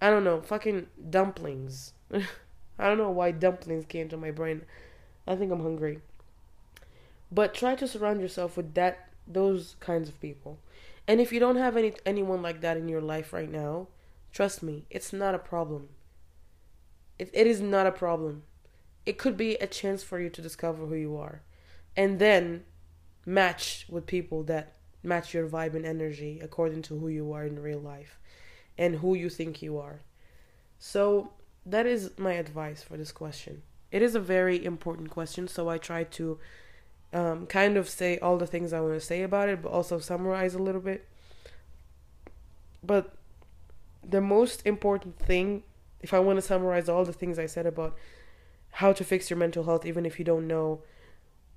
I 0.00 0.10
don't 0.10 0.24
know, 0.24 0.40
fucking 0.40 0.88
dumplings. 1.10 1.94
I 2.12 2.88
don't 2.88 2.98
know 2.98 3.10
why 3.10 3.30
dumplings 3.30 3.86
came 3.86 4.08
to 4.10 4.16
my 4.16 4.30
brain. 4.30 4.62
I 5.26 5.34
think 5.36 5.50
I'm 5.50 5.62
hungry. 5.62 6.00
But 7.32 7.54
try 7.54 7.74
to 7.76 7.88
surround 7.88 8.20
yourself 8.20 8.56
with 8.56 8.74
that 8.74 9.08
those 9.26 9.76
kinds 9.80 10.08
of 10.08 10.20
people. 10.20 10.58
And 11.08 11.20
if 11.20 11.32
you 11.32 11.40
don't 11.40 11.56
have 11.56 11.76
any 11.76 11.94
anyone 12.04 12.42
like 12.42 12.60
that 12.60 12.76
in 12.76 12.88
your 12.88 13.00
life 13.00 13.32
right 13.32 13.50
now, 13.50 13.88
trust 14.32 14.62
me, 14.62 14.84
it's 14.90 15.12
not 15.12 15.34
a 15.34 15.38
problem. 15.38 15.88
It 17.18 17.30
it 17.32 17.46
is 17.46 17.60
not 17.60 17.86
a 17.86 17.92
problem. 17.92 18.42
It 19.06 19.18
could 19.18 19.36
be 19.36 19.54
a 19.56 19.66
chance 19.66 20.02
for 20.02 20.18
you 20.20 20.30
to 20.30 20.42
discover 20.42 20.86
who 20.86 20.94
you 20.94 21.16
are. 21.16 21.42
And 21.96 22.18
then 22.18 22.64
match 23.26 23.86
with 23.88 24.06
people 24.06 24.42
that 24.44 24.72
match 25.02 25.34
your 25.34 25.46
vibe 25.46 25.74
and 25.74 25.84
energy 25.84 26.40
according 26.42 26.82
to 26.82 26.98
who 26.98 27.08
you 27.08 27.32
are 27.32 27.44
in 27.44 27.62
real 27.62 27.78
life 27.78 28.18
and 28.76 28.96
who 28.96 29.14
you 29.14 29.28
think 29.28 29.62
you 29.62 29.78
are. 29.78 30.00
So 30.78 31.32
that 31.64 31.86
is 31.86 32.10
my 32.18 32.32
advice 32.32 32.82
for 32.82 32.96
this 32.96 33.12
question. 33.12 33.62
It 33.92 34.02
is 34.02 34.14
a 34.14 34.20
very 34.20 34.64
important 34.64 35.10
question, 35.10 35.46
so 35.46 35.68
I 35.68 35.78
try 35.78 36.04
to 36.04 36.38
um, 37.12 37.46
kind 37.46 37.76
of 37.76 37.88
say 37.88 38.18
all 38.18 38.36
the 38.36 38.46
things 38.46 38.72
I 38.72 38.80
want 38.80 38.94
to 38.94 39.00
say 39.00 39.22
about 39.22 39.48
it, 39.48 39.62
but 39.62 39.70
also 39.70 39.98
summarize 40.00 40.54
a 40.54 40.58
little 40.58 40.80
bit. 40.80 41.06
But 42.82 43.14
the 44.02 44.20
most 44.20 44.66
important 44.66 45.18
thing, 45.18 45.62
if 46.04 46.12
I 46.12 46.18
want 46.18 46.36
to 46.36 46.42
summarize 46.42 46.88
all 46.88 47.06
the 47.06 47.14
things 47.14 47.38
I 47.38 47.46
said 47.46 47.64
about 47.64 47.96
how 48.72 48.92
to 48.92 49.02
fix 49.02 49.30
your 49.30 49.38
mental 49.38 49.64
health, 49.64 49.86
even 49.86 50.04
if 50.04 50.18
you 50.18 50.24
don't 50.24 50.46
know 50.46 50.82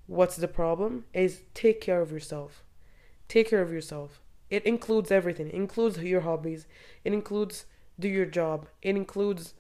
what's 0.06 0.38
the 0.38 0.48
problem, 0.48 1.04
is 1.14 1.42
take 1.54 1.82
care 1.82 2.02
of 2.02 2.14
yourself. 2.14 2.64
Take 3.28 3.50
care 3.50 3.62
of 3.62 3.74
yourself. 3.74 4.22
It 4.50 4.66
includes 4.66 5.12
everything. 5.12 5.50
It 5.50 5.56
includes 5.56 5.98
your 6.00 6.22
hobbies. 6.22 6.66
It 7.04 7.12
includes 7.12 7.66
do 8.00 8.08
your 8.08 8.26
job. 8.26 8.68
It 8.82 8.96
includes 8.96 9.54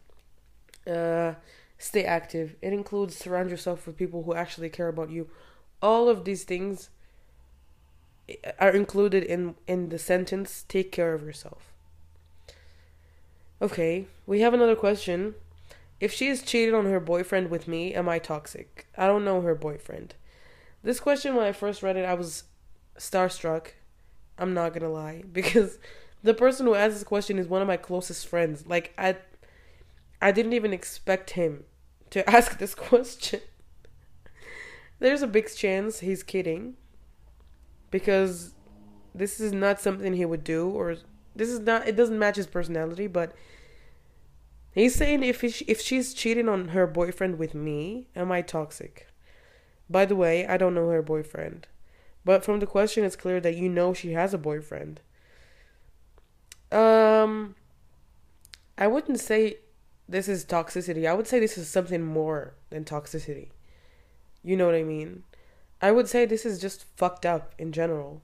uh, 0.89 1.33
stay 1.77 2.05
active. 2.05 2.55
It 2.61 2.71
includes 2.71 3.17
surround 3.17 3.49
yourself 3.49 3.85
with 3.85 3.97
people 3.97 4.23
who 4.23 4.33
actually 4.33 4.69
care 4.69 4.87
about 4.87 5.09
you. 5.09 5.29
All 5.81 6.07
of 6.07 6.23
these 6.23 6.45
things 6.45 6.89
are 8.57 8.71
included 8.71 9.23
in 9.25 9.55
in 9.67 9.89
the 9.89 9.99
sentence 9.99 10.63
take 10.69 10.93
care 10.93 11.13
of 11.13 11.23
yourself. 11.23 11.73
Okay, 13.61 14.05
we 14.27 14.41
have 14.41 14.53
another 14.53 14.75
question. 14.75 15.33
If 15.99 16.13
she 16.13 16.27
is 16.27 16.43
cheated 16.43 16.75
on 16.75 16.85
her 16.85 16.99
boyfriend 16.99 17.49
with 17.49 17.67
me, 17.67 17.93
am 17.93 18.07
I 18.07 18.19
toxic? 18.19 18.87
I 18.95 19.07
don't 19.07 19.25
know 19.25 19.41
her 19.41 19.55
boyfriend. 19.55 20.13
This 20.83 20.99
question 20.99 21.35
when 21.35 21.45
I 21.45 21.51
first 21.51 21.81
read 21.81 21.97
it, 21.97 22.05
I 22.05 22.13
was 22.13 22.43
starstruck. 22.99 23.69
I'm 24.37 24.53
not 24.53 24.73
gonna 24.73 24.89
lie 24.89 25.23
because 25.31 25.79
the 26.21 26.35
person 26.35 26.67
who 26.67 26.75
asked 26.75 26.95
this 26.95 27.03
question 27.03 27.39
is 27.39 27.47
one 27.47 27.61
of 27.61 27.67
my 27.67 27.77
closest 27.77 28.27
friends. 28.27 28.67
Like 28.67 28.93
I, 28.97 29.17
I 30.21 30.31
didn't 30.31 30.53
even 30.53 30.73
expect 30.73 31.31
him 31.31 31.63
to 32.11 32.27
ask 32.29 32.59
this 32.59 32.75
question. 32.75 33.41
There's 34.99 35.23
a 35.23 35.27
big 35.27 35.53
chance 35.55 35.99
he's 35.99 36.21
kidding 36.21 36.75
because 37.89 38.53
this 39.15 39.39
is 39.39 39.51
not 39.51 39.79
something 39.79 40.13
he 40.13 40.25
would 40.25 40.43
do 40.43 40.69
or 40.69 40.97
this 41.37 41.49
is 41.49 41.59
not 41.59 41.87
it 41.87 41.95
doesn't 41.95 42.19
match 42.19 42.35
his 42.35 42.47
personality 42.47 43.07
but 43.07 43.33
he's 44.71 44.95
saying 44.95 45.23
if 45.23 45.41
he, 45.41 45.47
if 45.67 45.79
she's 45.81 46.13
cheating 46.13 46.49
on 46.49 46.69
her 46.69 46.85
boyfriend 46.85 47.37
with 47.37 47.53
me 47.53 48.07
am 48.15 48.31
i 48.31 48.41
toxic 48.41 49.07
by 49.89 50.05
the 50.05 50.15
way 50.15 50.45
i 50.47 50.57
don't 50.57 50.75
know 50.75 50.89
her 50.89 51.01
boyfriend 51.01 51.67
but 52.27 52.43
from 52.43 52.59
the 52.59 52.67
question, 52.67 53.05
it's 53.05 53.15
clear 53.15 53.39
that 53.39 53.55
you 53.55 53.69
know 53.69 53.93
she 53.93 54.11
has 54.11 54.33
a 54.33 54.37
boyfriend. 54.37 54.99
Um, 56.73 57.55
I 58.77 58.87
wouldn't 58.87 59.21
say 59.21 59.59
this 60.09 60.27
is 60.27 60.43
toxicity. 60.43 61.07
I 61.07 61.13
would 61.13 61.25
say 61.25 61.39
this 61.39 61.57
is 61.57 61.69
something 61.69 62.03
more 62.03 62.55
than 62.69 62.83
toxicity. 62.83 63.51
You 64.43 64.57
know 64.57 64.65
what 64.65 64.75
I 64.75 64.83
mean? 64.83 65.23
I 65.81 65.93
would 65.93 66.09
say 66.09 66.25
this 66.25 66.45
is 66.45 66.59
just 66.59 66.83
fucked 66.97 67.25
up 67.25 67.55
in 67.57 67.71
general. 67.71 68.21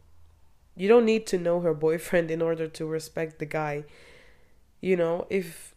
You 0.76 0.88
don't 0.88 1.06
need 1.06 1.28
to 1.28 1.38
know 1.38 1.60
her 1.62 1.74
boyfriend 1.74 2.32
in 2.32 2.42
order 2.42 2.68
to 2.68 2.86
respect 2.86 3.40
the 3.40 3.46
guy. 3.46 3.86
You 4.82 4.96
know, 4.98 5.28
if 5.30 5.76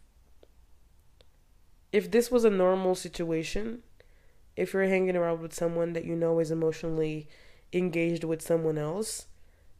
if 1.91 2.11
this 2.11 2.29
was 2.29 2.43
a 2.43 2.49
normal 2.49 2.95
situation, 2.95 3.83
if 4.55 4.73
you're 4.73 4.87
hanging 4.87 5.15
around 5.15 5.41
with 5.41 5.53
someone 5.53 5.93
that 5.93 6.05
you 6.05 6.15
know 6.15 6.39
is 6.39 6.51
emotionally 6.51 7.27
engaged 7.73 8.23
with 8.23 8.41
someone 8.41 8.77
else, 8.77 9.27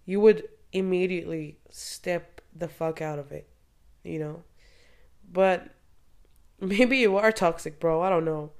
you 0.05 0.19
would 0.19 0.47
immediately 0.71 1.57
step 1.69 2.41
the 2.55 2.67
fuck 2.67 3.01
out 3.01 3.19
of 3.19 3.31
it, 3.31 3.47
you 4.03 4.19
know? 4.19 4.43
But 5.31 5.69
maybe 6.59 6.97
you 6.97 7.17
are 7.17 7.31
toxic, 7.31 7.79
bro. 7.79 8.01
I 8.01 8.09
don't 8.09 8.25
know. 8.25 8.51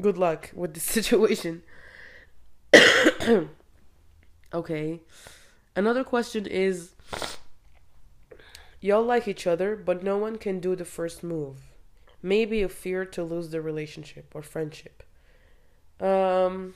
Good 0.00 0.18
luck 0.18 0.50
with 0.54 0.74
the 0.74 0.80
situation. 0.98 1.62
okay. 4.52 5.00
Another 5.74 6.04
question 6.04 6.46
is 6.46 6.92
Y'all 8.80 9.02
like 9.02 9.26
each 9.26 9.46
other, 9.46 9.74
but 9.74 10.02
no 10.02 10.16
one 10.16 10.36
can 10.36 10.60
do 10.60 10.76
the 10.76 10.84
first 10.84 11.24
move. 11.24 11.56
Maybe 12.22 12.62
a 12.62 12.68
fear 12.68 13.04
to 13.04 13.24
lose 13.24 13.50
the 13.50 13.60
relationship 13.60 14.32
or 14.34 14.42
friendship. 14.42 15.02
Um 16.00 16.74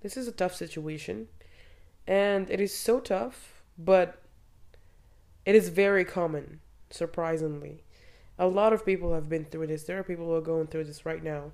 this 0.00 0.16
is 0.16 0.28
a 0.28 0.32
tough 0.32 0.54
situation. 0.54 1.28
And 2.06 2.50
it 2.50 2.60
is 2.60 2.76
so 2.76 3.00
tough, 3.00 3.62
but 3.76 4.22
it 5.44 5.54
is 5.54 5.68
very 5.68 6.04
common, 6.04 6.60
surprisingly. 6.90 7.84
A 8.38 8.46
lot 8.46 8.72
of 8.72 8.86
people 8.86 9.12
have 9.14 9.28
been 9.28 9.44
through 9.44 9.66
this. 9.66 9.84
There 9.84 9.98
are 9.98 10.04
people 10.04 10.26
who 10.26 10.34
are 10.34 10.40
going 10.40 10.68
through 10.68 10.84
this 10.84 11.04
right 11.04 11.22
now. 11.22 11.52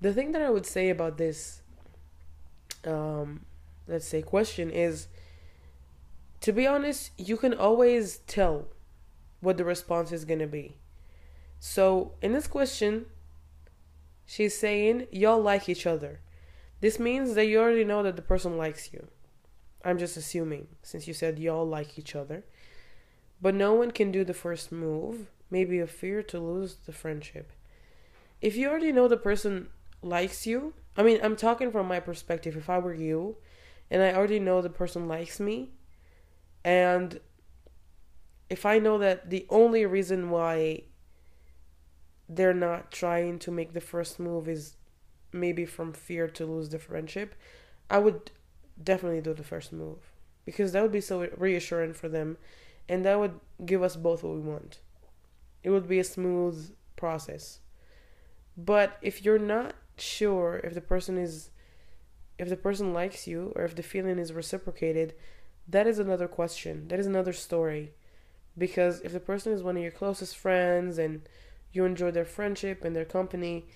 The 0.00 0.14
thing 0.14 0.32
that 0.32 0.42
I 0.42 0.50
would 0.50 0.66
say 0.66 0.88
about 0.88 1.18
this, 1.18 1.60
um, 2.84 3.44
let's 3.86 4.06
say, 4.06 4.22
question 4.22 4.70
is 4.70 5.08
to 6.42 6.52
be 6.52 6.66
honest, 6.66 7.12
you 7.16 7.36
can 7.36 7.54
always 7.54 8.18
tell 8.26 8.66
what 9.40 9.56
the 9.56 9.64
response 9.64 10.10
is 10.10 10.24
going 10.24 10.40
to 10.40 10.46
be. 10.46 10.76
So, 11.60 12.14
in 12.20 12.32
this 12.32 12.48
question, 12.48 13.06
she's 14.26 14.58
saying, 14.58 15.06
Y'all 15.12 15.40
like 15.40 15.68
each 15.68 15.86
other. 15.86 16.18
This 16.80 16.98
means 16.98 17.34
that 17.34 17.46
you 17.46 17.60
already 17.60 17.84
know 17.84 18.02
that 18.02 18.16
the 18.16 18.22
person 18.22 18.58
likes 18.58 18.92
you. 18.92 19.06
I'm 19.84 19.98
just 19.98 20.16
assuming 20.16 20.66
since 20.82 21.06
you 21.06 21.14
said 21.14 21.38
y'all 21.38 21.66
like 21.66 21.96
each 21.96 22.16
other. 22.16 22.44
But 23.40 23.54
no 23.54 23.74
one 23.74 23.92
can 23.92 24.10
do 24.10 24.24
the 24.24 24.34
first 24.34 24.72
move, 24.72 25.28
maybe 25.48 25.78
a 25.78 25.86
fear 25.86 26.24
to 26.24 26.40
lose 26.40 26.76
the 26.86 26.92
friendship. 26.92 27.52
If 28.40 28.56
you 28.56 28.68
already 28.68 28.90
know 28.90 29.06
the 29.06 29.16
person 29.16 29.68
likes 30.02 30.44
you, 30.44 30.74
I 30.96 31.04
mean, 31.04 31.20
I'm 31.22 31.36
talking 31.36 31.70
from 31.70 31.86
my 31.86 32.00
perspective. 32.00 32.56
If 32.56 32.68
I 32.68 32.78
were 32.78 32.94
you 32.94 33.36
and 33.92 34.02
I 34.02 34.14
already 34.14 34.40
know 34.40 34.62
the 34.62 34.70
person 34.70 35.06
likes 35.06 35.38
me, 35.38 35.70
and 36.64 37.20
if 38.48 38.64
I 38.64 38.78
know 38.78 38.96
that 38.98 39.28
the 39.28 39.46
only 39.50 39.84
reason 39.84 40.30
why 40.30 40.84
they're 42.26 42.54
not 42.54 42.90
trying 42.90 43.38
to 43.40 43.50
make 43.50 43.74
the 43.74 43.80
first 43.80 44.18
move 44.18 44.48
is 44.48 44.76
maybe 45.30 45.66
from 45.66 45.92
fear 45.92 46.26
to 46.28 46.46
lose 46.46 46.70
the 46.70 46.78
friendship, 46.78 47.34
I 47.90 47.98
would 47.98 48.30
definitely 48.82 49.20
do 49.20 49.34
the 49.34 49.44
first 49.44 49.74
move 49.74 49.98
because 50.46 50.72
that 50.72 50.82
would 50.82 50.92
be 50.92 51.00
so 51.02 51.28
reassuring 51.36 51.92
for 51.92 52.08
them 52.08 52.38
and 52.88 53.04
that 53.04 53.18
would 53.18 53.38
give 53.66 53.82
us 53.82 53.96
both 53.96 54.22
what 54.22 54.34
we 54.34 54.40
want. 54.40 54.80
It 55.62 55.70
would 55.70 55.86
be 55.86 55.98
a 55.98 56.04
smooth 56.04 56.74
process. 56.96 57.60
But 58.56 58.96
if 59.02 59.22
you're 59.22 59.38
not 59.38 59.74
sure 59.98 60.60
if 60.64 60.72
the 60.72 60.80
person 60.80 61.18
is 61.18 61.50
if 62.42 62.48
the 62.48 62.56
person 62.56 62.92
likes 62.92 63.28
you 63.28 63.52
or 63.54 63.64
if 63.64 63.76
the 63.76 63.84
feeling 63.84 64.18
is 64.18 64.32
reciprocated, 64.32 65.14
that 65.68 65.86
is 65.86 66.00
another 66.00 66.26
question. 66.26 66.88
That 66.88 66.98
is 66.98 67.06
another 67.06 67.32
story. 67.32 67.92
Because 68.58 69.00
if 69.02 69.12
the 69.12 69.20
person 69.20 69.52
is 69.52 69.62
one 69.62 69.76
of 69.76 69.82
your 69.82 69.92
closest 69.92 70.36
friends 70.36 70.98
and 70.98 71.22
you 71.72 71.84
enjoy 71.84 72.10
their 72.10 72.24
friendship 72.24 72.84
and 72.84 72.96
their 72.96 73.04
company, 73.04 73.66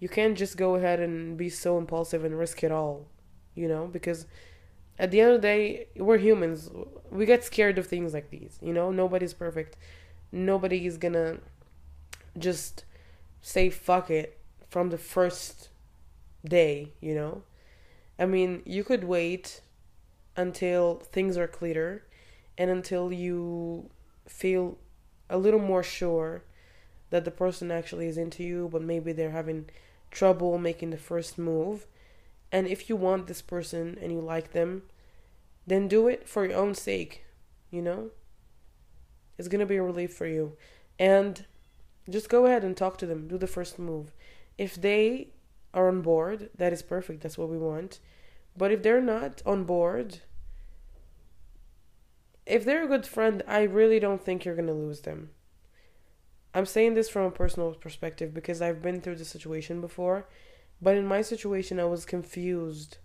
you 0.00 0.08
can't 0.08 0.38
just 0.38 0.56
go 0.56 0.74
ahead 0.74 1.00
and 1.00 1.36
be 1.36 1.50
so 1.50 1.76
impulsive 1.76 2.24
and 2.24 2.38
risk 2.38 2.64
it 2.64 2.72
all, 2.72 3.08
you 3.54 3.68
know? 3.68 3.86
Because 3.86 4.24
at 4.98 5.10
the 5.10 5.20
end 5.20 5.32
of 5.32 5.42
the 5.42 5.46
day, 5.46 5.86
we're 5.94 6.16
humans. 6.16 6.70
We 7.10 7.26
get 7.26 7.44
scared 7.44 7.76
of 7.76 7.86
things 7.86 8.14
like 8.14 8.30
these, 8.30 8.58
you 8.62 8.72
know? 8.72 8.90
Nobody's 8.90 9.34
perfect. 9.34 9.76
Nobody 10.32 10.86
is 10.86 10.96
gonna 10.96 11.40
just 12.38 12.86
say 13.42 13.68
fuck 13.68 14.08
it 14.08 14.38
from 14.70 14.88
the 14.88 14.98
first 14.98 15.68
day, 16.42 16.94
you 17.02 17.14
know? 17.14 17.42
I 18.18 18.26
mean, 18.26 18.62
you 18.64 18.84
could 18.84 19.04
wait 19.04 19.60
until 20.36 20.96
things 20.96 21.36
are 21.36 21.48
clearer 21.48 22.04
and 22.56 22.70
until 22.70 23.12
you 23.12 23.90
feel 24.26 24.78
a 25.28 25.38
little 25.38 25.60
more 25.60 25.82
sure 25.82 26.44
that 27.10 27.24
the 27.24 27.30
person 27.30 27.70
actually 27.70 28.06
is 28.06 28.18
into 28.18 28.42
you, 28.42 28.68
but 28.72 28.82
maybe 28.82 29.12
they're 29.12 29.30
having 29.30 29.68
trouble 30.10 30.58
making 30.58 30.90
the 30.90 30.96
first 30.96 31.38
move. 31.38 31.86
And 32.52 32.66
if 32.66 32.88
you 32.88 32.96
want 32.96 33.26
this 33.26 33.42
person 33.42 33.98
and 34.00 34.12
you 34.12 34.20
like 34.20 34.52
them, 34.52 34.82
then 35.66 35.88
do 35.88 36.08
it 36.08 36.28
for 36.28 36.44
your 36.46 36.56
own 36.56 36.74
sake, 36.74 37.24
you 37.70 37.82
know? 37.82 38.10
It's 39.38 39.48
going 39.48 39.60
to 39.60 39.66
be 39.66 39.76
a 39.76 39.82
relief 39.82 40.12
for 40.12 40.26
you. 40.26 40.56
And 40.98 41.44
just 42.08 42.28
go 42.28 42.46
ahead 42.46 42.64
and 42.64 42.76
talk 42.76 42.98
to 42.98 43.06
them. 43.06 43.26
Do 43.26 43.38
the 43.38 43.46
first 43.46 43.78
move. 43.78 44.12
If 44.56 44.74
they 44.74 45.28
are 45.74 45.88
on 45.88 46.00
board, 46.00 46.48
that 46.56 46.72
is 46.72 46.82
perfect. 46.82 47.22
That's 47.22 47.36
what 47.36 47.50
we 47.50 47.58
want. 47.58 48.00
But 48.56 48.72
if 48.72 48.82
they're 48.82 49.02
not 49.02 49.42
on 49.44 49.64
board, 49.64 50.20
if 52.46 52.64
they're 52.64 52.84
a 52.84 52.88
good 52.88 53.06
friend, 53.06 53.42
I 53.46 53.62
really 53.62 53.98
don't 53.98 54.24
think 54.24 54.44
you're 54.44 54.54
going 54.54 54.68
to 54.68 54.72
lose 54.72 55.00
them. 55.00 55.30
I'm 56.54 56.66
saying 56.66 56.94
this 56.94 57.08
from 57.08 57.24
a 57.24 57.30
personal 57.30 57.74
perspective 57.74 58.32
because 58.32 58.62
I've 58.62 58.80
been 58.80 59.00
through 59.00 59.16
the 59.16 59.24
situation 59.24 59.80
before. 59.80 60.28
But 60.80 60.96
in 60.96 61.06
my 61.06 61.22
situation, 61.22 61.80
I 61.80 61.84
was 61.84 62.04
confused. 62.04 62.98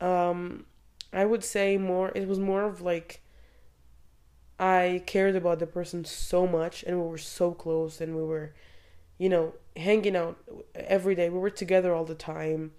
Um, 0.00 0.64
I 1.12 1.26
would 1.26 1.44
say 1.44 1.76
more, 1.76 2.10
it 2.14 2.26
was 2.26 2.38
more 2.38 2.62
of 2.62 2.80
like 2.80 3.22
I 4.58 5.02
cared 5.06 5.36
about 5.36 5.58
the 5.58 5.66
person 5.66 6.04
so 6.04 6.46
much 6.46 6.82
and 6.84 7.00
we 7.00 7.06
were 7.08 7.18
so 7.18 7.52
close 7.52 8.00
and 8.00 8.16
we 8.16 8.22
were, 8.22 8.54
you 9.20 9.28
know, 9.28 9.52
hanging 9.76 10.16
out 10.16 10.38
every 10.74 11.14
day. 11.14 11.28
We 11.28 11.38
were 11.38 11.50
together 11.50 11.94
all 11.94 12.06
the 12.06 12.14
time. 12.14 12.72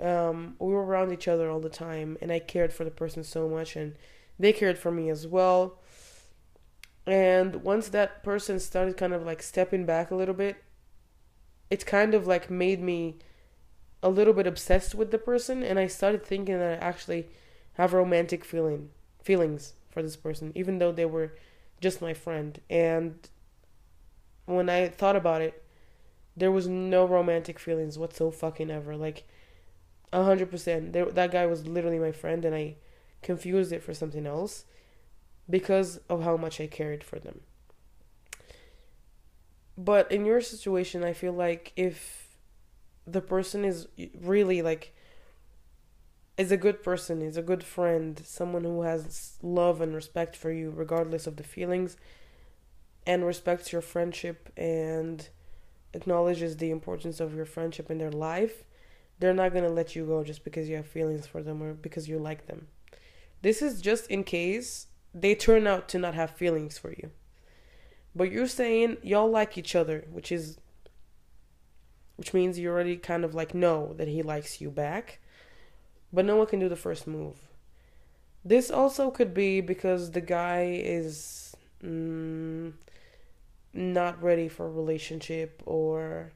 Um, 0.00 0.56
we 0.58 0.72
were 0.72 0.84
around 0.84 1.12
each 1.12 1.28
other 1.28 1.48
all 1.48 1.60
the 1.60 1.68
time 1.70 2.18
and 2.20 2.32
I 2.32 2.40
cared 2.40 2.72
for 2.72 2.82
the 2.82 2.90
person 2.90 3.22
so 3.22 3.48
much 3.48 3.76
and 3.76 3.94
they 4.36 4.52
cared 4.52 4.78
for 4.78 4.90
me 4.90 5.08
as 5.10 5.28
well. 5.28 5.78
And 7.06 7.62
once 7.62 7.88
that 7.90 8.24
person 8.24 8.58
started 8.58 8.96
kind 8.96 9.12
of 9.12 9.24
like 9.24 9.40
stepping 9.44 9.86
back 9.86 10.10
a 10.10 10.16
little 10.16 10.34
bit, 10.34 10.56
it 11.70 11.86
kind 11.86 12.14
of 12.14 12.26
like 12.26 12.50
made 12.50 12.82
me 12.82 13.18
a 14.02 14.10
little 14.10 14.34
bit 14.34 14.48
obsessed 14.48 14.92
with 14.92 15.12
the 15.12 15.18
person 15.18 15.62
and 15.62 15.78
I 15.78 15.86
started 15.86 16.26
thinking 16.26 16.58
that 16.58 16.82
I 16.82 16.84
actually 16.84 17.28
have 17.74 17.92
romantic 17.92 18.44
feeling 18.44 18.90
feelings 19.22 19.74
for 19.88 20.02
this 20.02 20.16
person 20.16 20.50
even 20.56 20.78
though 20.78 20.92
they 20.92 21.06
were 21.06 21.34
just 21.80 22.02
my 22.02 22.12
friend 22.12 22.60
and 22.68 23.28
when 24.44 24.68
I 24.68 24.88
thought 24.88 25.16
about 25.16 25.42
it 25.42 25.62
there 26.36 26.52
was 26.52 26.68
no 26.68 27.06
romantic 27.06 27.58
feelings 27.58 27.98
whatsoever 27.98 28.36
fucking 28.36 28.70
ever 28.70 28.96
like 28.96 29.24
a 30.12 30.24
hundred 30.24 30.50
percent 30.50 30.92
that 30.92 31.30
guy 31.30 31.46
was 31.46 31.66
literally 31.66 31.98
my 31.98 32.12
friend 32.12 32.44
and 32.44 32.54
I 32.54 32.76
confused 33.22 33.72
it 33.72 33.82
for 33.82 33.94
something 33.94 34.26
else 34.26 34.64
because 35.48 36.00
of 36.08 36.22
how 36.22 36.36
much 36.36 36.60
I 36.60 36.66
cared 36.66 37.02
for 37.04 37.18
them. 37.18 37.40
But 39.78 40.10
in 40.10 40.24
your 40.24 40.40
situation, 40.40 41.04
I 41.04 41.12
feel 41.12 41.32
like 41.32 41.72
if 41.76 42.38
the 43.06 43.20
person 43.20 43.64
is 43.64 43.88
really 44.20 44.62
like 44.62 44.94
is 46.36 46.52
a 46.52 46.56
good 46.56 46.82
person, 46.82 47.22
is 47.22 47.36
a 47.36 47.42
good 47.42 47.64
friend, 47.64 48.20
someone 48.24 48.64
who 48.64 48.82
has 48.82 49.38
love 49.42 49.80
and 49.80 49.94
respect 49.94 50.36
for 50.36 50.50
you 50.50 50.70
regardless 50.70 51.26
of 51.26 51.36
the 51.36 51.42
feelings 51.42 51.96
and 53.06 53.24
respects 53.24 53.72
your 53.72 53.80
friendship 53.80 54.52
and 54.56 55.28
acknowledges 55.96 56.56
the 56.56 56.70
importance 56.70 57.18
of 57.18 57.34
your 57.34 57.46
friendship 57.46 57.90
in 57.90 57.98
their 57.98 58.12
life, 58.12 58.64
they're 59.18 59.34
not 59.34 59.52
going 59.52 59.64
to 59.64 59.70
let 59.70 59.96
you 59.96 60.04
go 60.04 60.22
just 60.22 60.44
because 60.44 60.68
you 60.68 60.76
have 60.76 60.86
feelings 60.86 61.26
for 61.26 61.42
them 61.42 61.62
or 61.62 61.74
because 61.74 62.08
you 62.08 62.18
like 62.18 62.46
them. 62.46 62.68
This 63.42 63.62
is 63.62 63.80
just 63.80 64.08
in 64.08 64.22
case 64.22 64.86
they 65.14 65.34
turn 65.34 65.66
out 65.66 65.88
to 65.88 65.98
not 65.98 66.14
have 66.14 66.30
feelings 66.30 66.78
for 66.78 66.90
you. 66.90 67.10
But 68.14 68.30
you're 68.30 68.46
saying 68.46 68.98
y'all 69.02 69.30
like 69.30 69.58
each 69.58 69.74
other, 69.74 70.04
which 70.10 70.30
is 70.30 70.58
which 72.16 72.32
means 72.32 72.58
you 72.58 72.70
already 72.70 72.96
kind 72.96 73.24
of 73.24 73.34
like 73.34 73.54
know 73.54 73.92
that 73.98 74.08
he 74.08 74.22
likes 74.22 74.60
you 74.60 74.70
back, 74.70 75.20
but 76.12 76.24
no 76.24 76.36
one 76.36 76.46
can 76.46 76.58
do 76.58 76.68
the 76.68 76.76
first 76.76 77.06
move. 77.06 77.36
This 78.42 78.70
also 78.70 79.10
could 79.10 79.34
be 79.34 79.60
because 79.60 80.12
the 80.12 80.22
guy 80.22 80.80
is 80.82 81.54
mm, 81.84 82.72
not 83.76 84.22
ready 84.22 84.48
for 84.48 84.66
a 84.66 84.70
relationship 84.70 85.62
or 85.66 86.32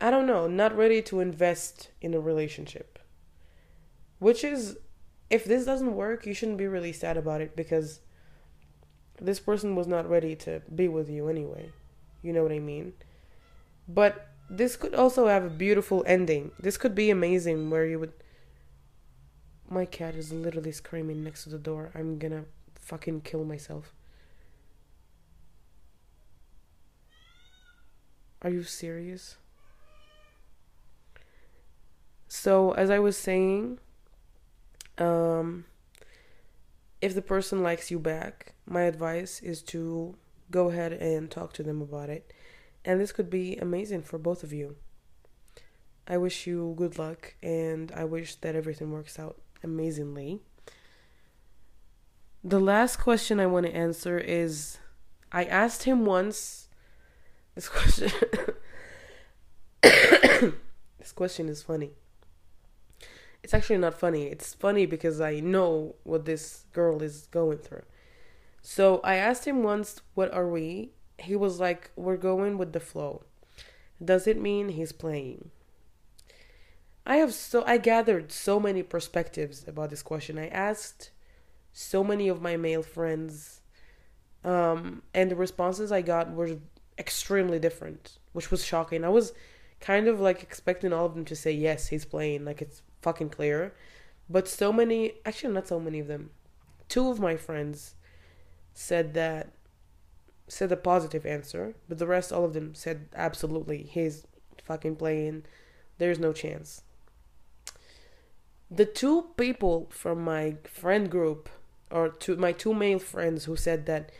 I 0.00 0.10
don't 0.10 0.26
know, 0.26 0.46
not 0.46 0.76
ready 0.76 1.02
to 1.02 1.20
invest 1.20 1.90
in 2.00 2.14
a 2.14 2.20
relationship. 2.20 2.98
Which 4.18 4.44
is 4.44 4.76
if 5.28 5.44
this 5.44 5.64
doesn't 5.64 5.94
work, 5.94 6.26
you 6.26 6.34
shouldn't 6.34 6.58
be 6.58 6.66
really 6.66 6.92
sad 6.92 7.16
about 7.16 7.40
it 7.40 7.54
because 7.54 8.00
this 9.20 9.38
person 9.38 9.76
was 9.76 9.86
not 9.86 10.08
ready 10.08 10.34
to 10.34 10.62
be 10.74 10.88
with 10.88 11.08
you 11.08 11.28
anyway. 11.28 11.70
You 12.22 12.32
know 12.32 12.42
what 12.42 12.52
I 12.52 12.58
mean? 12.58 12.94
But 13.86 14.28
this 14.48 14.76
could 14.76 14.94
also 14.94 15.28
have 15.28 15.44
a 15.44 15.50
beautiful 15.50 16.02
ending. 16.06 16.50
This 16.58 16.76
could 16.76 16.94
be 16.94 17.10
amazing 17.10 17.70
where 17.70 17.86
you 17.86 17.98
would. 18.00 18.12
My 19.68 19.84
cat 19.84 20.16
is 20.16 20.32
literally 20.32 20.72
screaming 20.72 21.22
next 21.22 21.44
to 21.44 21.50
the 21.50 21.58
door. 21.58 21.90
I'm 21.94 22.18
gonna 22.18 22.44
fucking 22.74 23.20
kill 23.20 23.44
myself. 23.44 23.94
Are 28.42 28.50
you 28.50 28.62
serious? 28.62 29.36
So, 32.28 32.72
as 32.72 32.90
I 32.90 32.98
was 32.98 33.16
saying, 33.16 33.78
um, 34.98 35.64
if 37.00 37.14
the 37.14 37.22
person 37.22 37.62
likes 37.62 37.90
you 37.90 37.98
back, 37.98 38.54
my 38.66 38.82
advice 38.82 39.40
is 39.40 39.62
to 39.64 40.16
go 40.50 40.68
ahead 40.68 40.92
and 40.92 41.30
talk 41.30 41.52
to 41.54 41.62
them 41.62 41.82
about 41.82 42.08
it. 42.08 42.32
And 42.84 43.00
this 43.00 43.12
could 43.12 43.30
be 43.30 43.56
amazing 43.56 44.02
for 44.02 44.18
both 44.18 44.42
of 44.42 44.52
you. 44.52 44.76
I 46.06 46.16
wish 46.16 46.46
you 46.46 46.74
good 46.76 46.98
luck 46.98 47.34
and 47.42 47.92
I 47.92 48.04
wish 48.04 48.36
that 48.36 48.56
everything 48.56 48.90
works 48.90 49.18
out 49.18 49.40
amazingly. 49.62 50.40
The 52.42 52.58
last 52.58 52.96
question 52.96 53.38
I 53.38 53.46
want 53.46 53.66
to 53.66 53.74
answer 53.74 54.18
is 54.18 54.78
I 55.30 55.44
asked 55.44 55.84
him 55.84 56.04
once 56.04 56.68
this 57.54 57.68
question 57.68 58.10
this 59.82 61.12
question 61.14 61.48
is 61.48 61.62
funny 61.62 61.92
it's 63.42 63.54
actually 63.54 63.78
not 63.78 63.98
funny. 63.98 64.26
It's 64.26 64.54
funny 64.54 64.86
because 64.86 65.20
I 65.20 65.40
know 65.40 65.94
what 66.04 66.24
this 66.24 66.64
girl 66.72 67.02
is 67.02 67.28
going 67.30 67.58
through. 67.58 67.82
So 68.62 69.00
I 69.02 69.16
asked 69.16 69.46
him 69.46 69.62
once, 69.62 70.00
What 70.14 70.32
are 70.32 70.48
we? 70.48 70.90
He 71.18 71.36
was 71.36 71.60
like, 71.60 71.90
We're 71.96 72.16
going 72.16 72.58
with 72.58 72.72
the 72.72 72.80
flow. 72.80 73.22
Does 74.02 74.26
it 74.26 74.40
mean 74.40 74.70
he's 74.70 74.92
playing? 74.92 75.50
I 77.06 77.16
have 77.16 77.32
so 77.32 77.64
I 77.66 77.78
gathered 77.78 78.30
so 78.30 78.60
many 78.60 78.82
perspectives 78.82 79.66
about 79.66 79.90
this 79.90 80.02
question. 80.02 80.38
I 80.38 80.48
asked 80.48 81.10
so 81.72 82.04
many 82.04 82.28
of 82.28 82.42
my 82.42 82.56
male 82.56 82.82
friends, 82.82 83.62
um, 84.44 85.02
and 85.14 85.30
the 85.30 85.36
responses 85.36 85.90
I 85.90 86.02
got 86.02 86.30
were 86.32 86.58
extremely 87.00 87.58
different, 87.58 88.18
which 88.32 88.50
was 88.52 88.64
shocking. 88.64 89.04
I 89.04 89.08
was 89.08 89.32
kind 89.80 90.06
of 90.06 90.20
like 90.20 90.42
expecting 90.42 90.92
all 90.92 91.06
of 91.06 91.14
them 91.14 91.24
to 91.24 91.34
say 91.34 91.50
yes, 91.50 91.88
he's 91.88 92.04
playing, 92.04 92.44
like 92.44 92.62
it's 92.62 92.82
fucking 93.00 93.30
clear. 93.30 93.74
But 94.28 94.46
so 94.46 94.72
many, 94.72 95.14
actually, 95.24 95.54
not 95.54 95.66
so 95.66 95.80
many 95.80 95.98
of 95.98 96.06
them. 96.06 96.30
Two 96.88 97.10
of 97.10 97.18
my 97.18 97.36
friends 97.36 97.94
said 98.74 99.14
that, 99.14 99.48
said 100.46 100.70
a 100.70 100.76
positive 100.76 101.24
answer, 101.24 101.74
but 101.88 101.98
the 101.98 102.06
rest, 102.06 102.32
all 102.32 102.44
of 102.44 102.52
them 102.52 102.74
said 102.74 103.08
absolutely, 103.14 103.82
he's 103.82 104.26
fucking 104.62 104.96
playing. 104.96 105.44
There's 105.98 106.18
no 106.18 106.32
chance. 106.32 106.82
The 108.70 108.84
two 108.84 109.30
people 109.36 109.88
from 109.90 110.22
my 110.22 110.56
friend 110.64 111.10
group, 111.10 111.48
or 111.90 112.08
two, 112.08 112.36
my 112.36 112.52
two 112.52 112.74
male 112.74 113.00
friends 113.00 113.46
who 113.46 113.56
said 113.56 113.86
that, 113.86 114.12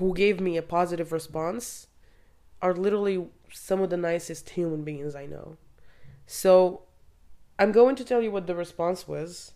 who 0.00 0.14
gave 0.14 0.40
me 0.40 0.56
a 0.56 0.62
positive 0.62 1.12
response, 1.12 1.86
are 2.62 2.74
literally 2.74 3.26
some 3.52 3.82
of 3.82 3.90
the 3.90 3.96
nicest 3.96 4.50
human 4.50 4.82
beings 4.82 5.14
I 5.14 5.26
know. 5.26 5.58
So 6.26 6.82
I'm 7.58 7.70
going 7.70 7.96
to 7.96 8.04
tell 8.04 8.22
you 8.22 8.30
what 8.30 8.46
the 8.46 8.54
response 8.54 9.06
was. 9.06 9.52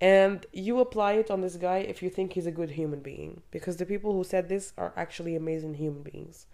And 0.00 0.46
you 0.52 0.78
apply 0.78 1.14
it 1.14 1.30
on 1.30 1.40
this 1.40 1.56
guy 1.56 1.78
if 1.78 2.00
you 2.02 2.10
think 2.10 2.32
he's 2.32 2.46
a 2.46 2.52
good 2.52 2.70
human 2.70 3.00
being. 3.00 3.42
Because 3.50 3.76
the 3.76 3.86
people 3.86 4.12
who 4.12 4.22
said 4.22 4.48
this 4.48 4.72
are 4.78 4.92
actually 4.96 5.34
amazing 5.34 5.74
human 5.74 6.02
beings. 6.02 6.46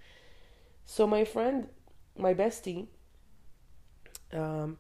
So, 0.87 1.07
my 1.07 1.24
friend, 1.24 1.68
my 2.16 2.33
bestie, 2.33 2.89
um, 4.33 4.79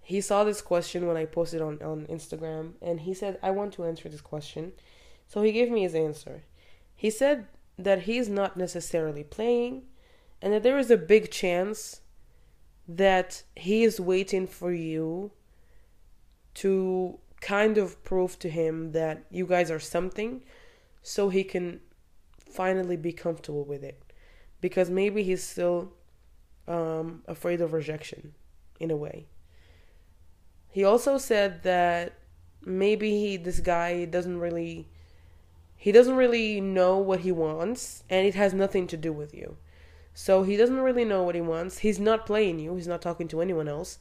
he 0.00 0.20
saw 0.20 0.42
this 0.42 0.62
question 0.62 1.06
when 1.06 1.16
I 1.16 1.26
posted 1.26 1.60
on, 1.60 1.80
on 1.82 2.06
Instagram. 2.06 2.72
And 2.82 3.00
he 3.00 3.14
said, 3.14 3.38
I 3.40 3.52
want 3.52 3.72
to 3.74 3.84
answer 3.84 4.08
this 4.08 4.20
question. 4.20 4.72
So, 5.28 5.42
he 5.42 5.52
gave 5.52 5.70
me 5.70 5.82
his 5.82 5.94
answer. 5.94 6.42
He 7.02 7.10
said 7.10 7.48
that 7.76 8.02
he's 8.02 8.28
not 8.28 8.56
necessarily 8.56 9.24
playing 9.24 9.82
and 10.40 10.52
that 10.52 10.62
there 10.62 10.78
is 10.78 10.88
a 10.88 10.96
big 10.96 11.32
chance 11.32 12.00
that 12.86 13.42
he 13.56 13.82
is 13.82 13.98
waiting 13.98 14.46
for 14.46 14.72
you 14.72 15.32
to 16.54 17.18
kind 17.40 17.76
of 17.76 18.04
prove 18.04 18.38
to 18.38 18.48
him 18.48 18.92
that 18.92 19.24
you 19.32 19.48
guys 19.48 19.68
are 19.68 19.80
something 19.80 20.44
so 21.02 21.28
he 21.28 21.42
can 21.42 21.80
finally 22.38 22.96
be 22.96 23.12
comfortable 23.12 23.64
with 23.64 23.82
it. 23.82 24.00
Because 24.60 24.88
maybe 24.88 25.24
he's 25.24 25.42
still 25.42 25.94
um, 26.68 27.24
afraid 27.26 27.60
of 27.60 27.72
rejection 27.72 28.32
in 28.78 28.92
a 28.92 28.96
way. 28.96 29.26
He 30.68 30.84
also 30.84 31.18
said 31.18 31.64
that 31.64 32.12
maybe 32.64 33.10
he 33.10 33.38
this 33.38 33.58
guy 33.58 34.04
doesn't 34.04 34.38
really 34.38 34.86
he 35.82 35.90
doesn't 35.90 36.16
really 36.16 36.60
know 36.60 36.96
what 36.96 37.20
he 37.20 37.32
wants 37.32 38.04
and 38.08 38.26
it 38.26 38.34
has 38.34 38.54
nothing 38.54 38.86
to 38.86 38.96
do 38.96 39.12
with 39.12 39.34
you 39.34 39.56
so 40.14 40.42
he 40.42 40.56
doesn't 40.56 40.80
really 40.80 41.04
know 41.04 41.22
what 41.22 41.34
he 41.34 41.40
wants. 41.40 41.78
He's 41.78 41.98
not 41.98 42.26
playing 42.26 42.58
you, 42.58 42.74
he's 42.74 42.88
not 42.88 43.02
talking 43.02 43.28
to 43.28 43.40
anyone 43.40 43.68
else. 43.68 43.98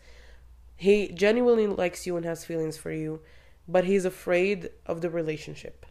He 0.75 1.09
genuinely 1.09 1.67
likes 1.67 2.05
you 2.05 2.17
and 2.17 2.25
has 2.25 2.43
feelings 2.43 2.77
for 2.77 2.91
you, 2.91 3.21
but 3.67 3.85
he's 3.85 4.05
afraid 4.05 4.69
of 4.85 5.01
the 5.01 5.09
relationship. 5.09 5.85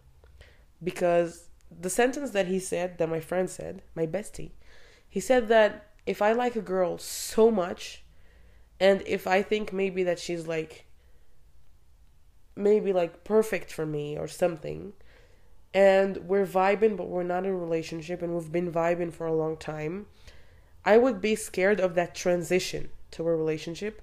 Because 0.82 1.48
the 1.70 1.90
sentence 1.90 2.30
that 2.30 2.48
he 2.48 2.58
said, 2.58 2.98
that 2.98 3.08
my 3.08 3.20
friend 3.20 3.48
said, 3.48 3.82
my 3.94 4.06
bestie, 4.06 4.52
he 5.08 5.20
said 5.20 5.48
that 5.48 5.86
if 6.06 6.20
I 6.20 6.32
like 6.32 6.56
a 6.56 6.62
girl 6.62 6.98
so 6.98 7.50
much, 7.50 8.02
and 8.80 9.02
if 9.06 9.26
I 9.26 9.42
think 9.42 9.72
maybe 9.72 10.02
that 10.02 10.18
she's 10.18 10.46
like, 10.46 10.86
maybe 12.56 12.92
like 12.92 13.24
perfect 13.24 13.72
for 13.72 13.86
me 13.86 14.18
or 14.18 14.26
something, 14.26 14.92
and 15.72 16.16
we're 16.18 16.46
vibing, 16.46 16.96
but 16.96 17.08
we're 17.08 17.22
not 17.22 17.44
in 17.44 17.52
a 17.52 17.56
relationship, 17.56 18.22
and 18.22 18.34
we've 18.34 18.50
been 18.50 18.72
vibing 18.72 19.12
for 19.12 19.26
a 19.26 19.34
long 19.34 19.56
time, 19.56 20.06
I 20.84 20.98
would 20.98 21.20
be 21.20 21.34
scared 21.34 21.80
of 21.80 21.94
that 21.94 22.14
transition 22.14 22.90
to 23.12 23.26
a 23.26 23.36
relationship 23.36 24.02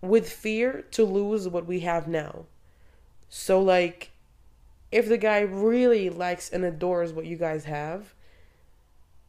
with 0.00 0.30
fear 0.30 0.84
to 0.90 1.04
lose 1.04 1.48
what 1.48 1.66
we 1.66 1.80
have 1.80 2.08
now. 2.08 2.46
So, 3.28 3.60
like, 3.60 4.10
if 4.92 5.08
the 5.08 5.18
guy 5.18 5.40
really 5.40 6.10
likes 6.10 6.50
and 6.50 6.64
adores 6.64 7.12
what 7.12 7.26
you 7.26 7.36
guys 7.36 7.64
have, 7.64 8.14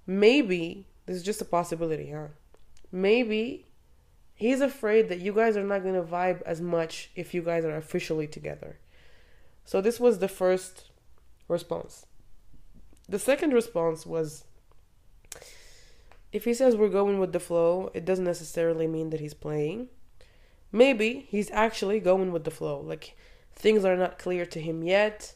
maybe 0.05 0.85
this 1.05 1.17
is 1.17 1.23
just 1.23 1.41
a 1.41 1.45
possibility, 1.45 2.11
huh? 2.11 2.27
Maybe 2.91 3.65
he's 4.35 4.61
afraid 4.61 5.09
that 5.09 5.19
you 5.19 5.33
guys 5.33 5.57
are 5.57 5.63
not 5.63 5.83
going 5.83 5.95
to 5.95 6.03
vibe 6.03 6.41
as 6.43 6.61
much 6.61 7.09
if 7.15 7.33
you 7.33 7.41
guys 7.41 7.65
are 7.65 7.75
officially 7.75 8.27
together. 8.27 8.77
So, 9.65 9.81
this 9.81 9.99
was 9.99 10.19
the 10.19 10.27
first 10.27 10.89
response. 11.47 12.05
The 13.09 13.19
second 13.19 13.53
response 13.53 14.05
was 14.05 14.43
if 16.31 16.43
he 16.45 16.53
says 16.53 16.75
we're 16.75 16.89
going 16.89 17.19
with 17.19 17.31
the 17.31 17.39
flow, 17.39 17.89
it 17.93 18.05
doesn't 18.05 18.25
necessarily 18.25 18.87
mean 18.87 19.09
that 19.11 19.19
he's 19.19 19.33
playing. 19.33 19.87
Maybe 20.71 21.25
he's 21.29 21.49
actually 21.51 21.99
going 21.99 22.31
with 22.31 22.43
the 22.43 22.51
flow. 22.51 22.79
Like 22.81 23.15
things 23.55 23.85
are 23.85 23.95
not 23.95 24.19
clear 24.19 24.45
to 24.45 24.59
him 24.59 24.83
yet, 24.83 25.33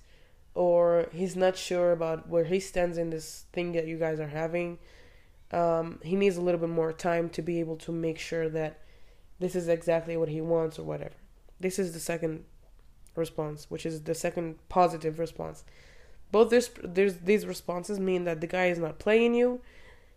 or 0.53 1.07
he's 1.13 1.35
not 1.35 1.55
sure 1.55 1.91
about 1.91 2.27
where 2.27 2.43
he 2.43 2.59
stands 2.59 2.97
in 2.97 3.09
this 3.09 3.45
thing 3.53 3.71
that 3.71 3.87
you 3.87 3.97
guys 3.97 4.19
are 4.19 4.27
having. 4.27 4.79
Um, 5.51 5.99
he 6.03 6.15
needs 6.15 6.37
a 6.37 6.41
little 6.41 6.59
bit 6.59 6.69
more 6.69 6.93
time 6.93 7.29
to 7.29 7.41
be 7.41 7.59
able 7.59 7.77
to 7.77 7.91
make 7.91 8.19
sure 8.19 8.49
that 8.49 8.79
this 9.39 9.55
is 9.55 9.67
exactly 9.67 10.15
what 10.17 10.29
he 10.29 10.41
wants 10.41 10.77
or 10.77 10.83
whatever. 10.83 11.15
This 11.59 11.79
is 11.79 11.93
the 11.93 11.99
second 11.99 12.43
response, 13.15 13.67
which 13.69 13.85
is 13.85 14.03
the 14.03 14.15
second 14.15 14.59
positive 14.69 15.19
response. 15.19 15.63
Both 16.31 16.49
this, 16.49 16.71
there's 16.83 17.17
these 17.17 17.45
responses 17.45 17.99
mean 17.99 18.23
that 18.23 18.41
the 18.41 18.47
guy 18.47 18.67
is 18.67 18.79
not 18.79 18.99
playing 18.99 19.33
you, 19.33 19.61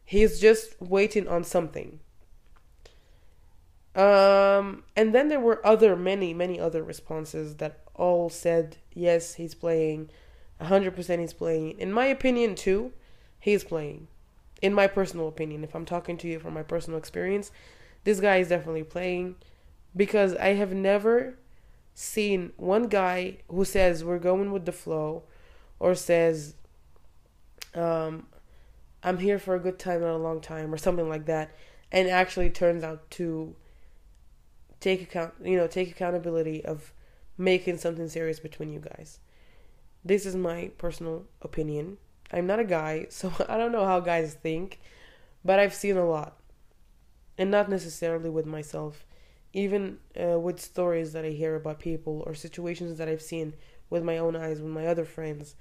he's 0.04 0.40
just 0.40 0.80
waiting 0.80 1.26
on 1.28 1.44
something. 1.44 2.00
Um, 3.94 4.82
and 4.96 5.14
then 5.14 5.28
there 5.28 5.40
were 5.40 5.64
other 5.64 5.94
many 5.94 6.34
many 6.34 6.58
other 6.58 6.82
responses 6.82 7.56
that 7.56 7.80
all 7.94 8.28
said 8.28 8.76
yes, 8.92 9.34
he's 9.34 9.54
playing, 9.54 10.10
hundred 10.60 10.94
percent 10.94 11.20
he's 11.20 11.32
playing. 11.32 11.78
In 11.78 11.92
my 11.92 12.06
opinion, 12.06 12.54
too, 12.54 12.92
he's 13.38 13.64
playing. 13.64 14.08
In 14.62 14.72
my 14.72 14.86
personal 14.86 15.28
opinion, 15.28 15.62
if 15.62 15.74
I'm 15.74 15.84
talking 15.84 16.16
to 16.18 16.28
you 16.28 16.38
from 16.38 16.54
my 16.54 16.62
personal 16.62 16.98
experience, 16.98 17.50
this 18.04 18.20
guy 18.20 18.38
is 18.38 18.48
definitely 18.48 18.84
playing 18.84 19.36
because 19.96 20.34
I 20.36 20.54
have 20.54 20.72
never 20.72 21.38
seen 21.94 22.52
one 22.56 22.88
guy 22.88 23.38
who 23.48 23.64
says 23.64 24.02
we're 24.04 24.18
going 24.18 24.50
with 24.50 24.64
the 24.64 24.72
flow 24.72 25.24
or 25.78 25.94
says 25.94 26.54
um, 27.74 28.26
I'm 29.02 29.18
here 29.18 29.38
for 29.38 29.54
a 29.54 29.60
good 29.60 29.78
time, 29.78 30.00
not 30.00 30.14
a 30.14 30.16
long 30.16 30.40
time, 30.40 30.72
or 30.72 30.78
something 30.78 31.08
like 31.08 31.26
that, 31.26 31.54
and 31.92 32.08
actually 32.08 32.50
turns 32.50 32.82
out 32.82 33.10
to 33.12 33.54
take 34.80 35.02
account, 35.02 35.34
you 35.42 35.56
know, 35.56 35.66
take 35.66 35.90
accountability 35.90 36.64
of 36.64 36.92
making 37.36 37.78
something 37.78 38.08
serious 38.08 38.40
between 38.40 38.72
you 38.72 38.80
guys. 38.80 39.18
This 40.04 40.26
is 40.26 40.36
my 40.36 40.70
personal 40.78 41.24
opinion. 41.42 41.98
I'm 42.32 42.46
not 42.46 42.60
a 42.60 42.64
guy, 42.64 43.06
so 43.10 43.32
I 43.48 43.56
don't 43.58 43.72
know 43.72 43.84
how 43.84 44.00
guys 44.00 44.34
think, 44.34 44.80
but 45.44 45.58
I've 45.58 45.74
seen 45.74 45.96
a 45.96 46.08
lot, 46.08 46.38
and 47.36 47.50
not 47.50 47.68
necessarily 47.68 48.30
with 48.30 48.46
myself, 48.46 49.04
even 49.52 49.98
uh, 50.20 50.38
with 50.38 50.60
stories 50.60 51.12
that 51.12 51.24
I 51.24 51.30
hear 51.30 51.56
about 51.56 51.78
people 51.78 52.22
or 52.26 52.34
situations 52.34 52.98
that 52.98 53.08
I've 53.08 53.22
seen 53.22 53.54
with 53.90 54.02
my 54.02 54.18
own 54.18 54.36
eyes 54.36 54.60
with 54.60 54.70
my 54.70 54.86
other 54.86 55.04
friends 55.04 55.54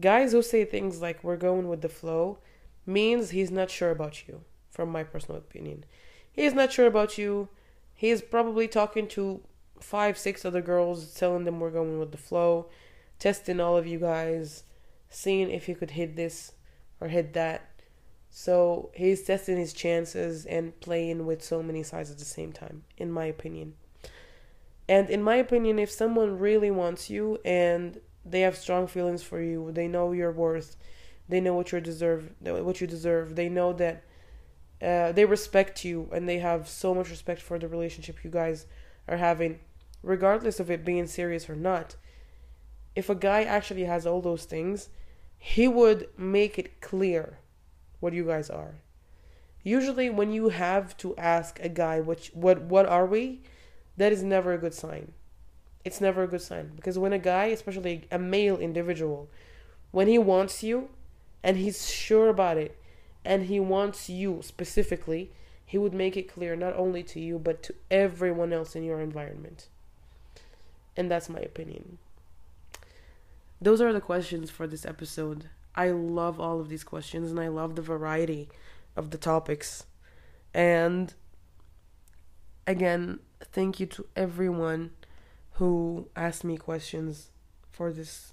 Guys 0.00 0.32
who 0.32 0.42
say 0.42 0.64
things 0.64 1.00
like 1.00 1.22
we're 1.22 1.36
going 1.36 1.68
with 1.68 1.80
the 1.80 1.88
flow 1.88 2.38
means 2.86 3.30
he's 3.30 3.50
not 3.50 3.70
sure 3.70 3.90
about 3.90 4.26
you, 4.26 4.42
from 4.70 4.88
my 4.88 5.04
personal 5.04 5.38
opinion. 5.38 5.84
He's 6.32 6.54
not 6.54 6.72
sure 6.72 6.86
about 6.86 7.18
you. 7.18 7.48
He's 7.94 8.22
probably 8.22 8.66
talking 8.66 9.06
to 9.08 9.42
five, 9.80 10.16
six 10.16 10.44
other 10.44 10.62
girls, 10.62 11.14
telling 11.14 11.44
them 11.44 11.60
we're 11.60 11.70
going 11.70 11.98
with 12.00 12.10
the 12.10 12.18
flow, 12.18 12.68
testing 13.18 13.60
all 13.60 13.76
of 13.76 13.86
you 13.86 13.98
guys, 13.98 14.64
seeing 15.08 15.50
if 15.50 15.66
he 15.66 15.74
could 15.74 15.92
hit 15.92 16.16
this 16.16 16.52
or 17.00 17.08
hit 17.08 17.34
that. 17.34 17.70
So 18.28 18.90
he's 18.94 19.22
testing 19.22 19.58
his 19.58 19.72
chances 19.72 20.46
and 20.46 20.78
playing 20.80 21.26
with 21.26 21.44
so 21.44 21.62
many 21.62 21.82
sides 21.82 22.10
at 22.10 22.18
the 22.18 22.24
same 22.24 22.52
time, 22.52 22.84
in 22.96 23.12
my 23.12 23.26
opinion. 23.26 23.74
And 24.94 25.04
in 25.10 25.22
my 25.22 25.36
opinion, 25.46 25.78
if 25.78 25.90
someone 25.90 26.38
really 26.38 26.70
wants 26.70 27.02
you 27.14 27.38
and 27.44 28.00
they 28.24 28.40
have 28.42 28.56
strong 28.56 28.86
feelings 28.86 29.22
for 29.22 29.40
you. 29.40 29.72
They 29.72 29.88
know 29.88 30.12
your 30.12 30.32
worth. 30.32 30.76
They 31.28 31.40
know 31.40 31.54
what 31.54 31.72
you 31.72 31.80
deserve. 31.80 32.32
What 32.40 32.80
you 32.80 32.86
deserve. 32.86 33.36
They 33.36 33.48
know 33.48 33.72
that 33.74 34.04
uh, 34.80 35.12
they 35.12 35.24
respect 35.24 35.84
you, 35.84 36.08
and 36.12 36.28
they 36.28 36.38
have 36.38 36.68
so 36.68 36.94
much 36.94 37.10
respect 37.10 37.40
for 37.40 37.58
the 37.58 37.68
relationship 37.68 38.24
you 38.24 38.30
guys 38.30 38.66
are 39.06 39.16
having, 39.16 39.60
regardless 40.02 40.58
of 40.58 40.70
it 40.70 40.84
being 40.84 41.06
serious 41.06 41.48
or 41.48 41.54
not. 41.54 41.94
If 42.96 43.08
a 43.08 43.14
guy 43.14 43.44
actually 43.44 43.84
has 43.84 44.06
all 44.06 44.20
those 44.20 44.44
things, 44.44 44.88
he 45.38 45.68
would 45.68 46.08
make 46.16 46.58
it 46.58 46.80
clear 46.80 47.38
what 48.00 48.12
you 48.12 48.24
guys 48.24 48.50
are. 48.50 48.74
Usually, 49.62 50.10
when 50.10 50.32
you 50.32 50.48
have 50.48 50.96
to 50.98 51.16
ask 51.16 51.60
a 51.60 51.68
guy, 51.68 52.00
which 52.00 52.32
what 52.34 52.62
what 52.62 52.86
are 52.86 53.06
we, 53.06 53.42
that 53.96 54.12
is 54.12 54.22
never 54.22 54.52
a 54.52 54.58
good 54.58 54.74
sign. 54.74 55.12
It's 55.84 56.00
never 56.00 56.22
a 56.22 56.28
good 56.28 56.42
sign 56.42 56.72
because 56.76 56.98
when 56.98 57.12
a 57.12 57.18
guy, 57.18 57.46
especially 57.46 58.06
a 58.10 58.18
male 58.18 58.58
individual, 58.58 59.28
when 59.90 60.08
he 60.08 60.18
wants 60.18 60.62
you, 60.62 60.90
and 61.42 61.56
he's 61.56 61.90
sure 61.90 62.28
about 62.28 62.56
it, 62.56 62.78
and 63.24 63.46
he 63.46 63.58
wants 63.60 64.08
you 64.08 64.40
specifically, 64.42 65.32
he 65.64 65.78
would 65.78 65.94
make 65.94 66.16
it 66.16 66.32
clear 66.32 66.54
not 66.54 66.76
only 66.76 67.02
to 67.02 67.20
you 67.20 67.38
but 67.38 67.62
to 67.64 67.74
everyone 67.90 68.52
else 68.52 68.76
in 68.76 68.84
your 68.84 69.00
environment. 69.00 69.68
And 70.96 71.10
that's 71.10 71.28
my 71.28 71.40
opinion. 71.40 71.98
Those 73.60 73.80
are 73.80 73.92
the 73.92 74.00
questions 74.00 74.50
for 74.50 74.66
this 74.66 74.84
episode. 74.84 75.48
I 75.74 75.90
love 75.90 76.38
all 76.38 76.60
of 76.60 76.68
these 76.68 76.84
questions 76.84 77.30
and 77.30 77.40
I 77.40 77.48
love 77.48 77.76
the 77.76 77.82
variety 77.82 78.48
of 78.96 79.10
the 79.10 79.18
topics. 79.18 79.86
And 80.52 81.14
again, 82.66 83.20
thank 83.52 83.78
you 83.78 83.86
to 83.86 84.06
everyone 84.16 84.90
who 85.52 86.08
asked 86.16 86.42
me 86.44 86.56
questions 86.56 87.30
for 87.70 87.92
this 87.92 88.32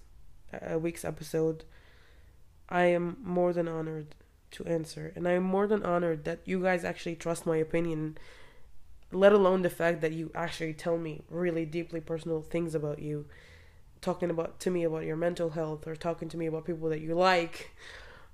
uh, 0.54 0.80
week's 0.80 1.04
episode. 1.04 1.66
I 2.70 2.86
am 2.86 3.18
more 3.24 3.52
than 3.52 3.68
honored 3.68 4.16
to 4.52 4.66
answer, 4.66 5.12
and 5.16 5.28
I 5.28 5.34
am 5.34 5.44
more 5.44 5.68
than 5.68 5.84
honored 5.84 6.24
that 6.24 6.40
you 6.46 6.62
guys 6.62 6.84
actually 6.86 7.16
trust 7.16 7.46
my 7.46 7.58
opinion, 7.58 8.18
let 9.12 9.34
alone 9.34 9.62
the 9.62 9.70
fact 9.70 10.02
that 10.02 10.14
you 10.14 10.32
actually 10.34 10.74
tell 10.74 10.98
me 10.98 11.22
really 11.30 11.66
deeply 11.66 12.00
personal 12.00 12.42
things 12.42 12.74
about 12.74 13.00
you, 13.00 13.26
talking 14.02 14.30
about 14.30 14.60
to 14.62 14.72
me 14.72 14.84
about 14.84 15.04
your 15.04 15.18
mental 15.18 15.52
health, 15.52 15.86
or 15.86 15.96
talking 15.96 16.30
to 16.30 16.38
me 16.38 16.46
about 16.46 16.66
people 16.66 16.90
that 16.90 17.02
you 17.02 17.14
like, 17.14 17.76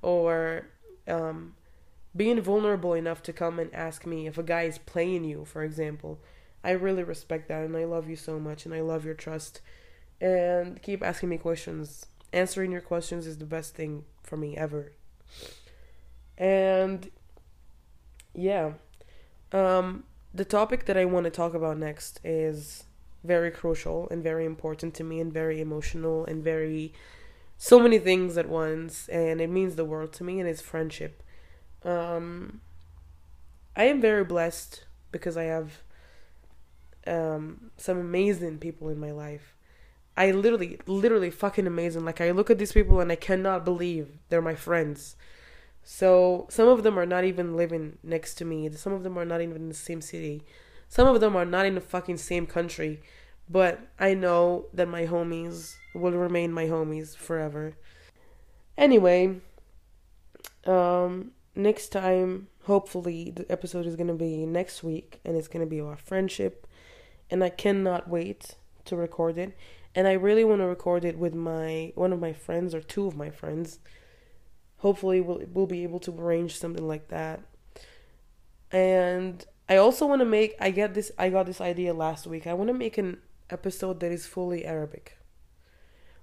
or 0.01 0.67
um, 1.07 1.55
being 2.15 2.39
vulnerable 2.41 2.93
enough 2.93 3.23
to 3.23 3.33
come 3.33 3.59
and 3.59 3.73
ask 3.73 4.05
me 4.05 4.27
if 4.27 4.37
a 4.37 4.43
guy 4.43 4.63
is 4.63 4.77
playing 4.77 5.23
you, 5.23 5.45
for 5.45 5.63
example. 5.63 6.19
I 6.65 6.71
really 6.71 7.03
respect 7.03 7.47
that, 7.49 7.63
and 7.63 7.77
I 7.77 7.85
love 7.85 8.09
you 8.09 8.15
so 8.15 8.39
much, 8.39 8.65
and 8.65 8.73
I 8.73 8.81
love 8.81 9.05
your 9.05 9.13
trust. 9.13 9.61
And 10.19 10.81
keep 10.81 11.03
asking 11.03 11.29
me 11.29 11.37
questions. 11.37 12.07
Answering 12.33 12.71
your 12.71 12.81
questions 12.81 13.27
is 13.27 13.37
the 13.37 13.45
best 13.45 13.75
thing 13.75 14.03
for 14.23 14.35
me 14.35 14.57
ever. 14.57 14.91
And 16.37 17.11
yeah, 18.33 18.73
um, 19.51 20.05
the 20.33 20.43
topic 20.43 20.85
that 20.85 20.97
I 20.97 21.05
want 21.05 21.25
to 21.25 21.29
talk 21.29 21.53
about 21.53 21.77
next 21.77 22.19
is 22.23 22.85
very 23.23 23.51
crucial 23.51 24.07
and 24.09 24.23
very 24.23 24.43
important 24.43 24.95
to 24.95 25.03
me, 25.03 25.19
and 25.19 25.31
very 25.31 25.61
emotional, 25.61 26.25
and 26.25 26.43
very 26.43 26.93
so 27.57 27.79
many 27.79 27.99
things 27.99 28.37
at 28.37 28.49
once, 28.49 29.07
and 29.09 29.39
it 29.39 29.49
means 29.51 29.75
the 29.75 29.85
world 29.85 30.13
to 30.13 30.23
me, 30.23 30.39
and 30.39 30.49
it's 30.49 30.61
friendship. 30.61 31.21
Um, 31.83 32.61
I 33.75 33.83
am 33.83 34.01
very 34.01 34.23
blessed 34.23 34.85
because 35.11 35.37
I 35.37 35.43
have 35.43 35.83
um, 37.07 37.71
some 37.77 37.97
amazing 37.97 38.59
people 38.59 38.89
in 38.89 38.99
my 38.99 39.11
life. 39.11 39.55
I 40.17 40.31
literally, 40.31 40.79
literally 40.87 41.29
fucking 41.29 41.67
amazing. 41.67 42.05
Like 42.05 42.21
I 42.21 42.31
look 42.31 42.49
at 42.49 42.57
these 42.57 42.71
people 42.71 42.99
and 42.99 43.11
I 43.11 43.15
cannot 43.15 43.65
believe 43.65 44.17
they're 44.29 44.41
my 44.41 44.55
friends. 44.55 45.15
So 45.83 46.47
some 46.49 46.67
of 46.67 46.83
them 46.83 46.97
are 46.97 47.05
not 47.05 47.25
even 47.25 47.55
living 47.55 47.97
next 48.01 48.35
to 48.35 48.45
me. 48.45 48.69
Some 48.71 48.93
of 48.93 49.03
them 49.03 49.17
are 49.17 49.25
not 49.25 49.41
even 49.41 49.57
in 49.57 49.69
the 49.69 49.75
same 49.75 50.01
city. 50.01 50.43
Some 50.87 51.07
of 51.07 51.19
them 51.19 51.35
are 51.35 51.45
not 51.45 51.65
in 51.65 51.75
the 51.75 51.81
fucking 51.81 52.17
same 52.17 52.47
country. 52.47 53.01
But 53.49 53.79
I 53.99 54.13
know 54.13 54.65
that 54.73 54.87
my 54.87 55.05
homies 55.05 55.75
will 55.93 56.13
remain 56.13 56.51
my 56.51 56.65
homies 56.65 57.15
forever. 57.15 57.75
Anyway, 58.77 59.41
um, 60.65 61.31
next 61.55 61.89
time, 61.89 62.47
hopefully, 62.63 63.31
the 63.31 63.49
episode 63.51 63.85
is 63.85 63.95
gonna 63.95 64.15
be 64.15 64.45
next 64.45 64.83
week, 64.83 65.19
and 65.23 65.37
it's 65.37 65.47
gonna 65.47 65.65
be 65.65 65.79
about 65.79 65.99
friendship, 65.99 66.65
and 67.29 67.43
I 67.43 67.49
cannot 67.49 68.09
wait 68.09 68.55
to 68.85 68.95
record 68.95 69.37
it. 69.37 69.57
And 69.93 70.07
I 70.07 70.13
really 70.13 70.43
want 70.43 70.61
to 70.61 70.67
record 70.67 71.05
it 71.05 71.17
with 71.17 71.33
my 71.33 71.93
one 71.95 72.11
of 72.13 72.19
my 72.19 72.33
friends 72.33 72.75
or 72.75 72.81
two 72.81 73.07
of 73.07 73.15
my 73.15 73.29
friends 73.29 73.79
hopefully 74.85 75.19
we'll 75.19 75.41
we'll 75.51 75.65
be 75.65 75.83
able 75.83 75.99
to 75.99 76.11
arrange 76.11 76.57
something 76.57 76.87
like 76.87 77.07
that. 77.07 77.41
And 78.71 79.43
I 79.67 79.77
also 79.77 80.05
want 80.05 80.19
to 80.19 80.25
make 80.25 80.53
I 80.59 80.69
get 80.71 80.93
this 80.93 81.11
I 81.17 81.29
got 81.29 81.47
this 81.47 81.59
idea 81.59 81.93
last 81.93 82.27
week. 82.27 82.45
I 82.45 82.53
want 82.53 82.67
to 82.67 82.73
make 82.73 82.97
an 82.97 83.17
episode 83.49 83.99
that 84.01 84.11
is 84.11 84.27
fully 84.27 84.63
Arabic. 84.63 85.17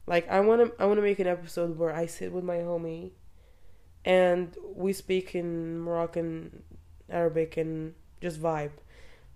Like 0.07 0.29
I 0.29 0.41
want 0.41 0.61
to 0.63 0.83
I 0.83 0.87
want 0.87 0.99
to 0.99 1.03
make 1.03 1.19
an 1.19 1.27
episode 1.27 1.77
where 1.79 1.93
I 1.93 2.07
sit 2.07 2.33
with 2.33 2.45
my 2.45 2.59
homie 2.59 3.11
and 4.05 4.57
we 4.75 4.93
speak 4.93 5.35
in 5.35 5.81
Moroccan 5.81 6.63
Arabic 7.09 7.57
and 7.57 7.95
just 8.21 8.41
vibe 8.41 8.73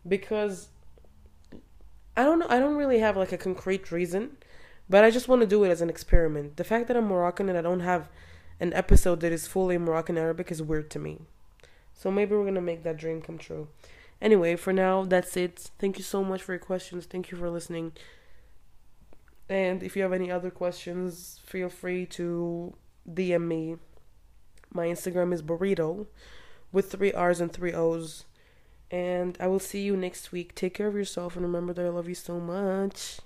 because 0.07 0.69
I 2.17 2.25
don't 2.25 2.39
know 2.39 2.47
I 2.49 2.59
don't 2.59 2.77
really 2.77 2.99
have 3.01 3.17
like 3.17 3.33
a 3.33 3.39
concrete 3.39 3.93
reason, 3.93 4.39
but 4.89 5.05
I 5.05 5.11
just 5.11 5.29
want 5.29 5.43
to 5.43 5.47
do 5.47 5.64
it 5.64 5.71
as 5.71 5.81
an 5.81 5.91
experiment. 5.91 6.57
The 6.57 6.64
fact 6.64 6.89
that 6.89 6.97
I'm 6.97 7.07
Moroccan 7.07 7.49
and 7.49 7.59
I 7.59 7.62
don't 7.62 7.81
have 7.81 8.09
an 8.59 8.73
episode 8.73 9.21
that 9.21 9.33
is 9.33 9.47
fully 9.47 9.77
Moroccan 9.77 10.17
Arabic 10.17 10.51
is 10.51 10.62
weird 10.62 10.91
to 10.91 10.99
me. 10.99 11.21
So 11.93 12.11
maybe 12.11 12.35
we're 12.35 12.45
gonna 12.45 12.61
make 12.61 12.83
that 12.85 12.97
dream 12.97 13.21
come 13.21 13.39
true. 13.39 13.69
Anyway, 14.21 14.57
for 14.57 14.73
now, 14.73 15.05
that's 15.05 15.37
it. 15.37 15.71
Thank 15.79 15.99
you 15.99 16.05
so 16.05 16.25
much 16.25 16.43
for 16.43 16.53
your 16.53 16.59
questions. 16.59 17.05
Thank 17.05 17.31
you 17.31 17.37
for 17.37 17.51
listening. 17.51 17.93
And 19.49 19.83
if 19.83 19.95
you 19.95 20.03
have 20.03 20.12
any 20.12 20.31
other 20.31 20.51
questions, 20.51 21.41
feel 21.45 21.69
free 21.69 22.07
to 22.07 22.75
DM 23.09 23.43
me. 23.43 23.77
My 24.73 24.87
Instagram 24.87 25.33
is 25.33 25.43
burrito 25.43 26.07
with 26.73 26.91
three 26.91 27.12
R's 27.12 27.41
and 27.41 27.53
three 27.53 27.73
O's. 27.73 28.25
And 28.91 29.37
I 29.41 29.49
will 29.49 29.59
see 29.59 29.82
you 29.82 29.97
next 29.97 30.32
week. 30.32 30.55
Take 30.55 30.74
care 30.74 30.87
of 30.87 30.95
yourself 30.95 31.37
and 31.37 31.45
remember 31.45 31.72
that 31.72 31.84
I 31.84 31.89
love 31.89 32.09
you 32.09 32.14
so 32.14 32.39
much. 32.39 33.18